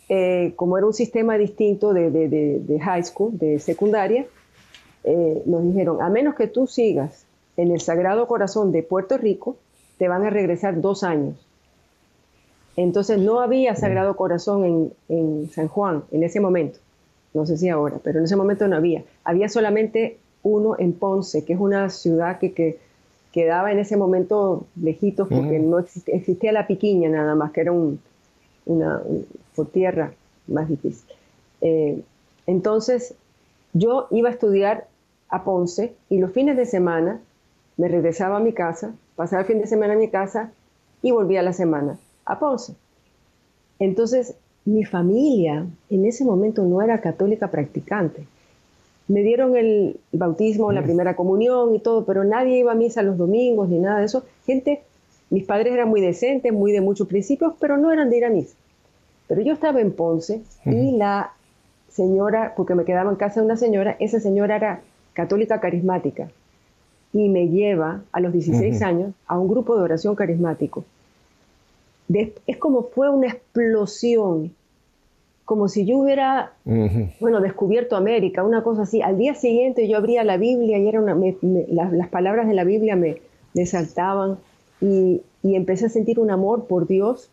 eh, 0.10 0.54
como 0.56 0.78
era 0.78 0.88
un 0.88 0.94
sistema 0.94 1.38
distinto 1.38 1.94
de 1.94 2.80
high 2.84 3.04
school, 3.04 3.38
de 3.38 3.60
secundaria, 3.60 4.26
eh, 5.04 5.44
nos 5.46 5.66
dijeron, 5.66 6.02
a 6.02 6.10
menos 6.10 6.36
que 6.36 6.48
tú 6.48 6.66
sigas 6.66 7.26
en 7.58 7.72
el 7.72 7.82
Sagrado 7.82 8.26
Corazón 8.28 8.72
de 8.72 8.84
Puerto 8.84 9.18
Rico, 9.18 9.58
te 9.98 10.08
van 10.08 10.24
a 10.24 10.30
regresar 10.30 10.80
dos 10.80 11.04
años. 11.04 11.36
Entonces 12.76 13.20
no 13.20 13.42
había 13.42 13.76
Sagrado 13.76 14.16
Corazón 14.16 14.92
en, 15.10 15.50
San 15.52 15.68
Juan 15.68 16.04
en 16.12 16.24
ese 16.24 16.40
momento, 16.40 16.80
no 17.34 17.46
sé 17.46 17.58
si 17.58 17.70
ahora, 17.70 18.00
pero 18.04 18.20
en 18.20 18.26
ese 18.26 18.36
momento 18.36 18.68
no 18.68 18.78
había. 18.78 19.04
Había 19.24 19.50
solamente 19.50 20.18
uno 20.42 20.76
en 20.80 20.94
Ponce, 20.94 21.46
que 21.46 21.54
es 21.54 21.60
una 21.60 21.90
ciudad 21.90 22.40
que, 22.40 22.80
quedaba 23.32 23.72
en 23.72 23.80
ese 23.80 23.98
momento 23.98 24.68
lejitos 24.80 25.28
porque 25.28 25.58
no 25.58 25.80
existía, 25.80 26.52
la 26.52 26.68
piquiña 26.68 27.10
nada 27.10 27.34
más, 27.34 27.52
que 27.52 27.62
era 27.62 27.72
un, 27.72 28.00
una, 28.68 29.02
por 29.56 29.68
tierra 29.68 30.14
más 30.48 30.68
difícil. 30.68 31.10
Eh, 31.62 32.02
entonces 32.48 33.16
yo 33.74 34.08
iba 34.12 34.30
a 34.30 34.34
estudiar 34.34 34.88
a 35.30 35.44
Ponce 35.44 35.94
y 36.10 36.20
los 36.20 36.32
fines 36.32 36.58
de 36.58 36.66
semana 36.66 37.20
me 37.78 37.88
regresaba 37.88 38.38
a 38.38 38.40
mi 38.40 38.54
casa, 38.54 38.94
pasaba 39.16 39.42
el 39.42 39.48
fin 39.48 39.60
de 39.60 39.68
semana 39.68 39.94
en 39.94 40.00
mi 40.00 40.10
casa 40.10 40.52
y 41.02 41.12
volvía 41.12 41.40
a 41.40 41.44
la 41.44 41.54
semana 41.54 41.98
a 42.26 42.40
Ponce. 42.40 42.74
Entonces, 43.80 44.36
mi 44.66 44.86
familia 44.86 45.66
en 45.90 46.06
ese 46.06 46.24
momento 46.24 46.64
no 46.64 46.82
era 46.82 47.02
católica 47.02 47.50
practicante. 47.50 48.26
Me 49.08 49.22
dieron 49.22 49.58
el 49.58 50.00
bautismo, 50.14 50.72
la 50.72 50.82
mm. 50.82 50.86
primera 50.86 51.16
comunión 51.16 51.76
y 51.76 51.80
todo, 51.80 52.06
pero 52.06 52.24
nadie 52.24 52.60
iba 52.60 52.72
a 52.72 52.76
misa 52.76 53.02
los 53.02 53.18
domingos 53.18 53.68
ni 53.68 53.80
nada 53.80 54.00
de 54.00 54.06
eso. 54.06 54.24
Gente, 54.46 54.84
mis 55.30 55.44
padres 55.46 55.74
eran 55.74 55.90
muy 55.90 56.00
decentes, 56.00 56.54
muy 56.54 56.72
de 56.72 56.80
muchos 56.80 57.08
principios, 57.08 57.54
pero 57.60 57.78
no 57.78 57.92
eran 57.92 58.10
de 58.10 58.18
ir 58.18 58.26
a 58.26 58.30
misa. 58.30 58.56
Pero 59.34 59.48
yo 59.48 59.54
estaba 59.54 59.82
en 59.82 59.92
Ponce 59.92 60.44
y 60.64 60.96
la 60.96 61.34
señora, 61.90 62.54
porque 62.56 62.76
me 62.76 62.86
quedaba 62.86 63.10
en 63.10 63.16
casa 63.16 63.40
de 63.40 63.48
una 63.48 63.58
señora, 63.58 63.96
esa 64.00 64.20
señora 64.20 64.56
era 64.58 64.82
católica 65.14 65.60
carismática 65.60 66.30
y 67.14 67.30
me 67.30 67.48
lleva 67.48 68.04
a 68.12 68.20
los 68.20 68.32
16 68.32 68.80
años 68.84 69.14
a 69.26 69.40
un 69.40 69.48
grupo 69.48 69.76
de 69.76 69.82
oración 69.82 70.16
carismático. 70.16 70.84
es 72.10 72.58
como 72.58 72.84
fue 72.84 73.10
una 73.10 73.28
explosión, 73.28 74.54
como 75.46 75.68
si 75.68 75.84
yo 75.84 75.98
hubiera, 75.98 76.54
bueno, 77.20 77.42
descubierto 77.42 77.96
América, 77.96 78.44
una 78.44 78.64
cosa 78.64 78.84
así. 78.84 79.02
Al 79.02 79.18
día 79.18 79.34
siguiente 79.34 79.88
yo 79.88 79.98
abría 79.98 80.24
la 80.24 80.38
Biblia 80.38 80.78
y 80.78 80.88
era 80.88 81.02
una, 81.02 81.18
las, 81.70 82.08
palabras 82.10 82.48
de 82.48 82.54
la 82.54 82.64
Biblia 82.64 82.96
me, 82.96 83.18
me 83.56 83.66
saltaban 83.66 84.38
y, 84.80 85.22
y, 85.42 85.56
empecé 85.56 85.88
a 85.88 85.90
sentir 85.90 86.20
un 86.20 86.30
amor 86.30 86.66
por 86.66 86.88
Dios. 86.88 87.30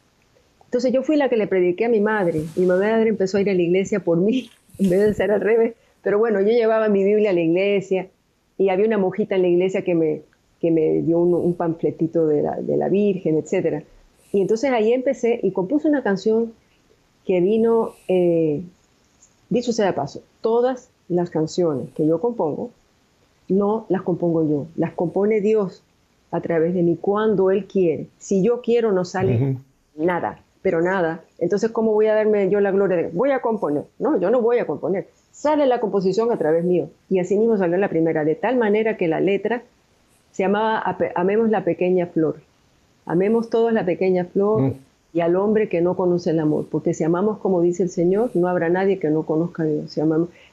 Entonces 0.70 0.92
yo 0.92 1.02
fui 1.02 1.16
la 1.16 1.28
que 1.28 1.37
le 1.37 1.48
prediqué 1.48 1.87
a 1.87 1.88
mi 1.88 1.98
madre. 1.98 2.44
Mi 2.54 2.64
madre 2.64 3.09
empezó 3.09 3.38
a 3.38 3.40
ir 3.40 3.50
a 3.50 3.54
la 3.54 3.61
iglesia 3.61 3.98
por 3.98 4.18
mí, 4.18 4.50
en 4.78 4.88
vez 4.88 5.00
de 5.00 5.14
ser 5.14 5.33
al 5.33 5.40
revés. 5.40 5.74
Pero 6.00 6.20
bueno, 6.20 6.40
yo 6.40 6.46
llevaba 6.46 6.88
mi 6.88 7.02
Biblia 7.02 7.30
a 7.30 7.33
la 7.33 7.40
iglesia 7.40 8.09
y 8.56 8.68
había 8.68 8.87
una 8.87 8.96
mojita 8.96 9.35
en 9.35 9.42
la 9.42 9.48
iglesia 9.48 9.83
que 9.83 9.96
me, 9.96 10.22
que 10.61 10.70
me 10.70 11.02
dio 11.02 11.18
un, 11.18 11.35
un 11.35 11.54
panfletito 11.54 12.28
de 12.28 12.42
la, 12.42 12.54
de 12.61 12.76
la, 12.76 12.88
Virgen, 12.88 13.37
etc. 13.37 13.85
Y 14.33 14.40
entonces 14.42 14.70
ahí 14.70 14.92
empecé 14.92 15.40
y 15.42 15.50
compuse 15.50 15.88
una 15.88 16.04
canción 16.04 16.52
que 17.24 17.40
vino, 17.40 17.94
eh, 18.06 18.62
dicho 19.48 19.72
sea 19.72 19.87
de 19.87 19.92
paso, 19.92 20.22
todas 20.40 20.88
las 21.09 21.30
canciones 21.30 21.90
que 21.96 22.06
yo 22.06 22.20
compongo, 22.20 22.70
no 23.48 23.87
las 23.88 24.02
compongo 24.02 24.48
yo, 24.48 24.66
las 24.76 24.92
compone 24.92 25.40
Dios 25.40 25.83
a 26.30 26.40
través 26.40 26.74
de 26.74 26.85
mí 26.85 26.96
cuando 26.96 27.50
Él 27.50 27.66
quiere. 27.66 28.06
Si 28.18 28.40
yo 28.40 28.61
quiero 28.61 28.92
no 28.92 29.04
sale 29.04 29.56
nada, 29.96 30.44
pero 30.62 30.80
nada. 30.80 31.22
Entonces, 31.38 31.70
¿cómo 31.70 31.92
voy 31.92 32.06
a 32.06 32.14
darme 32.14 32.48
yo 32.50 32.60
la 32.60 32.70
gloria 32.70 32.96
de, 32.96 33.08
voy 33.08 33.30
a 33.30 33.40
componer? 33.40 33.84
No, 33.98 34.18
yo 34.20 34.30
no 34.30 34.40
voy 34.40 34.58
a 34.58 34.66
componer 34.66 35.06
sale 35.40 35.66
la 35.66 35.80
composición 35.80 36.30
a 36.32 36.36
través 36.36 36.64
mío. 36.64 36.90
Y 37.08 37.18
así 37.18 37.38
mismo 37.38 37.56
salió 37.56 37.78
la 37.78 37.88
primera, 37.88 38.24
de 38.24 38.34
tal 38.34 38.56
manera 38.56 38.98
que 38.98 39.08
la 39.08 39.20
letra 39.20 39.62
se 40.32 40.42
llamaba 40.42 40.82
Amemos 41.14 41.50
la 41.50 41.64
pequeña 41.64 42.06
flor. 42.06 42.36
Amemos 43.06 43.48
todos 43.48 43.72
la 43.72 43.84
pequeña 43.84 44.26
flor 44.26 44.62
mm. 44.62 44.74
y 45.14 45.20
al 45.20 45.36
hombre 45.36 45.70
que 45.70 45.80
no 45.80 45.96
conoce 45.96 46.30
el 46.30 46.40
amor. 46.40 46.66
Porque 46.70 46.92
si 46.92 47.04
amamos 47.04 47.38
como 47.38 47.62
dice 47.62 47.82
el 47.82 47.90
Señor, 47.90 48.30
no 48.34 48.48
habrá 48.48 48.68
nadie 48.68 48.98
que 48.98 49.08
no 49.08 49.24
conozca 49.24 49.62
a 49.62 49.66
Dios. 49.66 49.90
Se, 49.90 50.04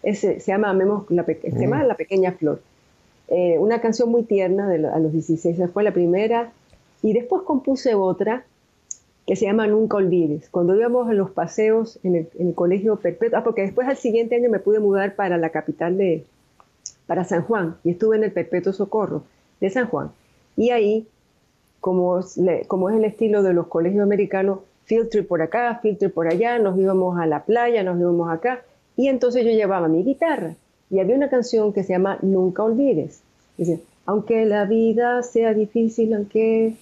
ese, 0.04 0.40
se 0.40 0.52
llama 0.52 0.70
Amemos 0.70 1.04
la, 1.10 1.26
se 1.26 1.52
llama 1.52 1.84
mm. 1.84 1.88
la 1.88 1.96
pequeña 1.96 2.32
flor. 2.32 2.62
Eh, 3.28 3.58
una 3.60 3.82
canción 3.82 4.10
muy 4.10 4.24
tierna 4.24 4.70
de 4.70 4.88
a 4.88 5.00
los 5.00 5.12
16, 5.12 5.58
fue 5.74 5.84
la 5.84 5.92
primera. 5.92 6.54
Y 7.04 7.12
después 7.12 7.44
compuse 7.44 7.94
otra 7.94 8.46
que 9.28 9.36
se 9.36 9.46
llama 9.46 9.68
Nunca 9.68 9.98
Olvides. 9.98 10.50
Cuando 10.50 10.74
íbamos 10.74 11.10
a 11.10 11.14
los 11.14 11.30
paseos 11.30 12.00
en 12.04 12.16
el, 12.16 12.56
colegio 12.56 12.96
perpetuo, 12.96 13.38
ah, 13.38 13.44
porque 13.44 13.62
después 13.62 13.86
al 13.86 13.98
siguiente 13.98 14.36
año 14.36 14.50
me 14.50 14.60
pude 14.60 14.80
mudar 14.80 15.16
para 15.16 15.38
la 15.38 15.50
capital 15.50 15.98
de, 15.98 16.24
para 17.06 17.26
San 17.26 17.44
Juan, 17.44 17.76
y 17.84 17.92
estuve 17.92 18.16
en 18.16 18.24
el 18.24 18.32
Perpetuo 18.32 18.72
Socorro 18.72 19.24
de 19.60 19.70
San 19.70 19.88
Juan. 19.88 20.12
Y 20.56 20.70
ahí, 20.70 21.08
como, 21.82 22.20
es 22.20 22.38
el 22.38 23.04
estilo 23.04 23.44
de 23.44 23.54
los 23.54 23.68
colegios 23.68 24.02
americanos, 24.02 24.60
field 24.86 25.28
por 25.28 25.42
acá, 25.42 25.78
field 25.82 26.10
por 26.14 26.30
allá, 26.30 26.58
nos 26.58 26.80
íbamos 26.80 27.20
a 27.20 27.26
la 27.26 27.44
playa, 27.44 27.84
nos 27.84 28.00
íbamos 28.00 28.32
acá. 28.32 28.62
Y 28.96 29.10
entonces 29.10 29.44
yo 29.44 29.52
llevaba 29.52 29.90
mi 29.90 30.04
guitarra 30.04 30.56
y 30.90 31.00
había 31.00 31.18
una 31.18 31.30
canción 31.30 31.74
que 31.74 31.84
se 31.84 31.92
llama 31.92 32.18
Nunca 32.22 32.64
olvides. 32.64 33.22
Dice, 33.58 33.82
aunque 34.06 34.46
la 34.46 34.64
vida 34.64 35.22
sea 35.22 35.54
difícil, 35.54 36.14
aunque 36.14 36.76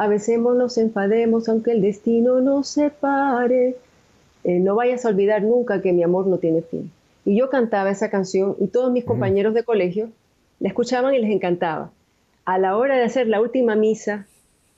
a 0.00 0.08
veces 0.08 0.38
nos 0.38 0.78
enfademos, 0.78 1.46
aunque 1.50 1.72
el 1.72 1.82
destino 1.82 2.40
nos 2.40 2.68
separe, 2.68 3.76
eh, 4.44 4.58
no 4.58 4.74
vayas 4.74 5.04
a 5.04 5.10
olvidar 5.10 5.42
nunca 5.42 5.82
que 5.82 5.92
mi 5.92 6.02
amor 6.02 6.26
no 6.26 6.38
tiene 6.38 6.62
fin. 6.62 6.90
Y 7.26 7.36
yo 7.36 7.50
cantaba 7.50 7.90
esa 7.90 8.08
canción 8.08 8.56
y 8.58 8.68
todos 8.68 8.90
mis 8.90 9.04
compañeros 9.04 9.52
de 9.52 9.62
colegio 9.62 10.08
la 10.58 10.68
escuchaban 10.68 11.12
y 11.12 11.18
les 11.18 11.30
encantaba. 11.30 11.90
A 12.46 12.56
la 12.56 12.78
hora 12.78 12.96
de 12.96 13.02
hacer 13.02 13.26
la 13.26 13.42
última 13.42 13.76
misa 13.76 14.26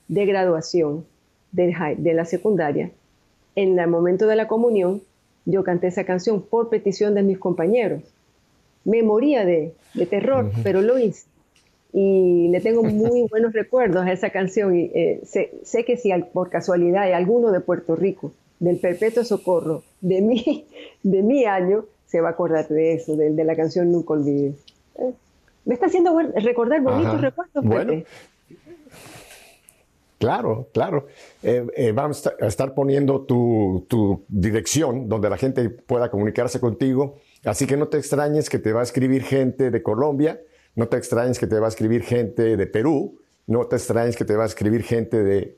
de 0.09 0.25
graduación 0.25 1.05
de, 1.53 1.73
de 1.99 2.13
la 2.13 2.25
secundaria, 2.25 2.91
en 3.55 3.79
el 3.79 3.87
momento 3.87 4.27
de 4.27 4.35
la 4.35 4.49
comunión, 4.49 5.03
yo 5.45 5.63
canté 5.63 5.87
esa 5.87 6.03
canción 6.03 6.41
por 6.41 6.67
petición 6.67 7.15
de 7.15 7.23
mis 7.23 7.39
compañeros. 7.39 8.03
Me 8.83 9.03
moría 9.03 9.45
de, 9.45 9.73
terror, 10.09 10.51
pero 10.63 10.81
lo 10.81 10.99
hice. 10.99 11.27
Y 11.93 12.49
le 12.49 12.59
tengo 12.59 12.83
muy 12.83 13.27
buenos 13.29 13.53
recuerdos 13.53 14.05
a 14.05 14.11
esa 14.11 14.31
canción. 14.31 14.75
Y, 14.75 14.91
eh, 14.93 15.21
sé, 15.23 15.85
que 15.85 15.97
si 15.97 16.11
por 16.33 16.49
casualidad 16.49 17.03
hay 17.03 17.13
alguno 17.13 17.51
de 17.51 17.59
Puerto 17.59 17.95
Rico, 17.95 18.33
del 18.59 18.79
Perpetuo 18.79 19.23
Socorro, 19.23 19.83
de 20.01 20.21
mi, 20.21 20.65
de 21.03 21.21
mi 21.21 21.45
año, 21.45 21.85
se 22.07 22.21
va 22.21 22.29
a 22.29 22.31
acordar 22.31 22.67
de 22.67 22.93
eso, 22.93 23.15
de, 23.15 23.43
la 23.43 23.55
canción 23.55 23.91
Nunca 23.91 24.13
Olvides. 24.13 24.55
Eh, 24.97 25.13
me 25.65 25.75
está 25.75 25.85
haciendo 25.85 26.17
recordar 26.35 26.81
bonitos 26.81 27.21
recuerdos, 27.21 27.65
Pepe. 27.65 28.05
Claro, 30.23 30.69
claro. 30.71 31.07
Eh, 31.41 31.67
eh, 31.75 31.91
vamos 31.91 32.25
a 32.25 32.47
estar 32.47 32.73
poniendo 32.73 33.23
tu, 33.23 34.23
dirección 34.29 35.09
donde 35.09 35.29
la 35.29 35.35
gente 35.35 35.69
pueda 35.69 36.09
comunicarse 36.09 36.61
contigo. 36.61 37.17
Así 37.43 37.67
que 37.67 37.75
no 37.75 37.89
te 37.89 37.97
extrañes 37.97 38.49
que 38.49 38.57
te 38.57 38.71
va 38.71 38.79
a 38.79 38.83
escribir 38.83 39.23
gente 39.23 39.69
de 39.69 39.83
Colombia, 39.83 40.39
no 40.75 40.87
te 40.87 40.97
extrañes 40.97 41.39
que 41.39 41.47
te 41.47 41.59
va 41.59 41.67
a 41.67 41.69
escribir 41.69 42.03
gente 42.03 42.57
de 42.57 42.67
Perú, 42.67 43.19
no 43.47 43.65
te 43.67 43.75
extrañes 43.75 44.15
que 44.15 44.25
te 44.25 44.35
va 44.35 44.43
a 44.43 44.47
escribir 44.47 44.83
gente 44.83 45.23
de 45.23 45.57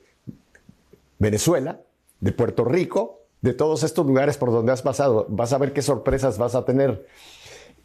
Venezuela, 1.19 1.81
de 2.19 2.31
Puerto 2.31 2.65
Rico, 2.65 3.21
de 3.41 3.53
todos 3.53 3.83
estos 3.83 4.05
lugares 4.05 4.37
por 4.37 4.51
donde 4.51 4.71
has 4.71 4.81
pasado. 4.81 5.25
Vas 5.29 5.53
a 5.53 5.57
ver 5.57 5.71
qué 5.73 5.81
sorpresas 5.81 6.37
vas 6.37 6.55
a 6.55 6.65
tener. 6.65 7.05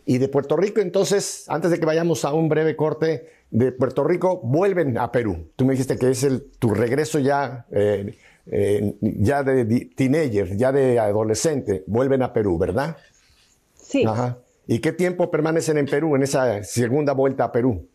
Y 0.07 0.19
de 0.19 0.29
Puerto 0.29 0.57
Rico, 0.57 0.81
entonces, 0.81 1.45
antes 1.49 1.71
de 1.71 1.79
que 1.79 1.87
vayamos 1.87 2.25
a 2.25 2.33
un 2.33 2.49
breve 2.49 2.75
corte, 2.75 3.29
de 3.51 3.73
Puerto 3.73 4.05
Rico 4.05 4.41
vuelven 4.43 4.97
a 4.99 5.13
Perú. 5.13 5.49
Tú 5.57 5.65
me 5.65 5.73
dijiste 5.73 5.99
que 5.99 6.11
es 6.11 6.23
el, 6.25 6.51
tu 6.59 6.71
regreso 6.71 7.19
ya, 7.19 7.67
eh, 7.71 8.17
eh, 8.47 8.95
ya 9.01 9.43
de 9.43 9.91
teenager, 9.95 10.57
ya 10.57 10.73
de 10.73 10.99
adolescente, 10.99 11.85
vuelven 11.87 12.23
a 12.23 12.33
Perú, 12.33 12.59
¿verdad? 12.59 12.97
Sí. 13.75 14.05
¿Y 14.71 14.79
qué 14.79 14.93
tiempo 14.93 15.33
permanecen 15.33 15.79
en 15.79 15.87
Perú, 15.87 16.15
en 16.15 16.23
esa 16.23 16.63
segunda 16.63 17.13
vuelta 17.13 17.43
a 17.43 17.51
Perú? 17.51 17.89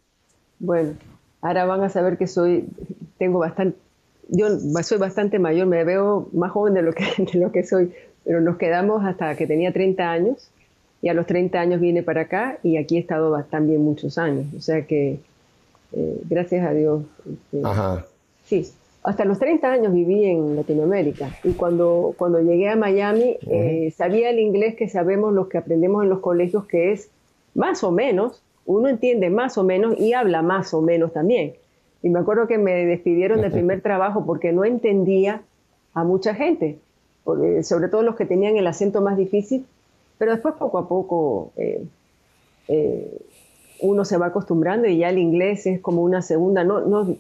Bueno, 0.60 0.92
ahora 1.40 1.64
van 1.64 1.82
a 1.82 1.90
saber 1.90 2.18
que 2.18 2.28
soy, 2.28 2.68
tengo 3.18 3.40
bastante, 3.40 3.78
yo 4.28 4.50
soy 4.84 4.98
bastante 4.98 5.40
mayor, 5.40 5.68
me 5.68 5.86
veo 5.86 6.28
más 6.34 6.52
joven 6.52 6.74
de 6.74 6.82
lo 6.82 6.92
que, 6.92 7.06
de 7.32 7.40
lo 7.40 7.54
que 7.54 7.64
soy, 7.64 7.94
pero 8.26 8.42
nos 8.42 8.58
quedamos 8.58 9.06
hasta 9.06 9.38
que 9.38 9.48
tenía 9.48 9.72
30 9.72 10.12
años 10.12 10.50
y 11.02 11.08
a 11.08 11.14
los 11.14 11.26
30 11.28 11.58
años 11.58 11.80
vine 11.80 12.04
para 12.04 12.24
acá 12.24 12.58
y 12.62 12.76
aquí 12.76 12.98
he 12.98 13.00
estado 13.00 13.42
también 13.44 13.82
muchos 13.82 14.18
años. 14.18 14.46
O 14.54 14.60
sea 14.60 14.86
que, 14.86 15.20
eh, 15.94 16.22
gracias 16.30 16.68
a 16.68 16.74
Dios. 16.74 17.04
Este, 17.54 17.62
sí, 18.44 18.70
hasta 19.06 19.26
los 19.26 19.40
30 19.40 19.72
años 19.72 19.94
viví 19.94 20.26
en 20.26 20.56
Latinoamérica 20.56 21.30
y 21.44 21.54
cuando, 21.54 22.14
cuando 22.18 22.40
llegué 22.42 22.70
a 22.70 22.76
Miami 22.76 23.38
eh, 23.48 23.94
sabía 23.96 24.30
el 24.30 24.40
inglés 24.40 24.76
que 24.76 24.90
sabemos 24.90 25.34
los 25.34 25.48
que 25.48 25.58
aprendemos 25.58 26.04
en 26.04 26.10
los 26.10 26.20
colegios 26.20 26.66
que 26.66 26.92
es 26.92 27.10
más 27.54 27.84
o 27.84 27.92
menos, 27.92 28.42
uno 28.66 28.88
entiende 28.88 29.30
más 29.30 29.58
o 29.58 29.64
menos 29.64 30.00
y 30.00 30.14
habla 30.14 30.42
más 30.42 30.74
o 30.74 30.82
menos 30.82 31.14
también. 31.14 31.54
Y 32.04 32.10
me 32.10 32.20
acuerdo 32.20 32.48
que 32.48 32.58
me 32.58 32.86
despidieron 32.86 33.42
del 33.42 33.52
primer 33.52 33.82
trabajo 33.82 34.26
porque 34.26 34.52
no 34.52 34.66
entendía 34.66 35.42
a 35.94 36.04
mucha 36.04 36.36
gente, 36.36 36.80
sobre 37.24 37.88
todo 37.88 38.02
los 38.02 38.16
que 38.16 38.26
tenían 38.26 38.58
el 38.58 38.68
acento 38.68 39.02
más 39.02 39.18
difícil 39.18 39.66
pero 40.18 40.32
después 40.32 40.56
poco 40.56 40.78
a 40.78 40.88
poco 40.88 41.52
eh, 41.58 41.84
eh, 42.68 43.22
uno 43.82 44.06
se 44.06 44.18
va 44.18 44.28
acostumbrando 44.28 44.88
y 44.88 44.98
ya 44.98 45.10
el 45.10 45.18
inglés 45.18 45.66
es 45.68 45.82
como 45.82 46.02
una 46.04 46.22
segunda. 46.22 46.64
No, 46.64 46.82
no, 46.82 47.16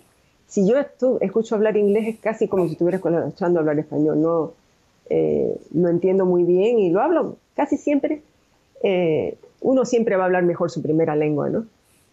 si 0.47 0.67
yo 0.67 0.75
escucho 1.21 1.55
hablar 1.55 1.77
inglés 1.77 2.08
es 2.08 2.19
casi 2.19 2.47
como 2.47 2.65
si 2.65 2.73
estuviera 2.73 2.97
escuchando 2.97 3.60
hablar 3.60 3.79
español. 3.79 4.21
No 4.21 4.53
eh, 5.10 5.55
lo 5.73 5.89
entiendo 5.89 6.25
muy 6.25 6.43
bien 6.43 6.79
y 6.79 6.89
lo 6.89 7.01
hablo 7.01 7.38
casi 7.55 7.77
siempre. 7.77 8.21
uno 9.62 9.86
siempre 9.86 10.15
va 10.15 10.23
a 10.23 10.25
hablar 10.25 10.43
mejor 10.43 10.69
su 10.69 10.81
primera 10.81 11.15
lengua, 11.15 11.49
¿no? 11.49 11.65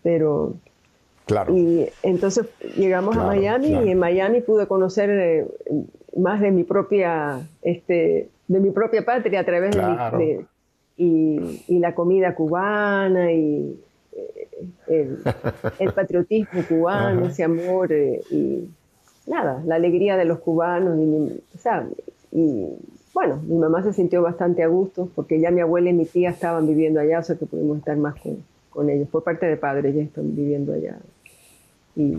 Pero 0.03 0.55
Claro. 1.27 1.57
Y 1.57 1.89
entonces 2.03 2.47
llegamos 2.77 3.17
a 3.17 3.25
Miami 3.25 3.69
y 3.69 3.91
en 3.91 3.99
Miami 3.99 4.41
pude 4.41 4.67
conocer 4.67 5.47
más 6.17 6.41
de 6.41 6.51
mi 6.51 6.65
propia, 6.65 7.41
este, 7.63 8.29
de 8.49 8.61
mi 8.61 8.71
propia 8.71 9.05
patria 9.05 9.41
a 9.41 9.45
través 9.45 9.75
de, 9.75 10.45
y, 10.97 11.79
la 11.79 11.95
comida 11.95 12.35
cubana 12.35 13.33
y 13.33 13.81
eh, 14.15 15.17
el, 15.79 15.93
patriotismo 15.93 16.63
cubano, 16.69 17.27
ese 17.27 17.45
amor 17.45 17.93
eh, 17.93 18.21
y 18.31 18.69
nada, 19.27 19.63
la 19.65 19.77
alegría 19.77 20.17
de 20.17 20.25
los 20.25 20.41
cubanos. 20.41 20.99
Y, 20.99 22.39
y 22.39 22.67
bueno, 23.15 23.41
mi 23.47 23.57
mamá 23.57 23.83
se 23.83 23.93
sintió 23.93 24.23
bastante 24.23 24.63
a 24.63 24.69
gusto 24.69 25.09
porque 25.15 25.41
ya 25.41 25.51
mi 25.51 25.61
abuela 25.61 25.91
y 25.91 25.95
mi 25.95 26.07
tía 26.07 26.31
estaban 26.31 26.67
viviendo 26.67 27.01
allá, 27.01 27.21
o 27.21 27.23
sea 27.23 27.37
que 27.37 27.47
pudimos 27.47 27.79
estar 27.79 27.97
más 27.97 28.21
con, 28.21 28.45
con 28.71 28.91
ellos. 28.91 29.09
Por 29.09 29.23
parte 29.23 29.47
de 29.47 29.57
padre, 29.57 29.93
ya 29.93 30.03
están 30.03 30.35
viviendo 30.35 30.73
allá. 30.73 30.99
Y 31.95 32.19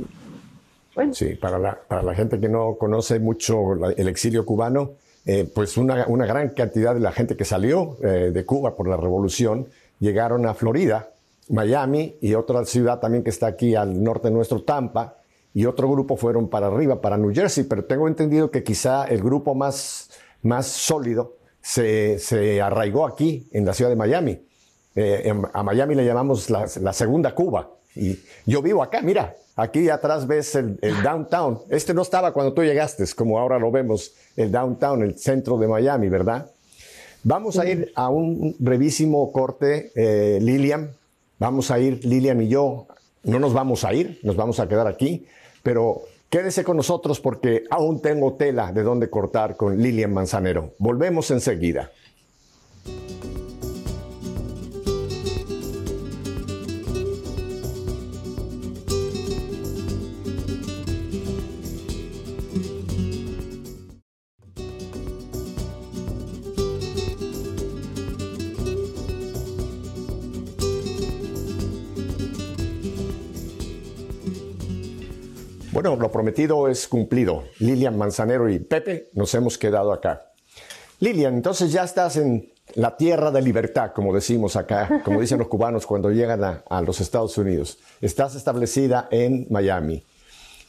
bueno. 0.96 1.14
Sí, 1.14 1.36
para 1.36 1.58
la, 1.58 1.80
para 1.88 2.04
la 2.04 2.14
gente 2.14 2.40
que 2.40 2.50
no 2.50 2.76
conoce 2.76 3.20
mucho 3.20 3.74
el 3.96 4.08
exilio 4.08 4.46
cubano, 4.46 4.92
eh, 5.26 5.50
pues 5.54 5.78
una, 5.78 6.06
gran 6.06 6.50
cantidad 6.50 6.94
de 6.94 7.00
la 7.00 7.12
gente 7.14 7.38
que 7.38 7.46
salió 7.46 7.98
eh, 8.04 8.32
de 8.34 8.46
Cuba 8.46 8.76
por 8.76 8.90
la 8.90 8.98
revolución 8.98 9.68
llegaron 10.00 10.46
a 10.46 10.54
Florida, 10.54 11.12
Miami 11.50 12.16
y 12.22 12.34
otra 12.34 12.66
ciudad 12.66 13.00
también 13.00 13.24
que 13.24 13.30
está 13.30 13.48
aquí 13.48 13.76
al 13.76 14.04
norte 14.04 14.32
nuestro, 14.32 14.64
Tampa, 14.64 15.18
y 15.54 15.66
otro 15.66 15.90
grupo 15.90 16.18
fueron 16.18 16.50
para 16.50 16.68
arriba, 16.68 17.02
para 17.02 17.18
New 17.18 17.34
Jersey, 17.34 17.66
pero 17.66 17.86
tengo 17.86 18.08
entendido 18.08 18.50
que 18.50 18.64
quizá 18.64 19.06
el 19.06 19.22
grupo 19.22 19.54
más, 19.54 20.10
más 20.42 20.68
sólido 20.68 21.38
se, 21.62 22.62
arraigó 22.62 23.06
aquí, 23.06 23.48
en 23.52 23.66
la 23.66 23.74
ciudad 23.74 23.90
de 23.90 23.96
Miami. 23.96 24.42
Eh, 24.96 25.34
a 25.54 25.64
Miami 25.64 25.96
le 25.96 26.06
llamamos 26.06 26.50
la, 26.50 26.68
la 26.82 26.94
segunda 26.94 27.36
Cuba. 27.36 27.70
Y 27.96 28.18
yo 28.46 28.62
vivo 28.62 28.82
acá, 28.82 29.02
mira, 29.02 29.36
Aquí 29.56 29.88
atrás 29.90 30.26
ves 30.26 30.56
el, 30.56 30.80
downtown. 31.04 31.60
Este 31.70 31.94
no 31.94 32.02
estaba 32.02 32.34
cuando 32.34 32.54
tú 32.54 32.64
llegaste, 32.64 33.06
como 33.16 33.38
ahora 33.38 33.60
lo 33.60 33.72
vemos, 33.72 34.14
el 34.36 34.52
downtown, 34.52 35.04
el 35.04 35.20
centro 35.20 35.60
de 35.60 35.68
Miami, 35.68 36.10
¿verdad? 36.10 36.50
Vamos 37.24 37.60
a 37.60 37.70
ir 37.70 37.92
a 37.96 38.10
un 38.10 38.56
brevísimo 38.58 39.32
corte, 39.32 39.92
eh, 39.96 40.40
Lilian. 40.42 40.92
Vamos 41.44 41.72
a 41.72 41.78
ir, 41.78 42.06
Lilian 42.06 42.42
y 42.42 42.48
yo. 42.48 42.88
No 43.24 43.38
nos 43.38 43.52
vamos 43.52 43.84
a 43.84 43.94
ir, 43.94 44.18
nos 44.24 44.38
vamos 44.38 44.62
a 44.62 44.68
quedar 44.70 44.88
aquí, 44.88 45.26
pero 45.62 46.04
quédese 46.30 46.64
con 46.64 46.78
nosotros 46.78 47.20
porque 47.20 47.66
aún 47.70 48.02
tengo 48.02 48.36
tela 48.36 48.72
de 48.72 48.82
dónde 48.82 49.10
cortar 49.10 49.58
con 49.58 49.78
Lilian 49.78 50.14
Manzanero. 50.14 50.74
Volvemos 50.78 51.32
enseguida. 51.32 51.92
Bueno, 75.84 75.98
lo 75.98 76.14
prometido 76.14 76.70
es 76.70 76.88
cumplido. 76.88 77.44
Lilian 77.60 77.98
Manzanero 77.98 78.50
y 78.50 78.58
Pepe 78.58 79.10
nos 79.12 79.34
hemos 79.34 79.58
quedado 79.58 79.92
acá. 79.92 80.32
Lilian, 81.02 81.34
entonces 81.34 81.74
ya 81.74 81.84
estás 81.84 82.16
en 82.16 82.54
la 82.76 82.96
tierra 82.96 83.32
de 83.32 83.42
libertad, 83.42 83.92
como 83.94 84.16
decimos 84.16 84.56
acá, 84.56 85.02
como 85.04 85.20
dicen 85.20 85.40
los 85.40 85.50
cubanos 85.50 85.86
cuando 85.86 86.10
llegan 86.10 86.42
a, 86.42 86.82
los 86.84 87.02
Estados 87.02 87.38
Unidos. 87.38 87.80
Estás 88.00 88.34
establecida 88.36 89.10
en 89.12 89.46
Miami. 89.50 90.06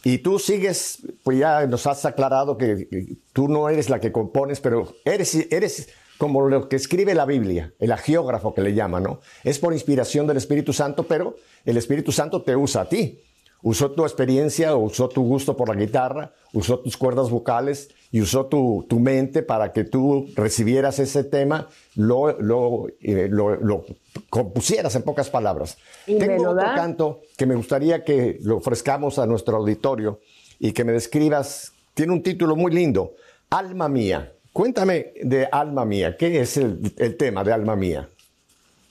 Y 0.02 0.18
tú 0.18 0.40
sigues, 0.40 0.98
pues 1.22 1.38
ya 1.38 1.64
nos 1.68 1.86
has 1.86 2.04
aclarado 2.04 2.58
que 2.58 3.16
tú 3.32 3.46
no 3.46 3.68
eres 3.68 3.90
la 3.90 4.00
que 4.00 4.10
compones, 4.10 4.58
pero 4.58 4.96
eres, 5.04 5.32
eres 5.52 5.90
como 6.18 6.48
lo 6.48 6.68
que 6.68 6.74
escribe 6.74 7.14
la 7.14 7.24
Biblia, 7.24 7.72
el 7.78 7.92
agiógrafo 7.92 8.52
que 8.52 8.62
le 8.62 8.74
llama, 8.74 8.98
¿no? 8.98 9.20
Es 9.44 9.60
por 9.60 9.74
inspiración 9.74 10.26
del 10.26 10.38
Espíritu 10.38 10.72
Santo, 10.72 11.04
pero 11.04 11.36
el 11.64 11.76
Espíritu 11.76 12.10
Santo 12.10 12.42
te 12.42 12.56
usa 12.56 12.82
a 12.82 12.88
ti 12.88 13.20
usó 13.64 13.90
tu 13.90 14.02
experiencia, 14.02 14.76
usó 14.76 15.08
tu 15.08 15.24
gusto 15.24 15.56
por 15.56 15.70
la 15.70 15.74
guitarra, 15.74 16.32
usó 16.52 16.78
tus 16.80 16.98
cuerdas 16.98 17.30
vocales 17.30 17.88
y 18.12 18.20
usó 18.20 18.46
tu, 18.46 18.86
mente 19.00 19.42
para 19.42 19.72
que 19.72 19.84
tú 19.84 20.26
recibieras 20.36 20.98
ese 20.98 21.24
tema, 21.24 21.68
lo, 21.96 22.38
lo, 22.40 22.86
eh, 23.00 23.28
lo, 23.30 23.84
compusieras 24.28 24.94
en 24.96 25.02
pocas 25.02 25.30
palabras. 25.30 25.78
Tengo 26.06 26.50
otro 26.50 26.66
canto 26.76 27.22
que 27.36 27.46
me 27.46 27.54
gustaría 27.54 28.04
que 28.04 28.38
lo 28.42 28.58
ofrezcamos 28.58 29.18
a 29.18 29.26
nuestro 29.26 29.56
auditorio 29.56 30.20
y 30.60 30.72
que 30.72 30.84
me 30.84 30.92
describas. 30.92 31.72
Tiene 31.94 32.12
un 32.12 32.22
título 32.22 32.56
muy 32.56 32.70
lindo, 32.70 33.14
Alma 33.48 33.88
Mía. 33.88 34.30
Cuéntame 34.52 35.14
de 35.22 35.48
Alma 35.50 35.86
Mía, 35.86 36.16
¿qué 36.18 36.40
es 36.40 36.58
el, 36.58 36.92
el 36.98 37.16
tema 37.16 37.42
de 37.42 37.52
Alma 37.52 37.76
Mía? 37.76 38.08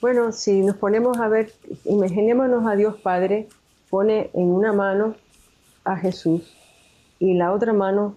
Bueno, 0.00 0.32
si 0.32 0.60
nos 0.62 0.76
ponemos 0.76 1.16
a 1.18 1.28
ver, 1.28 1.52
imaginémonos 1.84 2.66
a 2.66 2.74
Dios 2.74 2.96
Padre, 3.00 3.48
pone 3.94 4.28
en 4.34 4.50
una 4.50 4.72
mano 4.72 5.14
a 5.84 5.96
Jesús 5.96 6.52
y 7.20 7.34
la 7.34 7.52
otra 7.52 7.72
mano 7.72 8.16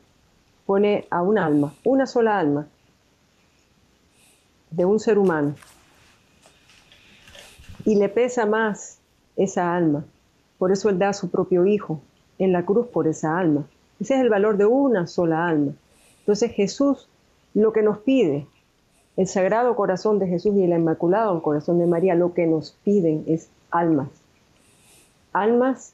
pone 0.66 1.06
a 1.12 1.22
un 1.22 1.38
alma, 1.38 1.72
una 1.84 2.08
sola 2.08 2.40
alma 2.40 2.68
de 4.72 4.86
un 4.86 5.00
ser 5.00 5.20
humano. 5.20 5.54
Y 7.86 7.94
le 7.94 8.10
pesa 8.10 8.48
más 8.48 8.98
esa 9.36 9.76
alma. 9.76 10.04
Por 10.58 10.72
eso 10.72 10.90
Él 10.90 10.98
da 10.98 11.10
a 11.10 11.14
su 11.14 11.30
propio 11.30 11.68
Hijo 11.68 12.02
en 12.40 12.54
la 12.54 12.66
cruz 12.66 12.88
por 12.88 13.08
esa 13.08 13.38
alma. 13.38 13.68
Ese 14.00 14.16
es 14.16 14.22
el 14.22 14.30
valor 14.30 14.58
de 14.58 14.66
una 14.66 15.06
sola 15.06 15.48
alma. 15.48 15.74
Entonces 16.22 16.54
Jesús 16.54 17.08
lo 17.54 17.72
que 17.72 17.84
nos 17.84 18.00
pide, 18.00 18.48
el 19.16 19.28
Sagrado 19.28 19.76
Corazón 19.76 20.18
de 20.18 20.26
Jesús 20.26 20.56
y 20.56 20.64
el 20.64 20.72
Inmaculado 20.72 21.40
Corazón 21.44 21.78
de 21.78 21.86
María, 21.86 22.16
lo 22.16 22.34
que 22.34 22.48
nos 22.48 22.72
piden 22.84 23.26
es 23.28 23.52
almas. 23.70 24.10
Almas 25.42 25.94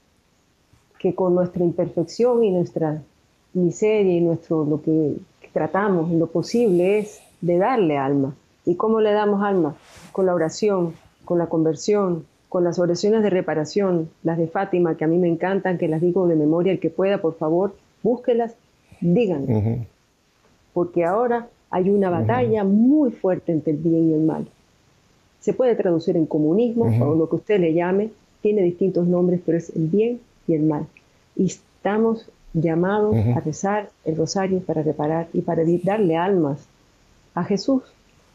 que 1.00 1.14
con 1.14 1.36
nuestra 1.36 1.64
imperfección 1.64 2.44
y 2.44 2.52
nuestra 2.52 3.02
miseria 3.54 4.14
y 4.14 4.22
nuestro, 4.22 4.66
lo 4.66 4.82
que 4.82 5.18
tratamos 5.52 6.10
en 6.12 6.20
lo 6.20 6.28
posible 6.28 7.00
es 7.00 7.20
de 7.42 7.58
darle 7.58 7.98
alma. 7.98 8.36
¿Y 8.66 8.76
cómo 8.76 9.02
le 9.02 9.12
damos 9.12 9.44
alma? 9.44 9.76
Con 10.12 10.26
la 10.26 10.34
oración, 10.34 10.94
con 11.26 11.38
la 11.38 11.48
conversión, 11.48 12.26
con 12.50 12.64
las 12.64 12.80
oraciones 12.80 13.24
de 13.24 13.30
reparación, 13.30 14.10
las 14.24 14.38
de 14.38 14.48
Fátima, 14.48 14.96
que 14.96 15.04
a 15.04 15.08
mí 15.08 15.18
me 15.18 15.28
encantan, 15.28 15.78
que 15.78 15.88
las 15.88 16.02
digo 16.02 16.28
de 16.28 16.36
memoria, 16.36 16.72
el 16.72 16.80
que 16.80 16.90
pueda, 16.90 17.22
por 17.22 17.36
favor, 17.36 17.76
búsquelas, 18.02 18.56
díganlas. 19.02 19.80
Porque 20.74 21.04
ahora 21.04 21.48
hay 21.70 21.90
una 21.90 22.10
batalla 22.10 22.64
muy 22.64 23.12
fuerte 23.12 23.52
entre 23.52 23.74
el 23.74 23.80
bien 23.80 24.12
y 24.12 24.14
el 24.14 24.22
mal. 24.22 24.48
Se 25.40 25.54
puede 25.54 25.76
traducir 25.76 26.16
en 26.16 26.26
comunismo 26.26 26.86
o 26.86 27.16
lo 27.16 27.28
que 27.28 27.36
usted 27.36 27.60
le 27.60 27.74
llame, 27.74 28.12
tiene 28.44 28.62
distintos 28.62 29.08
nombres, 29.08 29.42
pero 29.44 29.58
es 29.58 29.72
el 29.76 29.88
bien 29.88 30.20
y 30.48 30.54
el 30.54 30.64
mal. 30.64 30.86
Y 31.36 31.46
estamos 31.46 32.30
llamados 32.54 33.16
a 33.16 33.40
rezar 33.40 33.90
el 34.06 34.16
rosario 34.16 34.60
para 34.60 34.84
reparar 34.84 35.28
y 35.34 35.42
para 35.42 35.64
darle 35.84 36.18
almas 36.18 36.68
a 37.34 37.44
Jesús. 37.46 37.82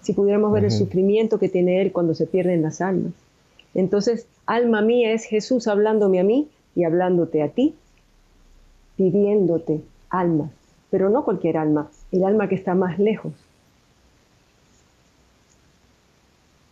Si 0.00 0.14
pudiéramos 0.14 0.52
ver 0.52 0.64
el 0.64 0.70
sufrimiento 0.70 1.38
que 1.38 1.48
tiene 1.48 1.82
Él 1.82 1.92
cuando 1.92 2.14
se 2.14 2.26
pierden 2.26 2.62
las 2.62 2.80
almas. 2.80 3.12
Entonces, 3.74 4.26
alma 4.46 4.80
mía 4.80 5.12
es 5.12 5.24
Jesús 5.24 5.68
hablándome 5.68 6.18
a 6.18 6.24
mí 6.24 6.48
y 6.74 6.84
hablándote 6.84 7.42
a 7.42 7.48
ti, 7.48 7.74
pidiéndote 8.96 9.82
alma, 10.08 10.50
pero 10.90 11.10
no 11.10 11.24
cualquier 11.24 11.58
alma, 11.58 11.90
el 12.12 12.24
alma 12.24 12.48
que 12.48 12.54
está 12.54 12.74
más 12.74 12.98
lejos. 12.98 13.32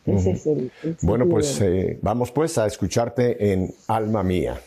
Ese 0.07 0.31
es 0.31 0.47
el, 0.47 0.71
bueno, 1.03 1.29
pues 1.29 1.61
eh, 1.61 1.99
vamos 2.01 2.31
pues 2.31 2.59
a 2.59 2.67
escucharte 2.67 3.53
en 3.53 3.75
Alma 3.89 4.23
Mía. 4.23 4.61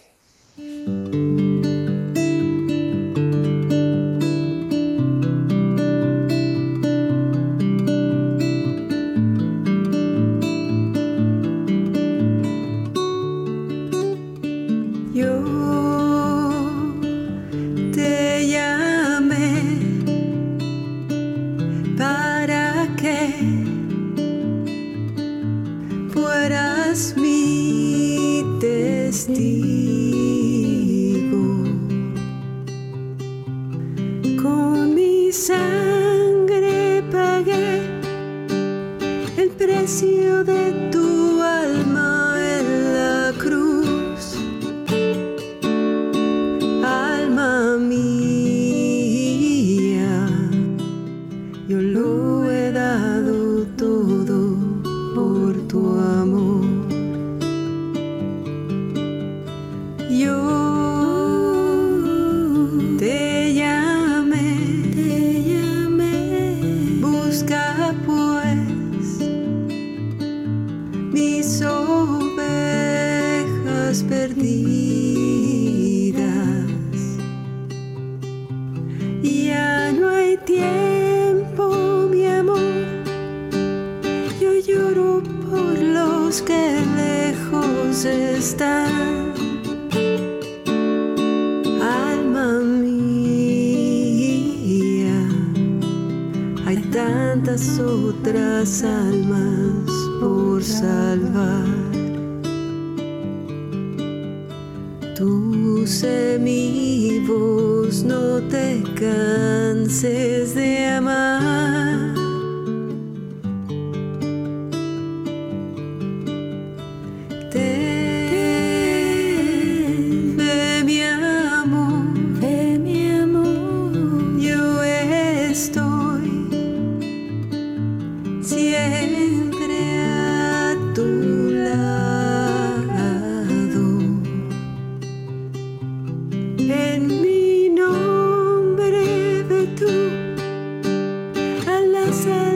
listen. 142.09 142.48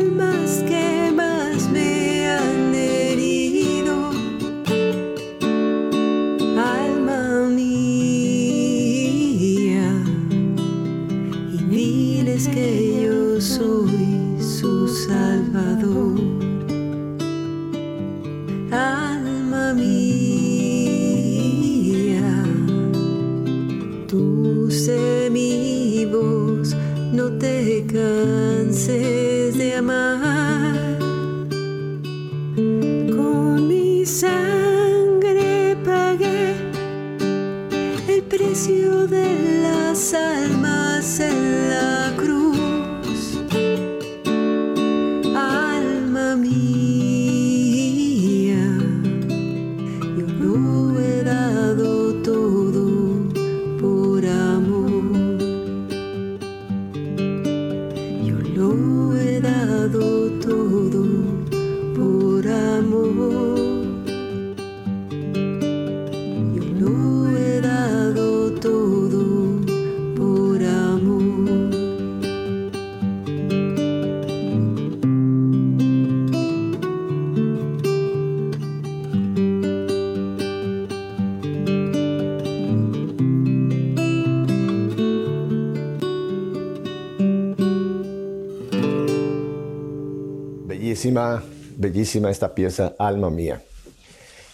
Bellísima, 91.03 91.43
bellísima 91.75 92.31
esta 92.31 92.55
pieza, 92.55 92.95
alma 92.97 93.29
mía. 93.29 93.61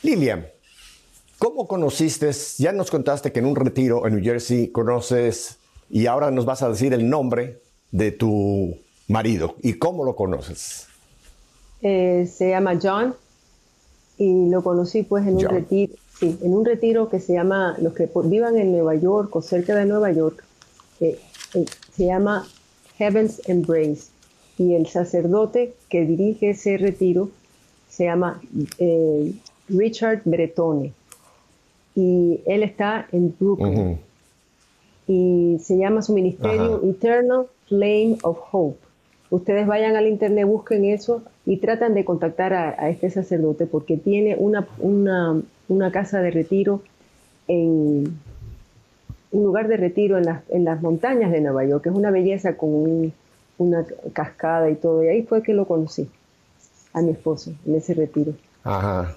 Lilian, 0.02 0.48
¿cómo 1.38 1.68
conociste? 1.68 2.32
Ya 2.58 2.72
nos 2.72 2.90
contaste 2.90 3.32
que 3.32 3.38
en 3.38 3.46
un 3.46 3.56
retiro 3.56 4.08
en 4.08 4.16
New 4.16 4.24
Jersey 4.24 4.70
conoces 4.70 5.60
y 5.92 6.08
ahora 6.08 6.32
nos 6.32 6.46
vas 6.46 6.64
a 6.64 6.70
decir 6.70 6.92
el 6.96 7.08
nombre 7.08 7.62
de 7.92 8.12
tu 8.12 8.76
marido 9.08 9.58
y 9.62 9.74
cómo 9.74 10.04
lo 10.04 10.16
conoces. 10.16 10.88
Eh, 11.84 12.28
se 12.34 12.50
llama 12.50 12.80
John 12.82 13.14
y 14.18 14.50
lo 14.50 14.64
conocí 14.64 15.04
pues 15.04 15.28
en 15.28 15.36
un 15.36 15.46
retiro, 15.46 15.94
sí, 16.20 16.36
en 16.42 16.52
un 16.56 16.66
retiro 16.66 17.10
que 17.10 17.20
se 17.20 17.34
llama, 17.34 17.76
los 17.80 17.94
que 17.94 18.10
vivan 18.24 18.58
en 18.58 18.72
Nueva 18.72 18.96
York 18.96 19.36
o 19.36 19.44
cerca 19.44 19.76
de 19.76 19.86
Nueva 19.86 20.12
York, 20.12 20.44
eh, 21.00 21.20
eh, 21.54 21.66
se 21.96 22.08
llama 22.08 22.48
Heaven's 22.98 23.40
Embrace 23.48 24.19
y 24.60 24.76
el 24.76 24.86
sacerdote 24.88 25.74
que 25.90 26.06
dirige 26.06 26.52
ese 26.52 26.78
retiro 26.78 27.30
se 27.90 28.04
llama 28.06 28.40
eh, 28.78 29.32
Richard 29.70 30.22
Bretone 30.26 30.92
y 31.96 32.42
él 32.46 32.62
está 32.64 33.08
en 33.12 33.34
Brooklyn 33.40 33.98
y 35.08 35.58
se 35.64 35.78
llama 35.78 36.02
su 36.04 36.14
ministerio 36.14 36.76
Ajá. 36.76 36.88
Eternal 36.88 37.46
Flame 37.68 38.18
of 38.24 38.38
Hope. 38.52 38.78
Ustedes 39.32 39.66
vayan 39.66 39.96
al 39.96 40.08
internet, 40.08 40.46
busquen 40.46 40.86
eso 40.86 41.24
y 41.46 41.58
tratan 41.58 41.94
de 41.94 42.04
contactar 42.06 42.54
a, 42.54 42.76
a 42.78 42.90
este 42.90 43.10
sacerdote 43.10 43.66
porque 43.66 43.98
tiene 43.98 44.36
una, 44.36 44.68
una, 44.80 45.42
una 45.68 45.92
casa 45.92 46.22
de 46.22 46.32
retiro 46.32 46.82
en 47.48 48.18
un 49.32 49.44
lugar 49.44 49.68
de 49.68 49.78
retiro 49.78 50.18
en 50.18 50.26
las, 50.26 50.42
en 50.50 50.64
las 50.66 50.82
montañas 50.82 51.32
de 51.32 51.42
Nueva 51.42 51.64
York, 51.66 51.84
que 51.84 51.90
es 51.90 51.96
una 51.96 52.12
belleza 52.12 52.58
con 52.58 52.70
un- 52.74 53.14
una 53.60 53.86
cascada 54.14 54.70
y 54.70 54.76
todo. 54.76 55.04
Y 55.04 55.08
ahí 55.10 55.24
fue 55.24 55.44
que 55.44 55.54
lo 55.54 55.68
conocí, 55.68 56.10
a 56.94 57.02
mi 57.02 57.12
esposo, 57.12 57.52
en 57.66 57.76
ese 57.76 57.94
retiro. 57.94 58.34
Ajá. 58.64 59.16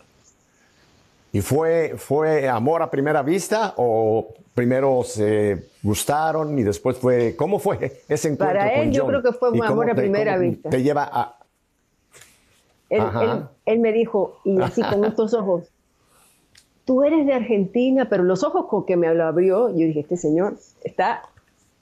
¿Y 1.33 1.41
fue, 1.41 1.95
fue 1.97 2.47
amor 2.49 2.83
a 2.83 2.91
primera 2.91 3.23
vista 3.23 3.73
o 3.79 4.35
primero 4.55 5.03
se 5.03 5.67
gustaron 5.83 6.59
y 6.59 6.63
después 6.63 6.99
fue... 6.99 7.35
¿Cómo 7.37 7.59
fue 7.59 8.03
ese 8.07 8.29
encuentro 8.29 8.59
Para 8.59 8.71
con 8.75 8.83
él, 8.83 8.93
yo 8.93 9.03
John? 9.05 9.11
creo 9.11 9.23
que 9.23 9.33
fue 9.33 9.49
¿Y 9.57 9.61
amor 9.63 9.91
a 9.91 9.95
primera 9.95 10.37
vista. 10.37 10.69
Te 10.69 10.83
lleva 10.83 11.09
a... 11.11 11.39
Él, 12.91 13.01
Ajá. 13.01 13.23
él- 13.25 13.45
él 13.65 13.79
me 13.81 13.93
dijo, 13.93 14.41
y 14.45 14.61
así 14.61 14.83
con 14.93 15.05
estos 15.07 15.33
ojos, 15.33 15.65
tú 16.85 17.03
eres 17.03 17.25
de 17.25 17.33
Argentina, 17.33 18.09
pero 18.11 18.23
los 18.25 18.45
ojos 18.45 18.67
con 18.67 18.85
que 18.85 18.99
me 18.99 19.13
lo 19.15 19.25
abrió, 19.25 19.71
yo 19.71 19.87
dije, 19.87 20.01
este 20.01 20.19
señor 20.19 20.59
está, 20.85 21.23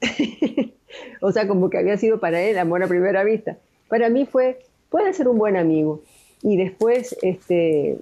o 1.20 1.32
sea, 1.32 1.46
como 1.46 1.70
que 1.70 1.78
había 1.78 1.96
sido 1.96 2.20
para 2.20 2.40
él 2.40 2.59
amor 2.59 2.82
a 2.82 2.88
primera 2.88 3.24
vista. 3.24 3.57
Para 3.88 4.09
mí 4.09 4.26
fue, 4.26 4.61
puede 4.88 5.12
ser 5.12 5.28
un 5.28 5.38
buen 5.38 5.57
amigo. 5.57 6.03
Y 6.42 6.57
después 6.57 7.16
este, 7.22 7.98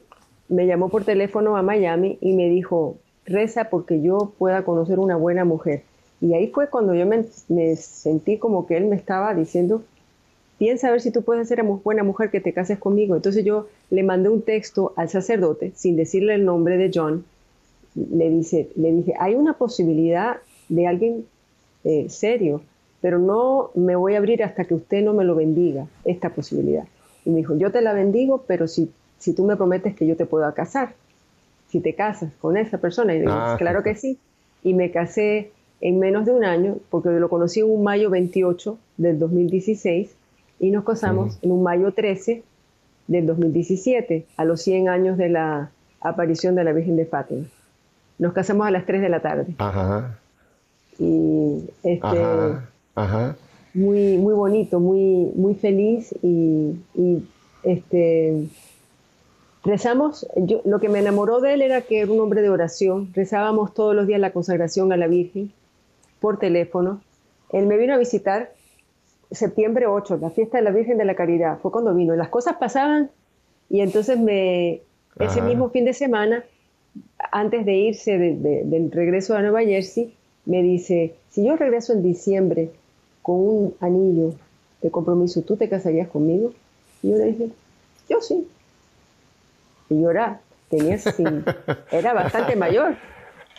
me 0.49 0.67
llamó 0.67 0.89
por 0.89 1.05
teléfono 1.05 1.57
a 1.57 1.63
Miami 1.63 2.19
y 2.21 2.35
me 2.35 2.49
dijo, 2.49 2.97
reza 3.25 3.65
porque 3.71 4.01
yo 4.01 4.33
pueda 4.39 4.65
conocer 4.65 4.99
una 4.99 5.17
buena 5.17 5.45
mujer. 5.45 5.83
Y 6.21 6.35
ahí 6.35 6.49
fue 6.49 6.69
cuando 6.69 6.95
yo 6.95 7.07
me, 7.07 7.77
sentí 7.77 8.39
como 8.39 8.67
que 8.67 8.77
él 8.77 8.87
me 8.87 8.97
estaba 8.97 9.35
diciendo, 9.35 9.83
piensa 10.59 10.89
a 10.89 10.91
ver 10.91 11.01
si 11.01 11.13
tú 11.13 11.23
puedes 11.23 11.47
ser 11.47 11.63
una 11.63 11.81
buena 11.85 12.03
mujer 12.03 12.31
que 12.31 12.41
te 12.41 12.53
cases 12.53 12.79
conmigo. 12.79 13.15
Entonces 13.15 13.45
yo 13.45 13.69
le 13.91 14.03
mandé 14.03 14.29
un 14.29 14.43
texto 14.43 14.93
al 14.97 15.09
sacerdote 15.09 15.73
sin 15.77 15.97
decirle 15.97 16.35
el 16.35 16.45
nombre 16.45 16.77
de 16.77 16.91
John. 16.93 17.25
Le, 17.95 18.31
dice, 18.31 18.69
le 18.77 18.93
dije, 18.93 19.15
hay 19.19 19.35
una 19.35 19.55
posibilidad 19.55 20.39
de 20.69 20.87
alguien 20.87 21.27
eh, 21.85 22.09
serio, 22.09 22.63
pero 23.01 23.19
no 23.19 23.71
me 23.75 23.97
voy 23.97 24.15
a 24.15 24.19
abrir 24.19 24.43
hasta 24.43 24.65
que 24.65 24.75
usted 24.75 25.03
no 25.05 25.13
me 25.13 25.25
lo 25.25 25.35
bendiga, 25.35 25.87
esta 26.05 26.31
posibilidad. 26.31 26.85
Y 27.25 27.31
me 27.31 27.39
dijo, 27.39 27.57
yo 27.57 27.71
te 27.71 27.81
la 27.83 27.93
bendigo, 27.93 28.45
pero 28.47 28.67
si, 28.67 28.91
si 29.19 29.33
tú 29.35 29.45
me 29.45 29.57
prometes 29.57 29.95
que 29.95 30.07
yo 30.07 30.17
te 30.17 30.27
pueda 30.27 30.53
casar, 30.53 30.95
si 31.69 31.81
te 31.81 31.95
casas 31.95 32.33
con 32.41 32.57
esa 32.57 32.79
persona. 32.79 33.15
Y 33.15 33.21
dije, 33.21 33.33
Ah. 33.33 33.57
claro 33.59 33.83
que 33.83 33.95
sí. 33.95 34.19
Y 34.65 34.75
me 34.75 34.91
casé 34.91 35.51
en 35.81 35.99
menos 35.99 36.27
de 36.27 36.33
un 36.33 36.45
año, 36.45 36.79
porque 36.91 37.11
lo 37.11 37.29
conocí 37.29 37.61
en 37.61 37.71
un 37.71 37.85
mayo 37.85 38.11
28 38.11 38.79
del 38.97 39.19
2016 39.19 40.11
y 40.61 40.71
nos 40.71 40.85
casamos 40.85 41.39
en 41.43 41.53
un 41.53 41.63
mayo 41.63 41.93
13 41.93 42.43
del 43.07 43.27
2017, 43.27 44.27
a 44.37 44.45
los 44.45 44.61
100 44.63 44.89
años 44.89 45.17
de 45.17 45.29
la 45.29 45.71
aparición 46.01 46.55
de 46.57 46.65
la 46.65 46.73
Virgen 46.73 46.97
de 46.97 47.07
Fátima. 47.07 47.47
Nos 48.19 48.33
casamos 48.33 48.67
a 48.67 48.71
las 48.73 48.85
3 48.85 49.01
de 49.01 49.09
la 49.09 49.21
tarde 49.21 49.55
Ajá, 49.59 50.19
y 50.99 51.65
este, 51.85 52.01
ajá, 52.07 52.69
ajá. 52.95 53.37
muy, 53.75 54.17
muy 54.19 54.35
bonito, 54.35 54.81
muy, 54.81 55.31
muy 55.37 55.55
feliz 55.55 56.13
y, 56.23 56.73
y, 56.95 57.23
este, 57.63 58.49
rezamos, 59.65 60.27
yo, 60.37 60.61
lo 60.65 60.81
que 60.81 60.89
me 60.89 60.99
enamoró 61.01 61.41
de 61.41 61.55
él 61.55 61.63
era 61.63 61.83
que 61.83 62.01
era 62.01 62.11
un 62.13 62.21
hombre 62.21 62.43
de 62.43 62.49
oración, 62.51 63.11
rezábamos 63.15 63.75
todos 63.75 63.95
los 63.95 64.07
días 64.07 64.21
la 64.21 64.33
consagración 64.33 64.93
a 64.93 64.97
la 64.97 65.07
Virgen 65.07 65.53
por 66.21 66.39
teléfono. 66.39 67.01
Él 67.53 67.67
me 67.67 67.77
vino 67.77 67.95
a 67.95 67.99
visitar 67.99 68.53
septiembre 69.31 69.87
8, 69.87 70.19
la 70.21 70.31
fiesta 70.31 70.59
de 70.59 70.65
la 70.65 70.71
Virgen 70.71 70.97
de 70.99 71.05
la 71.05 71.15
Caridad, 71.15 71.59
fue 71.61 71.71
cuando 71.71 71.95
vino. 71.95 72.15
Las 72.17 72.29
cosas 72.29 72.57
pasaban 72.59 73.11
y 73.69 73.81
entonces 73.81 74.19
me, 74.19 74.81
ese 75.19 75.43
mismo 75.43 75.69
fin 75.71 75.85
de 75.85 75.93
semana, 75.93 76.45
antes 77.33 77.67
de 77.67 77.75
irse 77.75 78.17
de- 78.19 78.37
de- 78.37 78.63
del 78.65 78.91
regreso 78.91 79.37
a 79.37 79.43
Nueva 79.43 79.61
Jersey, 79.63 80.15
me 80.49 80.63
dice, 80.63 81.15
si 81.31 81.45
yo 81.45 81.57
regreso 81.57 81.93
en 81.93 82.03
diciembre 82.03 82.71
con 83.21 83.37
un 83.37 83.75
anillo 83.81 84.33
de 84.81 84.91
compromiso, 84.91 85.43
¿tú 85.43 85.57
te 85.57 85.69
casarías 85.69 86.09
conmigo? 86.09 86.55
Y 87.03 87.11
yo 87.11 87.19
le 87.19 87.27
dije, 87.27 87.51
yo 88.09 88.23
sí. 88.23 88.49
Y 89.91 90.01
yo 90.01 90.11
era, 90.11 90.41
tenía 90.71 90.99
era 91.93 92.15
bastante 92.15 92.57
mayor. 92.57 92.97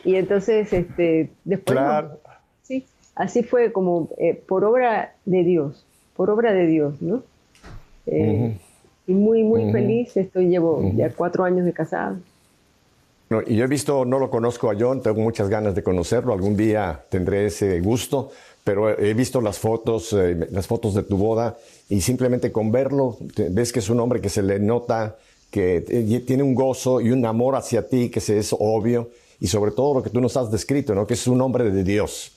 Y 0.04 0.16
entonces, 0.16 0.74
este, 0.74 1.30
después, 1.44 1.78
no. 1.78 1.86
Claro. 1.86 2.20
sí, 2.64 2.86
así 3.14 3.44
fue 3.44 3.72
como 3.72 4.10
eh, 4.18 4.34
por 4.34 4.64
obra 4.64 5.14
de 5.26 5.44
Dios, 5.44 5.86
por 6.16 6.32
obra 6.32 6.54
de 6.54 6.66
Dios, 6.66 7.00
¿no? 7.04 7.22
Eh, 8.08 8.58
Y 9.06 9.14
muy, 9.14 9.44
muy 9.44 9.72
feliz, 9.72 10.18
estoy, 10.18 10.48
llevo 10.48 10.92
ya 10.96 11.12
cuatro 11.12 11.44
años 11.44 11.66
de 11.66 11.74
casado. 11.74 12.18
No, 13.30 13.42
y 13.46 13.56
yo 13.58 13.66
he 13.66 13.68
visto, 13.68 14.06
no 14.06 14.18
lo 14.18 14.30
conozco 14.32 14.72
a 14.72 14.76
John, 14.80 15.02
tengo 15.04 15.22
muchas 15.22 15.50
ganas 15.50 15.76
de 15.76 15.84
conocerlo, 15.84 16.34
algún 16.34 16.58
día 16.58 17.06
tendré 17.10 17.46
ese 17.46 17.80
gusto, 17.80 18.32
pero 18.64 18.90
he 18.98 19.14
visto 19.14 19.40
las 19.40 19.60
fotos, 19.60 20.14
eh, 20.14 20.48
las 20.52 20.66
fotos 20.66 20.96
de 20.96 21.04
tu 21.04 21.16
boda 21.18 21.56
y 21.90 22.02
simplemente 22.02 22.52
con 22.52 22.72
verlo 22.72 23.18
te- 23.36 23.50
ves 23.50 23.72
que 23.72 23.80
es 23.80 23.90
un 23.90 24.00
hombre 24.00 24.20
que 24.20 24.30
se 24.30 24.42
le 24.42 24.60
nota 24.60 25.18
que 25.52 25.84
eh, 25.88 26.24
tiene 26.26 26.42
un 26.44 26.56
gozo 26.56 27.02
y 27.02 27.12
un 27.12 27.24
amor 27.26 27.56
hacia 27.56 27.88
ti 27.88 28.10
que 28.10 28.20
se 28.20 28.40
es 28.40 28.56
obvio 28.58 29.10
y 29.40 29.48
sobre 29.48 29.72
todo 29.72 29.94
lo 29.96 30.04
que 30.04 30.10
tú 30.10 30.20
nos 30.22 30.36
has 30.36 30.52
descrito, 30.52 30.94
¿no? 30.96 31.06
que 31.06 31.14
es 31.14 31.28
un 31.28 31.40
hombre 31.42 31.70
de 31.72 31.84
Dios. 31.84 32.32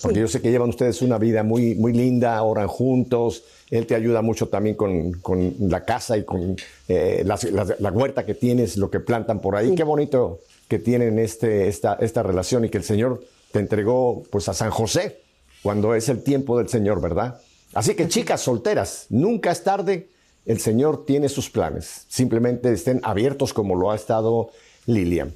Porque 0.00 0.16
Sí. 0.16 0.20
yo 0.20 0.28
sé 0.28 0.40
que 0.40 0.50
llevan 0.50 0.68
ustedes 0.70 1.02
una 1.02 1.18
vida 1.18 1.42
muy, 1.42 1.74
muy 1.74 1.92
linda, 1.92 2.42
oran 2.42 2.68
juntos, 2.68 3.44
él 3.70 3.86
te 3.86 3.94
ayuda 3.94 4.22
mucho 4.22 4.48
también 4.48 4.76
con, 4.76 5.12
con 5.14 5.54
la 5.60 5.84
casa 5.84 6.16
y 6.16 6.24
con 6.24 6.56
eh, 6.88 7.24
la 7.24 7.92
huerta 7.92 8.24
que 8.24 8.34
tienes, 8.34 8.76
lo 8.76 8.90
que 8.90 9.00
plantan 9.00 9.40
por 9.40 9.56
ahí. 9.56 9.70
Sí. 9.70 9.74
Qué 9.74 9.84
bonito 9.84 10.40
que 10.68 10.78
tienen 10.78 11.18
este, 11.18 11.68
esta, 11.68 11.94
esta 12.00 12.22
relación 12.22 12.64
y 12.64 12.68
que 12.68 12.78
el 12.78 12.84
Señor 12.84 13.24
te 13.52 13.58
entregó 13.58 14.22
pues 14.30 14.48
a 14.48 14.54
San 14.54 14.70
José 14.70 15.20
cuando 15.62 15.94
es 15.94 16.08
el 16.08 16.22
tiempo 16.22 16.58
del 16.58 16.68
Señor, 16.68 17.00
¿verdad? 17.00 17.40
Así 17.74 17.94
que 17.94 18.08
chicas 18.08 18.40
solteras, 18.40 19.06
nunca 19.08 19.50
es 19.50 19.62
tarde, 19.64 20.08
el 20.46 20.60
Señor 20.60 21.04
tiene 21.04 21.28
sus 21.28 21.50
planes. 21.50 22.06
Simplemente 22.08 22.72
estén 22.72 23.00
abiertos 23.02 23.52
como 23.52 23.74
lo 23.74 23.90
ha 23.90 23.96
estado 23.96 24.50
Lilian. 24.86 25.34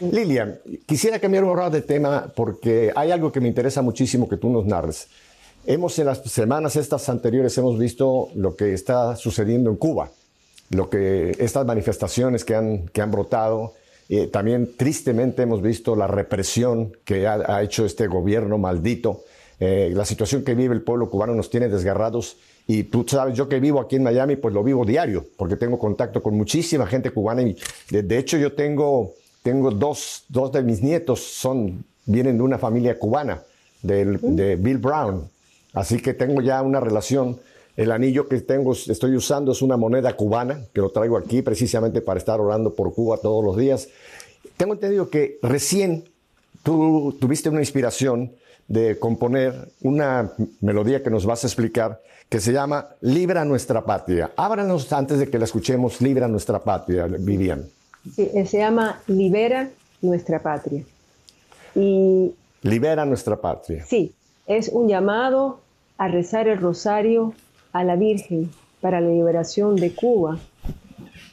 Lilian, 0.00 0.58
quisiera 0.86 1.18
cambiar 1.18 1.44
un 1.44 1.72
de 1.72 1.82
tema 1.82 2.32
porque 2.34 2.92
hay 2.94 3.10
algo 3.10 3.32
que 3.32 3.40
me 3.40 3.48
interesa 3.48 3.82
muchísimo 3.82 4.28
que 4.28 4.36
tú 4.36 4.50
nos 4.50 4.64
narres. 4.64 5.08
Hemos 5.64 5.96
en 6.00 6.06
las 6.06 6.18
semanas 6.24 6.74
estas 6.74 7.08
anteriores 7.08 7.56
hemos 7.56 7.78
visto 7.78 8.30
lo 8.34 8.56
que 8.56 8.74
está 8.74 9.14
sucediendo 9.14 9.70
en 9.70 9.76
Cuba, 9.76 10.10
lo 10.70 10.90
que 10.90 11.36
estas 11.38 11.64
manifestaciones 11.64 12.44
que 12.44 12.56
han, 12.56 12.88
que 12.88 13.00
han 13.00 13.12
brotado. 13.12 13.74
Eh, 14.08 14.26
también 14.26 14.72
tristemente 14.76 15.42
hemos 15.42 15.62
visto 15.62 15.94
la 15.94 16.08
represión 16.08 16.92
que 17.04 17.28
ha, 17.28 17.62
hecho 17.62 17.86
este 17.86 18.08
gobierno 18.08 18.58
maldito. 18.58 19.22
Eh, 19.60 19.92
la 19.94 20.04
situación 20.04 20.42
que 20.42 20.56
vive 20.56 20.74
el 20.74 20.82
pueblo 20.82 21.08
cubano 21.08 21.32
nos 21.32 21.48
tiene 21.48 21.68
desgarrados 21.68 22.38
y 22.66 22.82
tú 22.82 23.06
sabes, 23.08 23.36
yo 23.36 23.48
que 23.48 23.60
vivo 23.60 23.80
aquí 23.80 23.94
en 23.94 24.02
Miami, 24.02 24.34
pues 24.34 24.52
lo 24.52 24.64
vivo 24.64 24.84
diario, 24.84 25.24
porque 25.36 25.54
tengo 25.54 25.78
contacto 25.78 26.24
con 26.24 26.36
muchísima 26.36 26.88
gente 26.88 27.12
cubana 27.12 27.42
y 27.42 27.56
de, 27.90 28.18
hecho 28.18 28.36
yo 28.36 28.52
tengo, 28.52 29.12
tengo 29.44 29.70
dos, 29.70 30.24
dos, 30.28 30.50
de 30.50 30.62
mis 30.62 30.82
nietos, 30.82 31.20
son, 31.20 31.84
vienen 32.04 32.36
de 32.36 32.42
una 32.42 32.58
familia 32.58 32.98
cubana, 32.98 33.42
de 33.82 34.56
Bill 34.60 34.78
Brown, 34.78 35.28
así 35.72 36.00
que 36.00 36.14
tengo 36.14 36.40
ya 36.40 36.62
una 36.62 36.80
relación. 36.80 37.40
El 37.76 37.90
anillo 37.90 38.28
que 38.28 38.38
tengo, 38.40 38.72
estoy 38.72 39.16
usando 39.16 39.52
es 39.52 39.62
una 39.62 39.78
moneda 39.78 40.14
cubana, 40.14 40.60
que 40.74 40.80
lo 40.82 40.90
traigo 40.90 41.16
aquí 41.16 41.40
precisamente 41.40 42.02
para 42.02 42.18
estar 42.18 42.38
orando 42.40 42.74
por 42.74 42.92
Cuba 42.92 43.16
todos 43.16 43.42
los 43.42 43.56
días. 43.56 43.88
Tengo 44.58 44.74
entendido 44.74 45.08
que 45.08 45.38
recién 45.42 46.04
tú 46.62 47.16
tuviste 47.18 47.48
una 47.48 47.60
inspiración 47.60 48.32
de 48.68 48.98
componer 48.98 49.68
una 49.82 50.32
melodía 50.60 51.02
que 51.02 51.10
nos 51.10 51.26
vas 51.26 51.44
a 51.44 51.46
explicar 51.46 52.00
que 52.28 52.40
se 52.40 52.52
llama 52.52 52.88
Libra 53.02 53.44
nuestra 53.44 53.84
patria. 53.84 54.32
Ábranos 54.36 54.90
antes 54.92 55.18
de 55.18 55.28
que 55.28 55.38
la 55.38 55.44
escuchemos, 55.44 56.00
Libra 56.00 56.28
nuestra 56.28 56.58
patria, 56.58 57.06
Vivian. 57.06 57.68
Sí, 58.14 58.30
eh, 58.32 58.46
se 58.46 58.58
llama 58.58 59.02
Libera 59.06 59.70
nuestra 60.00 60.40
patria. 60.40 60.82
Y 61.74 62.34
Libera 62.62 63.04
nuestra 63.04 63.36
patria. 63.36 63.84
Sí, 63.86 64.14
es 64.46 64.68
un 64.68 64.88
llamado 64.88 65.60
a 66.02 66.08
rezar 66.08 66.48
el 66.48 66.58
rosario 66.58 67.32
a 67.72 67.84
la 67.84 67.94
Virgen 67.94 68.50
para 68.80 69.00
la 69.00 69.08
liberación 69.08 69.76
de 69.76 69.94
Cuba. 69.94 70.36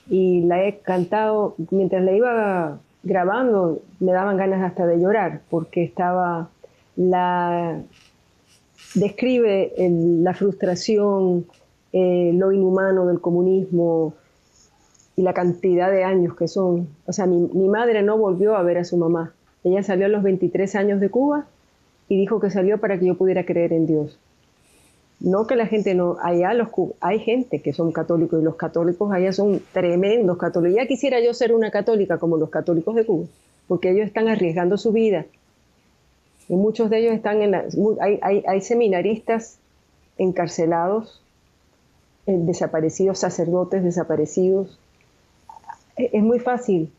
Y 0.08 0.42
la 0.42 0.64
he 0.64 0.78
cantado, 0.78 1.56
mientras 1.72 2.04
la 2.04 2.12
iba 2.12 2.80
grabando, 3.02 3.82
me 4.00 4.12
daban 4.12 4.38
ganas 4.38 4.62
hasta 4.62 4.86
de 4.86 5.00
llorar, 5.00 5.42
porque 5.50 5.84
estaba 5.84 6.50
la 6.96 7.82
describe 8.94 9.74
la 9.80 10.36
frustración, 10.36 11.48
eh, 11.92 12.32
lo 12.36 12.52
inhumano 12.52 13.08
del 13.08 13.22
comunismo 13.22 14.14
y 15.16 15.24
la 15.24 15.34
cantidad 15.34 15.90
de 15.90 16.04
años 16.04 16.36
que 16.36 16.48
son. 16.48 16.90
O 17.08 17.12
sea, 17.12 17.26
mi, 17.26 17.68
madre 17.68 18.04
no 18.04 18.20
volvió 18.20 18.56
a 18.56 18.62
ver 18.62 18.78
a 18.78 18.84
su 18.84 18.98
mamá. 18.98 19.34
Ella 19.64 19.82
salió 19.82 20.06
a 20.06 20.10
los 20.10 20.22
23 20.22 20.76
años 20.76 21.00
de 21.00 21.10
Cuba 21.10 21.48
y 22.08 22.18
dijo 22.20 22.40
que 22.40 22.52
salió 22.52 22.78
para 22.78 23.00
que 23.00 23.08
yo 23.08 23.16
pudiera 23.16 23.48
creer 23.48 23.74
en 23.74 23.88
Dios. 23.88 24.20
No 25.20 25.48
que 25.48 25.56
la 25.56 25.68
gente 25.68 25.96
no, 25.96 26.18
allá 26.22 26.54
los 26.54 26.70
hay 27.02 27.20
gente 27.20 27.62
que 27.62 27.74
son 27.74 27.92
católicos 27.92 28.42
y 28.42 28.44
los 28.44 28.56
católicos 28.56 29.12
allá 29.12 29.34
son 29.34 29.62
tremendos 29.74 30.38
católicos. 30.38 30.78
Ya 30.78 30.88
quisiera 30.88 31.20
yo 31.20 31.34
ser 31.34 31.54
una 31.54 31.72
católica 31.72 32.18
como 32.18 32.38
los 32.38 32.50
católicos 32.50 32.96
de 32.96 33.06
Cuba, 33.06 33.26
porque 33.68 33.92
ellos 33.92 34.08
están 34.08 34.30
arriesgando 34.30 34.78
su 34.78 34.94
vida 34.94 35.26
y 36.50 36.56
muchos 36.56 36.90
de 36.90 36.98
ellos 36.98 37.14
están 37.14 37.42
en 37.44 37.52
la, 37.52 37.66
hay, 38.02 38.62
seminaristas 38.62 39.60
encarcelados, 40.18 41.22
eh, 42.26 42.36
desaparecidos, 42.40 43.20
sacerdotes 43.20 43.84
desaparecidos. 43.84 44.80
E, 45.96 46.10
es 46.12 46.24
muy 46.24 46.40
fácil 46.40 46.92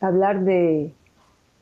hablar 0.00 0.44
de, 0.44 0.92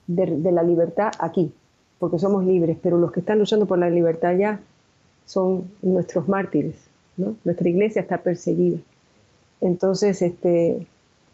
de, 0.07 0.53
la 0.53 0.63
libertad 0.63 1.13
aquí, 1.19 1.53
porque 1.99 2.19
somos 2.19 2.45
libres, 2.45 2.77
pero 2.83 2.99
los 2.99 3.11
que 3.11 3.21
están 3.21 3.39
luchando 3.39 3.65
por 3.65 3.79
la 3.79 3.89
libertad 3.89 4.37
ya 4.37 4.61
son 5.27 5.71
nuestros 5.83 6.29
mártires. 6.29 6.77
Nuestra 7.17 7.69
iglesia 7.69 8.03
está 8.03 8.19
perseguida. 8.19 8.79
Entonces, 9.61 10.21
este, 10.21 10.87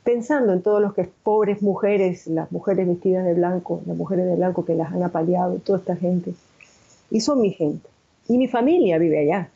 pensando 0.05 0.53
en 0.53 0.63
todos 0.63 0.81
los 0.81 0.95
que 0.95 1.09
pobres 1.23 1.63
mujeres, 1.63 2.27
las 2.27 2.51
mujeres 2.53 2.87
vestidas 2.87 3.25
de 3.25 3.35
blanco, 3.35 3.81
las 3.87 3.97
mujeres 3.97 4.27
de 4.27 4.37
blanco 4.37 4.65
que 4.65 4.75
las 4.75 4.93
han 4.93 5.03
apaleado, 5.03 5.57
toda 5.57 5.79
esta 5.79 5.97
gente. 5.97 6.35
Y 7.11 7.21
son 7.21 7.41
mi 7.41 7.51
gente. 7.51 7.89
Y 8.29 8.39
mi 8.39 8.47
familia 8.47 8.99
vive 8.99 9.19
allá. 9.21 9.51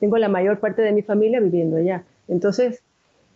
Tengo 0.00 0.18
la 0.18 0.28
mayor 0.28 0.60
parte 0.60 0.82
de 0.82 0.92
mi 0.92 1.02
familia 1.02 1.40
viviendo 1.40 1.76
allá. 1.76 2.04
Entonces, 2.28 2.82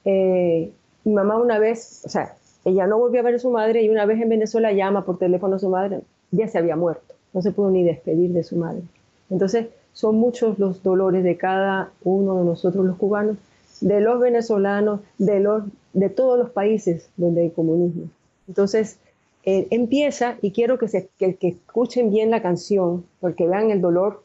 eh, 0.04 0.70
mi 1.04 1.12
mamá 1.12 1.38
una 1.38 1.58
vez, 1.58 2.02
o 2.04 2.08
sea, 2.08 2.36
ella 2.64 2.86
no 2.86 2.98
volvió 2.98 3.20
a 3.20 3.24
ver 3.24 3.36
a 3.36 3.38
su 3.38 3.50
madre 3.50 3.82
y 3.82 3.88
una 3.88 4.06
vez 4.06 4.20
en 4.20 4.28
Venezuela 4.28 4.72
llama 4.72 5.04
por 5.04 5.18
teléfono 5.18 5.56
a 5.56 5.58
su 5.58 5.68
madre, 5.68 6.00
ya 6.30 6.46
se 6.48 6.58
había 6.58 6.76
muerto, 6.76 7.14
no 7.32 7.42
se 7.42 7.50
pudo 7.50 7.70
ni 7.70 7.82
despedir 7.82 8.30
de 8.32 8.44
su 8.44 8.56
madre. 8.56 8.82
Entonces, 9.30 9.68
son 9.92 10.16
muchos 10.16 10.58
los 10.58 10.82
dolores 10.82 11.24
de 11.24 11.36
cada 11.36 11.90
uno 12.02 12.38
de 12.38 12.44
nosotros 12.44 12.84
los 12.84 12.96
cubanos, 12.96 13.36
de 13.80 14.00
los 14.00 14.20
venezolanos, 14.20 15.00
de 15.18 15.40
los 15.40 15.64
de 15.92 16.08
todos 16.08 16.38
los 16.38 16.50
países 16.50 17.08
donde 17.16 17.42
hay 17.42 17.50
comunismo. 17.50 18.04
Entonces, 18.48 18.98
eh, 19.44 19.66
empieza, 19.70 20.36
y 20.40 20.52
quiero 20.52 20.78
que, 20.78 20.88
se, 20.88 21.08
que, 21.18 21.36
escuchen 21.40 22.10
bien 22.10 22.30
la 22.30 22.42
canción, 22.42 23.04
porque 23.20 23.46
vean 23.46 23.70
el 23.70 23.80
dolor, 23.80 24.22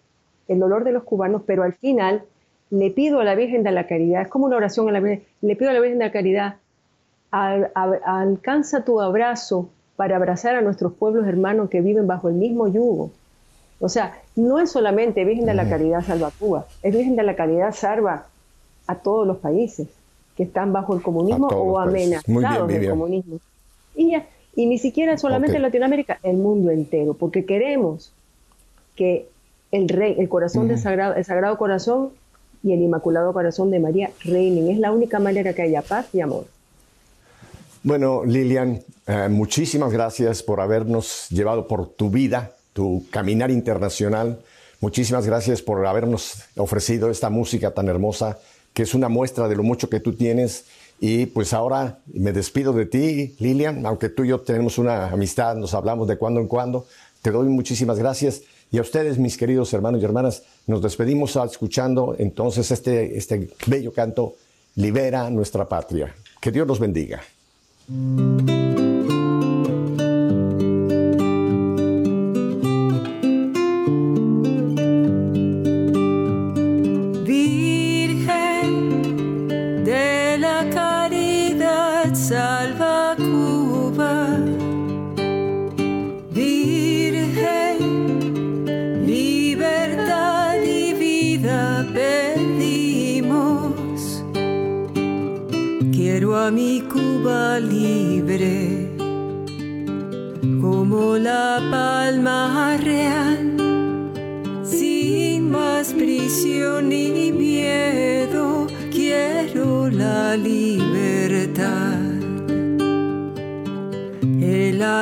el 0.48 0.60
dolor 0.60 0.84
de 0.84 0.92
los 0.92 1.04
cubanos, 1.04 1.42
pero 1.46 1.64
al 1.64 1.74
final 1.74 2.24
le 2.70 2.92
pido 2.92 3.20
a 3.20 3.24
la 3.24 3.36
Virgen 3.36 3.64
de 3.64 3.72
la 3.72 3.88
Caridad, 3.88 4.22
es 4.22 4.28
como 4.28 4.46
una 4.46 4.58
oración 4.58 4.88
a 4.90 4.92
la 4.92 5.00
Virgen, 5.00 5.26
le 5.42 5.56
pido 5.56 5.72
a 5.72 5.74
la 5.74 5.80
Virgen 5.80 6.00
de 6.00 6.06
la 6.06 6.12
Caridad, 6.12 6.56
alcanza 7.32 8.86
tu 8.86 9.02
abrazo 9.02 9.70
para 9.96 10.16
abrazar 10.16 10.56
a 10.56 10.62
nuestros 10.62 10.94
pueblos 10.94 11.28
hermanos 11.28 11.70
que 11.70 11.82
viven 11.82 12.08
bajo 12.08 12.30
el 12.30 12.36
mismo 12.36 12.68
yugo. 12.68 13.12
O 13.80 13.90
sea, 13.90 14.22
no 14.38 14.60
es 14.60 14.72
solamente 14.72 15.26
Virgen 15.26 15.46
de 15.46 15.54
la 15.54 15.68
Caridad 15.68 16.02
salva 16.06 16.28
a 16.28 16.32
Cuba, 16.32 16.66
es 16.82 16.94
Virgen 16.94 17.16
de 17.16 17.24
la 17.24 17.36
Caridad 17.36 17.74
salva 17.74 18.28
a 18.86 18.96
todos 18.96 19.28
los 19.28 19.38
países 19.38 19.88
que 20.36 20.44
están 20.44 20.72
bajo 20.72 20.96
el 20.96 21.02
comunismo 21.02 21.48
o 21.48 21.80
amenazados 21.80 22.68
del 22.68 22.90
comunismo. 22.90 23.40
Y, 23.96 24.16
y 24.56 24.66
ni 24.68 24.78
siquiera 24.78 25.18
solamente 25.18 25.58
en 25.58 25.64
Latinoamérica, 25.64 26.20
el 26.22 26.38
mundo 26.38 26.70
entero, 26.70 27.16
porque 27.16 27.46
queremos 27.46 28.14
que 28.96 29.28
el 29.72 29.90
rey, 29.90 30.16
el 30.20 30.30
corazón 30.30 30.68
del 30.68 30.80
sagrado, 30.80 31.16
el 31.16 31.26
sagrado 31.26 31.58
corazón 31.58 32.12
y 32.64 32.74
el 32.74 32.82
inmaculado 32.82 33.34
corazón 33.34 33.72
de 33.72 33.80
María 33.80 34.12
reinen. 34.24 34.70
Es 34.70 34.80
la 34.80 34.92
única 34.92 35.20
manera 35.20 35.54
que 35.54 35.64
haya 35.64 35.82
paz 35.82 36.08
y 36.14 36.22
amor. 36.22 36.46
Bueno, 37.84 38.24
Lilian, 38.26 38.82
eh, 39.08 39.28
muchísimas 39.30 39.92
gracias 39.94 40.44
por 40.44 40.60
habernos 40.60 41.28
llevado 41.30 41.68
por 41.68 41.88
tu 41.88 42.10
vida, 42.10 42.52
tu 42.78 43.04
caminar 43.10 43.50
internacional. 43.50 44.38
Muchísimas 44.82 45.26
gracias 45.26 45.64
por 45.64 45.84
habernos 45.88 46.44
ofrecido 46.58 47.10
esta 47.10 47.32
música 47.32 47.72
tan 47.72 47.88
hermosa 47.88 48.38
que 48.76 48.84
es 48.84 48.94
una 48.94 49.10
muestra 49.10 49.48
de 49.48 49.56
lo 49.56 49.64
mucho 49.64 49.90
que 49.90 50.00
tú 50.00 50.14
tienes. 50.14 50.66
Y 51.00 51.26
pues 51.26 51.54
ahora 51.54 51.98
me 52.14 52.34
despido 52.34 52.74
de 52.74 52.86
ti, 52.86 53.36
Lilian, 53.40 53.84
aunque 53.88 54.10
tú 54.10 54.26
y 54.26 54.28
yo 54.28 54.42
tenemos 54.42 54.78
una 54.78 55.08
amistad, 55.08 55.56
nos 55.56 55.74
hablamos 55.74 56.08
de 56.08 56.18
cuando 56.18 56.40
en 56.40 56.48
cuando. 56.48 56.86
Te 57.24 57.32
doy 57.32 57.48
muchísimas 57.48 57.98
gracias. 57.98 58.44
Y 58.72 58.78
a 58.78 58.82
ustedes, 58.82 59.18
mis 59.18 59.38
queridos 59.38 59.74
hermanos 59.74 60.00
y 60.00 60.06
hermanas, 60.06 60.44
nos 60.68 60.84
despedimos 60.84 61.36
escuchando 61.36 62.16
entonces 62.20 62.70
este, 62.70 63.18
este 63.18 63.50
bello 63.66 63.92
canto, 63.92 64.36
Libera 64.76 65.32
nuestra 65.32 65.68
patria. 65.68 66.14
Que 66.40 66.52
Dios 66.52 66.68
los 66.68 66.80
bendiga. 66.80 67.24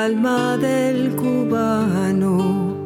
Alma 0.05 0.55
del 0.57 1.15
cubano 1.15 2.85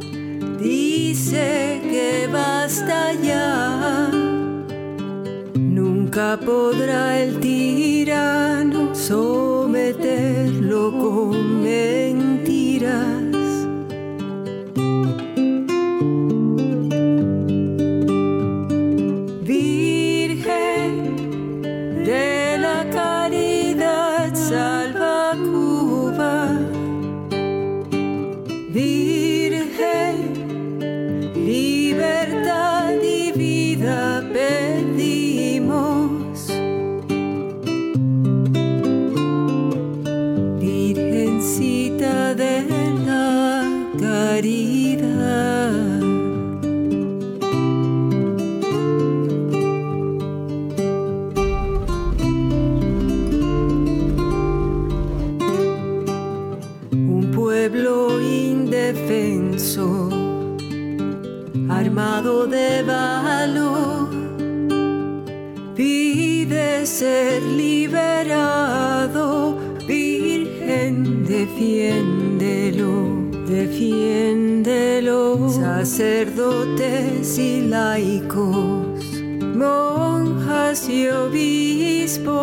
dice 0.58 1.82
que 1.92 2.30
basta 2.32 3.12
ya. 3.12 4.10
Nunca 5.54 6.40
podrá 6.40 7.20
el 7.20 7.42
tirano 7.42 8.96
someterlo 8.96 10.69
laicos, 77.70 79.04
monjas 79.56 80.90
y 80.90 81.08
obispos, 81.08 82.36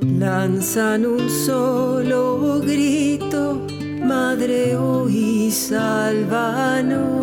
lanzan 0.00 1.06
un 1.06 1.28
solo 1.30 2.60
grito, 2.60 3.66
Madre 4.04 4.76
hoy 4.76 5.50
salvanos. 5.50 7.15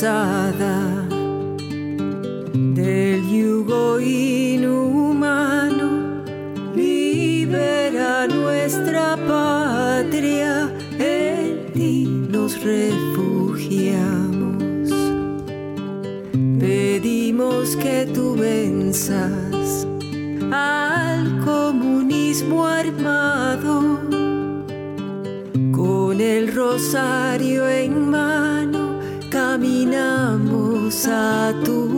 Cansada 0.00 0.54
del 0.56 0.99
sensato 31.10 31.89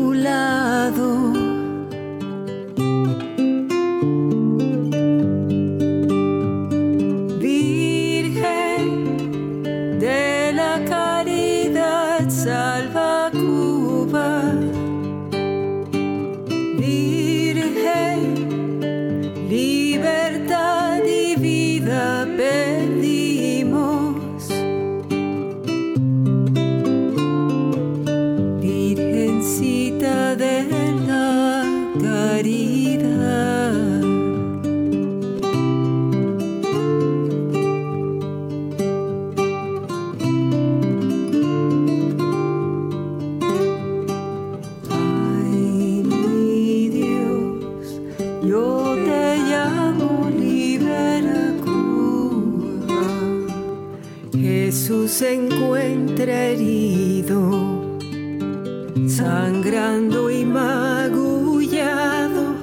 sangrando 59.08 60.30
y 60.30 60.44
magullado 60.44 62.54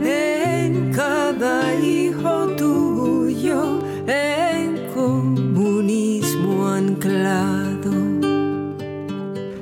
en 0.00 0.92
cada 0.92 1.74
hijo 1.74 2.46
tuyo, 2.56 3.80
en 4.06 4.88
comunismo 4.94 6.68
anclado. 6.68 7.90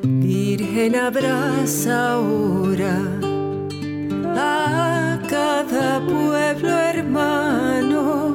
Virgen, 0.02 0.96
abraza 0.96 2.12
ahora 2.12 2.98
a 4.36 5.18
cada 5.28 6.00
pueblo 6.00 6.68
hermano 6.68 8.34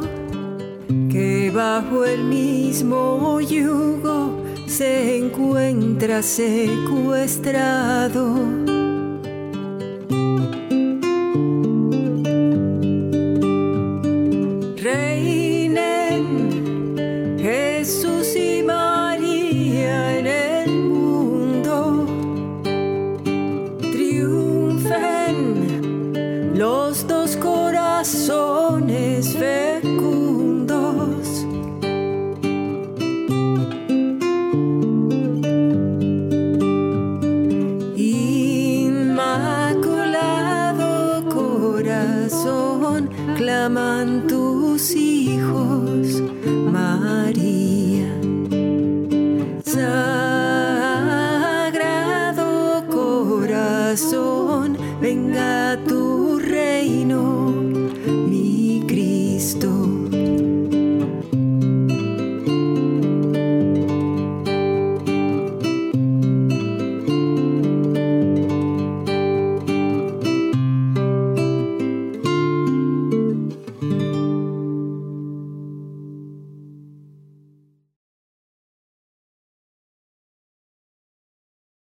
que 1.09 1.51
bajo 1.53 2.05
el 2.05 2.23
mismo 2.25 3.39
yugo 3.41 4.14
se 4.77 5.15
encuentra 5.15 6.21
secuestrado 6.21 8.64